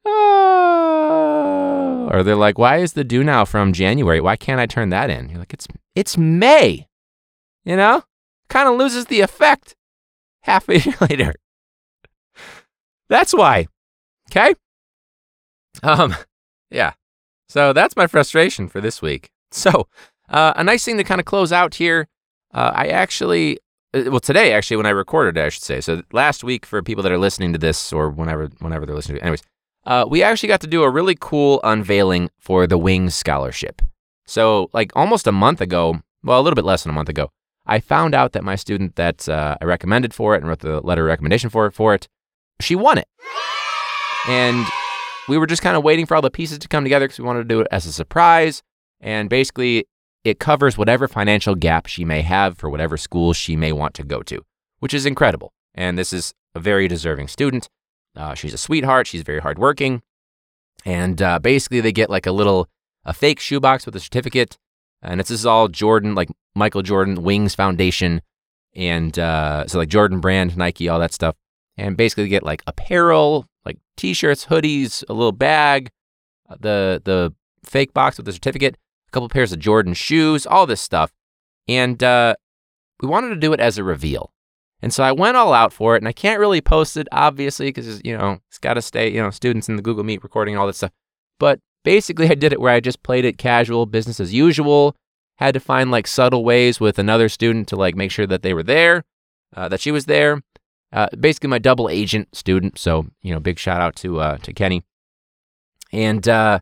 Oh. 0.03 2.09
Or 2.11 2.23
they're 2.23 2.35
like, 2.35 2.57
why 2.57 2.79
is 2.79 2.91
the 2.91 3.05
due 3.05 3.23
now 3.23 3.45
from 3.45 3.71
January? 3.71 4.19
Why 4.19 4.35
can't 4.35 4.59
I 4.59 4.65
turn 4.65 4.89
that 4.89 5.09
in? 5.09 5.29
You're 5.29 5.39
like, 5.39 5.53
it's 5.53 5.67
it's 5.95 6.17
May. 6.17 6.89
You 7.63 7.77
know? 7.77 8.03
Kind 8.49 8.67
of 8.67 8.75
loses 8.75 9.05
the 9.05 9.21
effect 9.21 9.77
half 10.41 10.67
a 10.67 10.79
year 10.79 10.95
later. 11.09 11.35
That's 13.09 13.33
why. 13.33 13.67
Okay? 14.31 14.53
Um, 15.83 16.15
yeah. 16.69 16.93
So 17.47 17.73
that's 17.73 17.95
my 17.95 18.07
frustration 18.07 18.67
for 18.67 18.79
this 18.81 19.01
week. 19.01 19.29
So, 19.51 19.87
uh, 20.29 20.53
a 20.55 20.63
nice 20.63 20.85
thing 20.85 20.97
to 20.97 21.03
kind 21.03 21.19
of 21.19 21.25
close 21.25 21.51
out 21.51 21.75
here. 21.75 22.07
Uh, 22.53 22.71
I 22.73 22.87
actually, 22.87 23.57
uh, 23.93 24.03
well, 24.07 24.19
today 24.19 24.53
actually, 24.53 24.77
when 24.77 24.85
I 24.85 24.91
recorded 24.91 25.37
it, 25.37 25.45
I 25.45 25.49
should 25.49 25.63
say. 25.63 25.81
So 25.81 26.03
last 26.11 26.43
week, 26.43 26.65
for 26.65 26.81
people 26.83 27.01
that 27.03 27.11
are 27.11 27.17
listening 27.17 27.51
to 27.53 27.59
this 27.59 27.91
or 27.91 28.09
whenever, 28.09 28.47
whenever 28.59 28.85
they're 28.85 28.95
listening 28.95 29.17
to 29.17 29.21
it, 29.21 29.25
anyways, 29.25 29.41
uh, 29.85 30.05
we 30.07 30.21
actually 30.21 30.49
got 30.49 30.61
to 30.61 30.67
do 30.67 30.83
a 30.83 30.89
really 30.89 31.17
cool 31.19 31.59
unveiling 31.63 32.29
for 32.37 32.67
the 32.67 32.77
Wings 32.77 33.15
Scholarship. 33.15 33.81
So, 34.27 34.69
like 34.73 34.91
almost 34.95 35.25
a 35.25 35.31
month 35.31 35.61
ago, 35.61 36.01
well, 36.23 36.39
a 36.39 36.43
little 36.43 36.55
bit 36.55 36.65
less 36.65 36.83
than 36.83 36.91
a 36.91 36.93
month 36.93 37.09
ago, 37.09 37.31
I 37.65 37.79
found 37.79 38.13
out 38.13 38.33
that 38.33 38.43
my 38.43 38.55
student 38.55 38.95
that 38.95 39.27
uh, 39.27 39.57
I 39.59 39.65
recommended 39.65 40.13
for 40.13 40.35
it 40.35 40.39
and 40.39 40.47
wrote 40.47 40.59
the 40.59 40.81
letter 40.81 41.03
of 41.03 41.07
recommendation 41.07 41.49
for 41.49 41.65
it, 41.65 41.71
for 41.71 41.95
it, 41.95 42.07
she 42.61 42.75
won 42.75 42.97
it. 42.97 43.07
And 44.27 44.65
we 45.27 45.37
were 45.37 45.47
just 45.47 45.61
kind 45.61 45.77
of 45.77 45.83
waiting 45.83 46.05
for 46.05 46.15
all 46.15 46.21
the 46.21 46.31
pieces 46.31 46.59
to 46.59 46.67
come 46.67 46.83
together 46.83 47.05
because 47.05 47.19
we 47.19 47.25
wanted 47.25 47.39
to 47.39 47.45
do 47.45 47.61
it 47.61 47.67
as 47.71 47.85
a 47.85 47.93
surprise. 47.93 48.61
And 48.99 49.29
basically, 49.29 49.85
it 50.23 50.39
covers 50.39 50.77
whatever 50.77 51.07
financial 51.07 51.55
gap 51.55 51.85
she 51.85 52.03
may 52.03 52.21
have 52.21 52.57
for 52.57 52.69
whatever 52.69 52.97
school 52.97 53.33
she 53.33 53.55
may 53.55 53.71
want 53.71 53.93
to 53.95 54.03
go 54.03 54.21
to, 54.23 54.41
which 54.79 54.93
is 54.93 55.05
incredible. 55.05 55.53
And 55.73 55.97
this 55.97 56.11
is 56.11 56.33
a 56.55 56.59
very 56.59 56.87
deserving 56.87 57.29
student. 57.29 57.69
Uh, 58.15 58.33
she's 58.33 58.53
a 58.53 58.57
sweetheart. 58.57 59.07
She's 59.07 59.21
very 59.21 59.39
hardworking. 59.39 60.01
And 60.85 61.21
uh, 61.21 61.39
basically, 61.39 61.81
they 61.81 61.91
get 61.91 62.09
like 62.09 62.25
a 62.25 62.31
little, 62.31 62.67
a 63.05 63.13
fake 63.13 63.39
shoebox 63.39 63.85
with 63.85 63.95
a 63.95 63.99
certificate. 63.99 64.57
And 65.01 65.19
it's 65.19 65.29
this 65.29 65.39
is 65.39 65.45
all 65.45 65.67
Jordan, 65.69 66.15
like 66.15 66.29
Michael 66.55 66.81
Jordan 66.81 67.23
Wings 67.23 67.55
Foundation. 67.55 68.21
And 68.75 69.17
uh, 69.17 69.67
so, 69.67 69.77
like 69.77 69.89
Jordan 69.89 70.19
brand, 70.19 70.57
Nike, 70.57 70.89
all 70.89 70.99
that 70.99 71.13
stuff. 71.13 71.35
And 71.79 71.95
basically, 71.95 72.27
get 72.27 72.43
like 72.43 72.61
apparel, 72.67 73.45
like 73.65 73.77
t 73.95 74.13
shirts, 74.13 74.45
hoodies, 74.45 75.03
a 75.07 75.13
little 75.13 75.31
bag, 75.31 75.89
uh, 76.49 76.57
the, 76.59 77.01
the 77.05 77.33
fake 77.63 77.93
box 77.93 78.17
with 78.17 78.25
the 78.25 78.33
certificate, 78.33 78.75
a 79.07 79.11
couple 79.11 79.29
pairs 79.29 79.53
of 79.53 79.59
Jordan 79.59 79.93
shoes, 79.93 80.45
all 80.45 80.67
this 80.67 80.81
stuff. 80.81 81.11
And 81.67 82.03
uh, 82.03 82.35
we 83.01 83.07
wanted 83.07 83.29
to 83.29 83.35
do 83.37 83.53
it 83.53 83.59
as 83.61 83.77
a 83.77 83.83
reveal. 83.83 84.33
And 84.81 84.93
so 84.93 85.03
I 85.03 85.11
went 85.11 85.37
all 85.37 85.53
out 85.53 85.71
for 85.71 85.95
it, 85.95 85.99
and 86.01 86.07
I 86.07 86.11
can't 86.11 86.39
really 86.39 86.61
post 86.61 86.97
it, 86.97 87.07
obviously, 87.11 87.67
because, 87.67 88.01
you 88.03 88.17
know, 88.17 88.39
it's 88.49 88.57
got 88.57 88.73
to 88.75 88.81
stay, 88.81 89.11
you 89.11 89.21
know, 89.21 89.29
students 89.29 89.69
in 89.69 89.75
the 89.75 89.81
Google 89.81 90.03
Meet 90.03 90.23
recording 90.23 90.57
all 90.57 90.67
that 90.67 90.75
stuff. 90.75 90.91
But 91.39 91.59
basically, 91.83 92.29
I 92.29 92.35
did 92.35 92.53
it 92.53 92.59
where 92.59 92.73
I 92.73 92.79
just 92.79 93.03
played 93.03 93.25
it 93.25 93.37
casual, 93.37 93.85
business 93.85 94.19
as 94.19 94.33
usual. 94.33 94.95
Had 95.37 95.53
to 95.53 95.59
find 95.61 95.91
like 95.91 96.07
subtle 96.07 96.43
ways 96.43 96.79
with 96.79 96.99
another 96.99 97.29
student 97.29 97.69
to 97.69 97.77
like 97.77 97.95
make 97.95 98.11
sure 98.11 98.27
that 98.27 98.41
they 98.41 98.53
were 98.53 98.63
there, 98.63 99.03
uh, 99.55 99.69
that 99.69 99.79
she 99.79 99.91
was 99.91 100.05
there. 100.05 100.41
Uh, 100.91 101.07
basically, 101.19 101.49
my 101.49 101.59
double 101.59 101.89
agent 101.89 102.35
student. 102.35 102.77
So, 102.77 103.07
you 103.21 103.33
know, 103.33 103.39
big 103.39 103.59
shout 103.59 103.81
out 103.81 103.95
to 103.97 104.19
uh, 104.19 104.37
to 104.37 104.53
Kenny. 104.53 104.83
And 105.91 106.27
uh, 106.27 106.59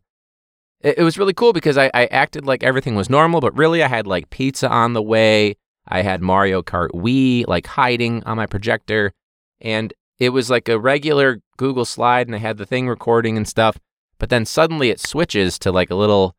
it, 0.81 0.99
it 0.99 1.03
was 1.03 1.17
really 1.17 1.33
cool 1.33 1.53
because 1.53 1.77
I, 1.77 1.89
I 1.93 2.05
acted 2.07 2.45
like 2.45 2.63
everything 2.63 2.95
was 2.95 3.09
normal, 3.09 3.41
but 3.41 3.57
really 3.57 3.83
I 3.83 3.87
had 3.87 4.07
like 4.07 4.29
pizza 4.29 4.69
on 4.69 4.93
the 4.93 5.01
way. 5.01 5.55
I 5.87 6.01
had 6.01 6.21
Mario 6.21 6.61
Kart 6.61 6.89
Wii 6.89 7.47
like 7.47 7.67
hiding 7.67 8.23
on 8.25 8.37
my 8.37 8.45
projector, 8.45 9.13
and 9.61 9.93
it 10.19 10.29
was 10.29 10.49
like 10.49 10.67
a 10.67 10.79
regular 10.79 11.41
Google 11.57 11.85
slide, 11.85 12.27
and 12.27 12.35
I 12.35 12.39
had 12.39 12.57
the 12.57 12.65
thing 12.65 12.89
recording 12.89 13.37
and 13.37 13.47
stuff. 13.47 13.77
But 14.19 14.29
then 14.29 14.45
suddenly 14.45 14.89
it 14.89 14.99
switches 14.99 15.59
to 15.59 15.71
like 15.71 15.89
a 15.89 15.95
little, 15.95 16.35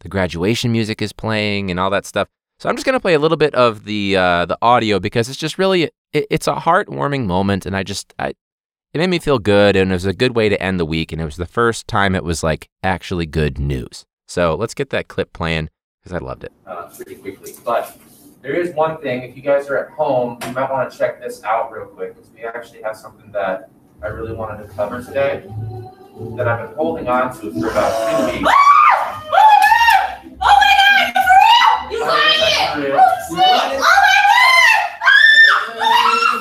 the 0.00 0.08
graduation 0.08 0.72
music 0.72 1.00
is 1.02 1.12
playing 1.12 1.70
and 1.70 1.78
all 1.78 1.90
that 1.90 2.06
stuff. 2.06 2.28
So 2.58 2.68
I'm 2.68 2.76
just 2.76 2.86
gonna 2.86 3.00
play 3.00 3.14
a 3.14 3.18
little 3.18 3.36
bit 3.36 3.54
of 3.54 3.84
the 3.84 4.16
uh, 4.16 4.46
the 4.46 4.58
audio 4.62 4.98
because 4.98 5.28
it's 5.28 5.38
just 5.38 5.58
really 5.58 5.90
it, 6.12 6.26
it's 6.30 6.46
a 6.46 6.54
heartwarming 6.54 7.26
moment, 7.26 7.66
and 7.66 7.76
I 7.76 7.82
just 7.82 8.14
I 8.18 8.28
it 8.92 8.98
made 8.98 9.10
me 9.10 9.18
feel 9.18 9.38
good, 9.38 9.76
and 9.76 9.90
it 9.90 9.94
was 9.94 10.04
a 10.04 10.12
good 10.12 10.36
way 10.36 10.48
to 10.48 10.62
end 10.62 10.78
the 10.78 10.84
week, 10.84 11.12
and 11.12 11.20
it 11.20 11.24
was 11.24 11.36
the 11.36 11.46
first 11.46 11.88
time 11.88 12.14
it 12.14 12.24
was 12.24 12.42
like 12.42 12.68
actually 12.82 13.26
good 13.26 13.58
news. 13.58 14.04
So 14.28 14.54
let's 14.54 14.74
get 14.74 14.90
that 14.90 15.08
clip 15.08 15.32
playing 15.32 15.68
because 16.02 16.14
I 16.14 16.24
loved 16.24 16.44
it. 16.44 16.52
Uh, 16.66 16.88
pretty 16.94 17.16
quickly, 17.16 17.52
but 17.64 17.98
there 18.42 18.54
is 18.54 18.74
one 18.74 19.00
thing, 19.00 19.22
if 19.22 19.36
you 19.36 19.42
guys 19.42 19.68
are 19.68 19.78
at 19.78 19.90
home, 19.92 20.38
you 20.46 20.52
might 20.52 20.70
want 20.70 20.90
to 20.90 20.98
check 20.98 21.20
this 21.20 21.42
out 21.44 21.70
real 21.72 21.86
quick, 21.86 22.14
because 22.14 22.30
we 22.34 22.44
actually 22.44 22.82
have 22.82 22.96
something 22.96 23.30
that 23.32 23.70
I 24.02 24.08
really 24.08 24.34
wanted 24.34 24.66
to 24.66 24.74
cover 24.74 25.02
today. 25.02 25.44
that 26.36 26.46
I've 26.46 26.68
been 26.68 26.76
holding 26.76 27.08
on 27.08 27.32
to 27.40 27.52
for 27.52 27.70
about 27.70 28.30
two 28.30 28.38
weeks. 28.38 28.50
Oh 30.40 30.56
my 30.60 30.72
god! 30.78 31.14
For 31.14 31.20
real? 31.20 31.90
You 31.90 32.00
lying? 32.00 32.40
Oh! 32.70 33.02
Oh 33.30 33.36
my 33.36 33.76
god! 33.78 34.31
You 36.32 36.38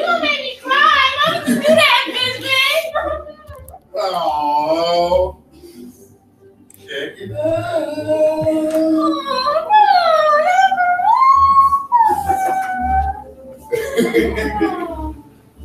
don't 0.00 0.22
make 0.22 0.40
me 0.42 0.58
cry. 0.62 1.16
Why 1.16 1.38
would 1.38 1.48
you 1.48 1.54
do 1.54 1.60
that, 1.62 2.04
Biscuit? 2.12 2.94
Oh. 4.02 5.36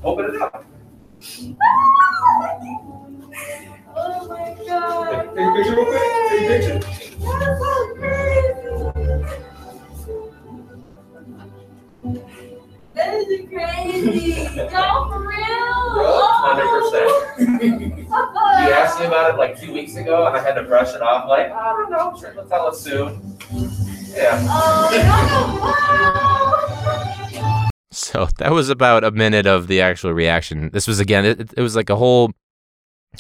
Open 0.04 0.26
it 0.26 0.41
up. 0.41 0.65
Oh 3.96 4.28
my 4.28 4.56
god. 4.68 5.36
Picture 5.36 5.76
real 5.76 5.86
quick. 5.86 6.14
About 19.26 19.36
it 19.36 19.38
like 19.38 19.60
two 19.60 19.74
weeks 19.74 19.96
ago, 19.96 20.28
and 20.28 20.36
I 20.36 20.42
had 20.42 20.54
to 20.56 20.64
brush 20.64 20.94
it 20.94 21.02
off. 21.02 21.28
Like 21.28 21.52
I 21.52 21.72
don't 21.72 21.92
know, 21.92 22.12
I'm 22.12 22.20
sure, 22.20 22.34
we'll 22.36 22.48
tell 22.48 22.68
us 22.68 22.82
soon. 22.82 23.38
Yeah. 24.14 24.42
So 27.92 28.28
that 28.40 28.52
was 28.52 28.68
about 28.68 29.06
a 29.06 29.12
minute 29.12 29.48
of 29.48 29.68
the 29.68 29.80
actual 29.80 30.12
reaction. 30.12 30.70
This 30.74 30.86
was 30.86 31.00
again, 31.00 31.24
it, 31.24 31.54
it 31.56 31.62
was 31.62 31.78
like 31.78 31.90
a 31.90 31.96
whole. 31.96 32.34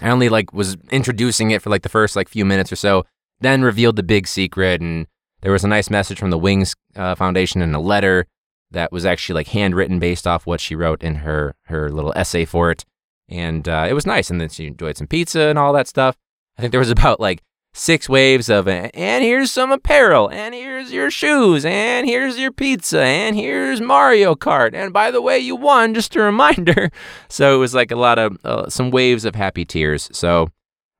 I 0.01 0.09
only 0.09 0.27
like 0.27 0.51
was 0.51 0.75
introducing 0.91 1.51
it 1.51 1.61
for 1.61 1.69
like 1.69 1.83
the 1.83 1.87
first 1.87 2.17
like 2.17 2.27
few 2.27 2.43
minutes 2.43 2.73
or 2.73 2.75
so, 2.75 3.05
then 3.39 3.61
revealed 3.61 3.95
the 3.95 4.03
big 4.03 4.27
secret, 4.27 4.81
and 4.81 5.07
there 5.41 5.53
was 5.53 5.63
a 5.63 5.69
nice 5.69 5.89
message 5.89 6.19
from 6.19 6.29
the 6.29 6.37
Wings 6.37 6.75
uh, 6.97 7.15
Foundation 7.15 7.61
and 7.61 7.73
a 7.73 7.79
letter 7.79 8.27
that 8.71 8.91
was 8.91 9.05
actually 9.05 9.35
like 9.35 9.47
handwritten 9.47 9.97
based 9.97 10.27
off 10.27 10.45
what 10.45 10.59
she 10.59 10.75
wrote 10.75 11.01
in 11.01 11.15
her 11.15 11.55
her 11.67 11.89
little 11.89 12.11
essay 12.13 12.43
for 12.43 12.69
it, 12.69 12.83
and 13.29 13.67
uh, 13.67 13.85
it 13.89 13.93
was 13.93 14.05
nice. 14.05 14.29
And 14.29 14.39
then 14.39 14.49
she 14.49 14.67
enjoyed 14.67 14.97
some 14.97 15.07
pizza 15.07 15.41
and 15.41 15.57
all 15.57 15.73
that 15.73 15.87
stuff. 15.87 16.15
I 16.57 16.61
think 16.61 16.71
there 16.71 16.79
was 16.79 16.91
about 16.91 17.19
like 17.19 17.41
six 17.73 18.07
waves 18.07 18.47
of 18.47 18.69
and 18.69 19.23
here's 19.23 19.51
some 19.51 19.71
apparel. 19.71 20.29
And 20.29 20.53
here's 20.53 20.91
your 20.91 21.11
shoes. 21.11 21.65
And 21.65 22.07
here's 22.07 22.39
your 22.39 22.51
pizza. 22.51 23.01
And 23.01 23.35
here's 23.35 23.81
Mario 23.81 24.35
Kart. 24.35 24.73
And 24.73 24.93
by 24.93 25.11
the 25.11 25.21
way 25.21 25.39
you 25.39 25.55
won 25.55 25.93
just 25.95 26.15
a 26.15 26.21
reminder. 26.21 26.89
So 27.27 27.55
it 27.55 27.57
was 27.57 27.73
like 27.73 27.91
a 27.91 27.97
lot 27.97 28.19
of 28.19 28.37
uh, 28.43 28.69
some 28.69 28.91
waves 28.91 29.25
of 29.25 29.35
happy 29.35 29.65
tears. 29.65 30.09
So 30.13 30.49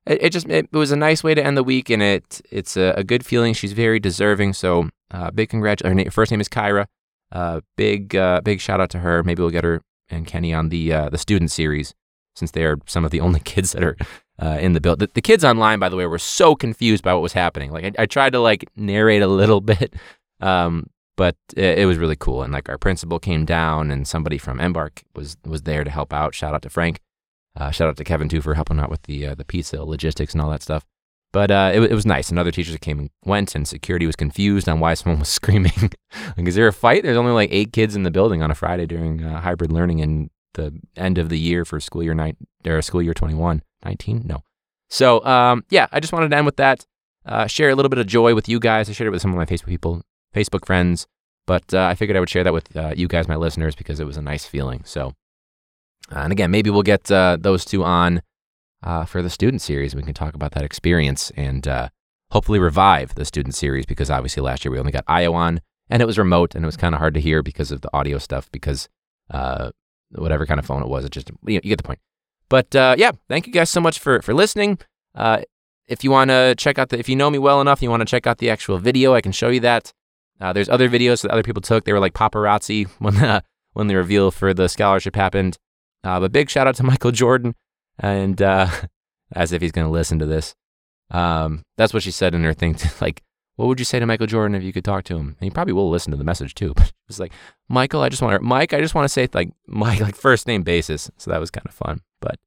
it, 0.06 0.24
it 0.24 0.30
just 0.30 0.48
it, 0.48 0.72
was 0.72 0.92
a 0.92 0.96
nice 0.96 1.24
way 1.24 1.34
to 1.34 1.44
end 1.44 1.56
the 1.56 1.64
week. 1.64 1.90
And 1.90 2.02
it 2.02 2.40
it's 2.50 2.76
a, 2.76 2.94
a 2.96 3.04
good 3.04 3.24
feeling. 3.24 3.54
She's 3.54 3.72
very 3.72 3.98
deserving. 3.98 4.52
So 4.54 4.90
uh, 5.10 5.30
big 5.30 5.48
congratulations 5.48 5.98
her 5.98 6.04
na- 6.04 6.10
first 6.10 6.30
name 6.30 6.40
is 6.40 6.48
Kyra. 6.48 6.86
Uh, 7.32 7.60
big 7.76 8.14
uh, 8.14 8.40
big 8.42 8.60
shout 8.60 8.80
out 8.80 8.90
to 8.90 8.98
her. 9.00 9.22
Maybe 9.22 9.42
we'll 9.42 9.50
get 9.50 9.64
her 9.64 9.82
and 10.08 10.26
Kenny 10.26 10.54
on 10.54 10.68
the 10.68 10.92
uh, 10.92 11.08
the 11.08 11.18
student 11.18 11.50
series 11.50 11.94
since 12.36 12.52
they 12.52 12.64
are 12.64 12.78
some 12.86 13.04
of 13.04 13.10
the 13.10 13.20
only 13.20 13.40
kids 13.44 13.72
that 13.72 13.82
are 13.82 13.96
uh, 14.40 14.58
in 14.60 14.74
the 14.74 14.80
build. 14.80 14.98
The, 14.98 15.10
the 15.12 15.22
kids 15.22 15.44
online, 15.44 15.78
by 15.78 15.88
the 15.88 15.96
way, 15.96 16.06
were 16.06 16.18
so 16.18 16.54
confused 16.54 17.02
by 17.02 17.12
what 17.14 17.22
was 17.22 17.32
happening. 17.32 17.70
Like 17.72 17.84
I, 17.84 18.02
I 18.02 18.06
tried 18.06 18.30
to 18.34 18.40
like 18.40 18.70
narrate 18.76 19.22
a 19.22 19.26
little 19.26 19.60
bit, 19.72 19.94
um, 20.40 20.88
but 21.16 21.36
it, 21.56 21.80
it 21.80 21.86
was 21.86 21.98
really 21.98 22.16
cool. 22.16 22.42
And 22.42 22.52
like 22.52 22.68
our 22.68 22.78
principal 22.78 23.18
came 23.18 23.44
down, 23.44 23.90
and 23.90 24.06
somebody 24.06 24.38
from 24.38 24.60
Embark 24.60 25.02
was 25.14 25.36
was 25.44 25.62
there 25.62 25.84
to 25.84 25.90
help 25.90 26.12
out. 26.12 26.34
Shout 26.34 26.54
out 26.54 26.62
to 26.62 26.70
Frank. 26.70 27.00
Uh, 27.56 27.70
shout 27.70 27.88
out 27.88 27.96
to 27.96 28.04
Kevin 28.04 28.28
too 28.28 28.42
for 28.42 28.54
helping 28.54 28.78
out 28.78 28.90
with 28.90 29.02
the 29.02 29.28
uh, 29.28 29.34
the 29.34 29.44
pizza 29.44 29.82
logistics 29.82 30.34
and 30.34 30.42
all 30.42 30.50
that 30.50 30.62
stuff. 30.62 30.84
But 31.32 31.50
uh, 31.50 31.70
it, 31.74 31.82
it 31.82 31.94
was 31.94 32.06
nice. 32.06 32.30
And 32.30 32.38
other 32.38 32.50
teachers 32.50 32.76
came 32.78 32.98
and 32.98 33.10
went, 33.24 33.54
and 33.54 33.66
security 33.66 34.06
was 34.06 34.16
confused 34.16 34.68
on 34.68 34.80
why 34.80 34.94
someone 34.94 35.18
was 35.18 35.28
screaming. 35.40 35.90
like, 36.36 36.46
is 36.46 36.54
there 36.54 36.68
a 36.68 36.72
fight? 36.72 37.02
There's 37.02 37.16
only 37.16 37.32
like 37.32 37.50
eight 37.52 37.72
kids 37.72 37.96
in 37.96 38.04
the 38.04 38.10
building 38.10 38.42
on 38.42 38.50
a 38.50 38.54
Friday 38.54 38.86
during 38.86 39.24
uh, 39.24 39.40
hybrid 39.40 39.72
learning 39.72 40.00
and 40.00 40.30
the 40.56 40.78
end 40.96 41.16
of 41.16 41.28
the 41.28 41.38
year 41.38 41.64
for 41.64 41.80
school 41.80 42.02
year 42.02 42.12
nine 42.12 42.36
or 42.66 42.82
school 42.82 43.00
year 43.00 43.14
21, 43.14 43.62
19? 43.84 44.22
No. 44.26 44.42
So 44.90 45.24
um, 45.24 45.64
yeah, 45.70 45.86
I 45.92 46.00
just 46.00 46.12
wanted 46.12 46.30
to 46.30 46.36
end 46.36 46.46
with 46.46 46.56
that. 46.56 46.84
Uh, 47.24 47.46
share 47.46 47.70
a 47.70 47.74
little 47.74 47.88
bit 47.88 47.98
of 47.98 48.06
joy 48.06 48.34
with 48.34 48.48
you 48.48 48.60
guys. 48.60 48.88
I 48.88 48.92
shared 48.92 49.08
it 49.08 49.10
with 49.10 49.22
some 49.22 49.32
of 49.32 49.36
my 49.36 49.46
Facebook 49.46 49.66
people, 49.66 50.02
Facebook 50.34 50.66
friends, 50.66 51.06
but 51.46 51.72
uh, 51.74 51.84
I 51.84 51.94
figured 51.94 52.16
I 52.16 52.20
would 52.20 52.30
share 52.30 52.44
that 52.44 52.52
with 52.52 52.76
uh, 52.76 52.92
you 52.96 53.08
guys, 53.08 53.26
my 53.26 53.36
listeners, 53.36 53.74
because 53.74 53.98
it 53.98 54.04
was 54.04 54.16
a 54.16 54.22
nice 54.22 54.44
feeling. 54.44 54.82
So, 54.84 55.14
uh, 56.12 56.20
and 56.20 56.32
again, 56.32 56.50
maybe 56.50 56.70
we'll 56.70 56.82
get 56.82 57.10
uh, 57.10 57.36
those 57.40 57.64
two 57.64 57.82
on 57.82 58.22
uh, 58.82 59.06
for 59.06 59.22
the 59.22 59.30
student 59.30 59.62
series. 59.62 59.96
We 59.96 60.02
can 60.02 60.14
talk 60.14 60.34
about 60.34 60.52
that 60.52 60.62
experience 60.62 61.32
and 61.36 61.66
hopefully 62.30 62.58
revive 62.58 63.14
the 63.14 63.24
student 63.24 63.54
series 63.54 63.86
because 63.86 64.10
obviously 64.10 64.42
last 64.42 64.64
year 64.64 64.72
we 64.72 64.78
only 64.78 64.92
got 64.92 65.04
Io 65.08 65.34
on 65.34 65.60
and 65.88 66.02
it 66.02 66.06
was 66.06 66.18
remote 66.18 66.54
and 66.54 66.64
it 66.64 66.66
was 66.66 66.76
kind 66.76 66.94
of 66.94 66.98
hard 66.98 67.14
to 67.14 67.20
hear 67.20 67.42
because 67.42 67.70
of 67.70 67.80
the 67.80 67.90
audio 67.96 68.18
stuff 68.18 68.50
because 68.50 68.88
uh, 69.30 69.70
whatever 70.12 70.46
kind 70.46 70.60
of 70.60 70.66
phone 70.66 70.82
it 70.82 70.88
was, 70.88 71.04
it 71.04 71.12
just 71.12 71.30
you, 71.46 71.54
know, 71.54 71.60
you 71.62 71.70
get 71.70 71.76
the 71.76 71.82
point. 71.82 72.00
But 72.48 72.74
uh, 72.76 72.94
yeah, 72.98 73.12
thank 73.28 73.46
you 73.46 73.52
guys 73.52 73.70
so 73.70 73.80
much 73.80 73.98
for 73.98 74.22
for 74.22 74.34
listening. 74.34 74.78
Uh, 75.14 75.42
if 75.88 76.02
you 76.04 76.10
want 76.10 76.30
to 76.30 76.54
check 76.56 76.78
out 76.78 76.88
the, 76.88 76.98
if 76.98 77.08
you 77.08 77.16
know 77.16 77.30
me 77.30 77.38
well 77.38 77.60
enough, 77.60 77.82
you 77.82 77.90
want 77.90 78.00
to 78.00 78.06
check 78.06 78.26
out 78.26 78.38
the 78.38 78.50
actual 78.50 78.78
video, 78.78 79.14
I 79.14 79.20
can 79.20 79.32
show 79.32 79.48
you 79.48 79.60
that. 79.60 79.92
Uh, 80.40 80.52
there's 80.52 80.68
other 80.68 80.88
videos 80.88 81.22
that 81.22 81.30
other 81.30 81.42
people 81.42 81.62
took. 81.62 81.84
They 81.84 81.92
were 81.92 82.00
like 82.00 82.14
paparazzi 82.14 82.88
when 82.98 83.14
the 83.14 83.42
when 83.72 83.86
the 83.86 83.96
reveal 83.96 84.30
for 84.30 84.54
the 84.54 84.68
scholarship 84.68 85.16
happened. 85.16 85.56
Uh, 86.04 86.20
but 86.20 86.32
big 86.32 86.50
shout 86.50 86.66
out 86.66 86.76
to 86.76 86.82
Michael 86.84 87.12
Jordan, 87.12 87.54
and 87.98 88.40
uh, 88.40 88.68
as 89.32 89.52
if 89.52 89.62
he's 89.62 89.72
going 89.72 89.86
to 89.86 89.92
listen 89.92 90.18
to 90.18 90.26
this. 90.26 90.54
Um, 91.10 91.62
that's 91.76 91.94
what 91.94 92.02
she 92.02 92.10
said 92.10 92.34
in 92.34 92.42
her 92.44 92.54
thing. 92.54 92.74
To, 92.74 92.90
like, 93.00 93.22
what 93.56 93.66
would 93.66 93.78
you 93.78 93.84
say 93.84 93.98
to 93.98 94.06
Michael 94.06 94.26
Jordan 94.26 94.54
if 94.54 94.62
you 94.62 94.72
could 94.72 94.84
talk 94.84 95.04
to 95.04 95.16
him? 95.16 95.28
And 95.28 95.40
he 95.40 95.50
probably 95.50 95.72
will 95.72 95.90
listen 95.90 96.10
to 96.12 96.16
the 96.16 96.24
message 96.24 96.54
too. 96.54 96.74
But 96.76 96.88
it 96.88 97.08
was 97.08 97.20
like, 97.20 97.32
Michael, 97.68 98.02
I 98.02 98.08
just 98.08 98.20
want 98.20 98.40
to, 98.40 98.44
Mike, 98.44 98.72
I 98.72 98.80
just 98.80 98.94
want 98.94 99.04
to 99.04 99.08
say 99.08 99.28
like 99.32 99.50
Mike, 99.66 100.00
like 100.00 100.16
first 100.16 100.46
name 100.46 100.62
basis. 100.62 101.10
So 101.18 101.30
that 101.30 101.40
was 101.40 101.50
kind 101.50 101.66
of 101.66 101.72
fun. 101.72 102.00
But 102.20 102.38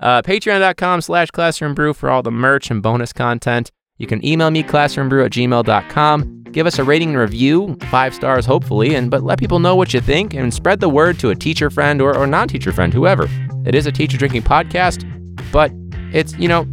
uh, 0.00 0.22
patreon.com 0.22 1.00
slash 1.00 1.30
classroom 1.30 1.74
brew 1.74 1.94
for 1.94 2.10
all 2.10 2.22
the 2.22 2.30
merch 2.30 2.70
and 2.70 2.82
bonus 2.82 3.12
content. 3.12 3.70
You 3.98 4.06
can 4.06 4.24
email 4.24 4.50
me 4.50 4.62
classroombrew 4.62 5.24
at 5.24 5.32
gmail.com. 5.32 6.42
Give 6.50 6.66
us 6.66 6.78
a 6.78 6.84
rating 6.84 7.10
and 7.10 7.18
review, 7.18 7.76
five 7.90 8.14
stars 8.14 8.44
hopefully, 8.44 8.94
and 8.94 9.10
but 9.10 9.22
let 9.22 9.38
people 9.38 9.58
know 9.58 9.74
what 9.74 9.94
you 9.94 10.00
think 10.00 10.34
and 10.34 10.52
spread 10.52 10.80
the 10.80 10.88
word 10.88 11.18
to 11.20 11.30
a 11.30 11.34
teacher 11.34 11.70
friend 11.70 12.02
or, 12.02 12.16
or 12.16 12.26
non-teacher 12.26 12.72
friend, 12.72 12.92
whoever. 12.92 13.28
It 13.64 13.74
is 13.74 13.86
a 13.86 13.92
teacher 13.92 14.18
drinking 14.18 14.42
podcast, 14.42 15.06
but 15.50 15.72
it's, 16.12 16.34
you 16.34 16.48
know, 16.48 16.66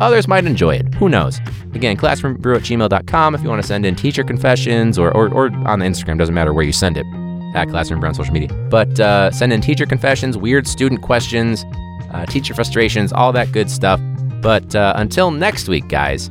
others 0.00 0.28
might 0.28 0.44
enjoy 0.44 0.76
it. 0.76 0.94
Who 0.94 1.08
knows? 1.08 1.38
Again, 1.74 1.96
classroombrew 1.96 2.56
at 2.56 2.62
gmail.com 2.62 3.34
if 3.34 3.42
you 3.42 3.48
want 3.48 3.62
to 3.62 3.66
send 3.66 3.84
in 3.84 3.94
teacher 3.94 4.24
confessions 4.24 4.98
or, 4.98 5.10
or, 5.12 5.28
or 5.32 5.46
on 5.66 5.78
the 5.78 5.86
Instagram, 5.86 6.18
doesn't 6.18 6.34
matter 6.34 6.52
where 6.52 6.64
you 6.64 6.72
send 6.72 6.96
it, 6.96 7.06
at 7.54 7.68
Classroom 7.68 8.00
Brew 8.00 8.08
on 8.08 8.14
social 8.14 8.32
media. 8.32 8.52
But 8.70 9.00
uh, 9.00 9.30
send 9.30 9.52
in 9.52 9.60
teacher 9.60 9.86
confessions, 9.86 10.36
weird 10.36 10.66
student 10.66 11.02
questions, 11.02 11.64
uh, 12.12 12.26
teacher 12.26 12.54
frustrations, 12.54 13.12
all 13.12 13.32
that 13.32 13.52
good 13.52 13.70
stuff. 13.70 14.00
But 14.40 14.74
uh, 14.74 14.92
until 14.96 15.30
next 15.30 15.68
week, 15.68 15.88
guys, 15.88 16.30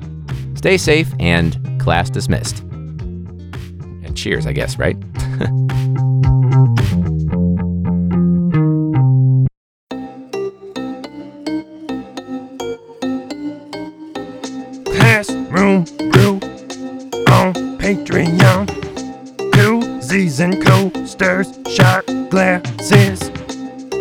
stay 0.56 0.78
safe 0.78 1.14
and 1.20 1.58
class 1.82 2.10
dismissed. 2.10 2.60
And 2.60 4.16
cheers, 4.16 4.46
I 4.48 4.54
guess, 4.54 4.78
right? 4.78 4.96
Patreon. 17.86 18.66
Koozies 19.52 20.40
and 20.40 20.60
coasters, 20.66 21.48
shot 21.72 22.04
glasses, 22.32 23.30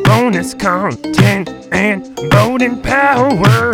bonus 0.04 0.54
content 0.54 1.50
and 1.70 2.18
voting 2.32 2.80
power. 2.80 3.72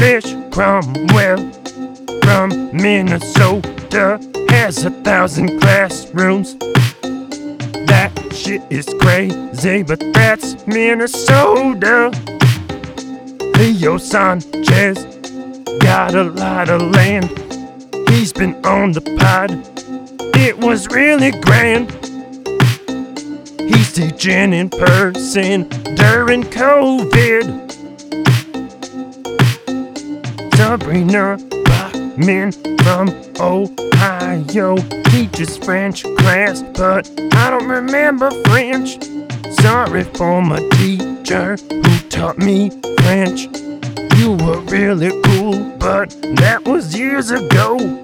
Lish 0.00 0.34
Cromwell 0.50 1.38
from 2.24 2.72
Minnesota 2.72 4.18
has 4.48 4.84
a 4.84 4.90
thousand 4.90 5.60
classrooms. 5.60 6.56
That 7.86 8.10
shit 8.32 8.62
is 8.70 8.92
crazy, 9.00 9.84
but 9.84 10.00
that's 10.14 10.66
Minnesota. 10.66 12.10
Leo 13.56 13.98
Sanchez 13.98 14.98
got 15.78 16.16
a 16.16 16.24
lot 16.24 16.68
of 16.68 16.82
land. 16.90 17.41
He's 18.12 18.30
been 18.30 18.54
on 18.66 18.92
the 18.92 19.00
pod. 19.00 19.50
It 20.36 20.58
was 20.58 20.86
really 20.88 21.30
grand. 21.30 21.90
He's 23.58 23.92
teaching 23.94 24.52
in 24.52 24.68
person 24.68 25.66
during 25.96 26.42
COVID. 26.44 27.42
Sabrina 30.54 31.38
Bachman 31.64 32.52
from 32.82 33.08
Ohio 33.40 34.76
teaches 35.04 35.56
French 35.56 36.02
class, 36.18 36.62
but 36.74 37.10
I 37.32 37.50
don't 37.50 37.66
remember 37.66 38.30
French. 38.44 39.02
Sorry 39.62 40.04
for 40.04 40.42
my 40.42 40.60
teacher 40.74 41.56
who 41.56 41.98
taught 42.10 42.36
me 42.36 42.68
French. 42.98 43.48
You 44.18 44.32
were 44.32 44.60
really 44.70 45.10
cool, 45.24 45.58
but 45.78 46.10
that 46.36 46.62
was 46.66 46.96
years 46.96 47.30
ago. 47.30 48.01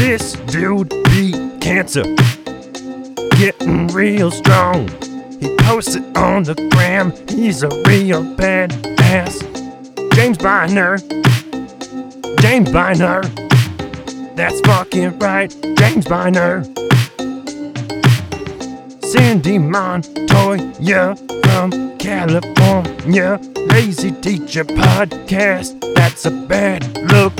This 0.00 0.32
dude 0.32 0.88
beat 1.10 1.60
cancer, 1.60 2.04
getting 3.36 3.86
real 3.88 4.30
strong. 4.30 4.88
He 5.38 5.54
posts 5.58 5.94
it 5.94 6.16
on 6.16 6.44
the 6.44 6.54
gram, 6.72 7.12
he's 7.28 7.62
a 7.62 7.68
real 7.86 8.22
badass. 8.34 9.42
James 10.14 10.38
Biner, 10.38 10.98
James 12.40 12.70
Biner, 12.70 13.20
that's 14.36 14.58
fucking 14.62 15.18
right, 15.18 15.50
James 15.76 16.06
Biner. 16.06 16.64
Sandy 19.04 19.58
Montoya 19.58 21.14
from 21.44 21.98
California. 21.98 23.38
Lazy 23.68 24.12
Teacher 24.12 24.64
Podcast, 24.64 25.78
that's 25.94 26.24
a 26.24 26.30
bad 26.30 26.96
look. 27.12 27.39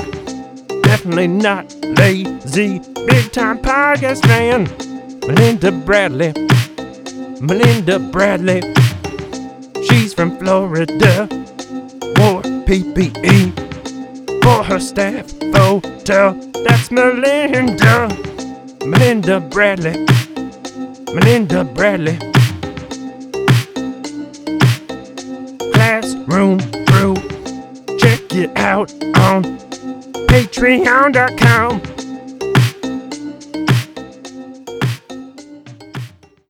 Definitely 0.91 1.29
not 1.29 1.73
lazy. 1.97 2.79
Big 3.07 3.31
time 3.31 3.59
podcast 3.59 4.21
fan. 4.27 4.65
Melinda 5.25 5.71
Bradley. 5.71 6.33
Melinda 7.39 7.97
Bradley. 7.97 8.59
She's 9.85 10.13
from 10.13 10.37
Florida. 10.37 11.29
Wore 12.17 12.41
PPE 12.67 13.53
for 14.43 14.63
her 14.65 14.81
staff 14.81 15.31
photo. 15.53 16.33
That's 16.65 16.91
Melinda. 16.91 18.09
Melinda 18.85 19.39
Bradley. 19.39 20.05
Melinda 21.15 21.63
Bradley. 21.63 22.17
Classroom 25.71 26.57
Brew. 26.85 27.15
Check 27.97 28.33
it 28.33 28.51
out 28.57 28.91
on 29.15 29.70
patreon.com 30.31 31.90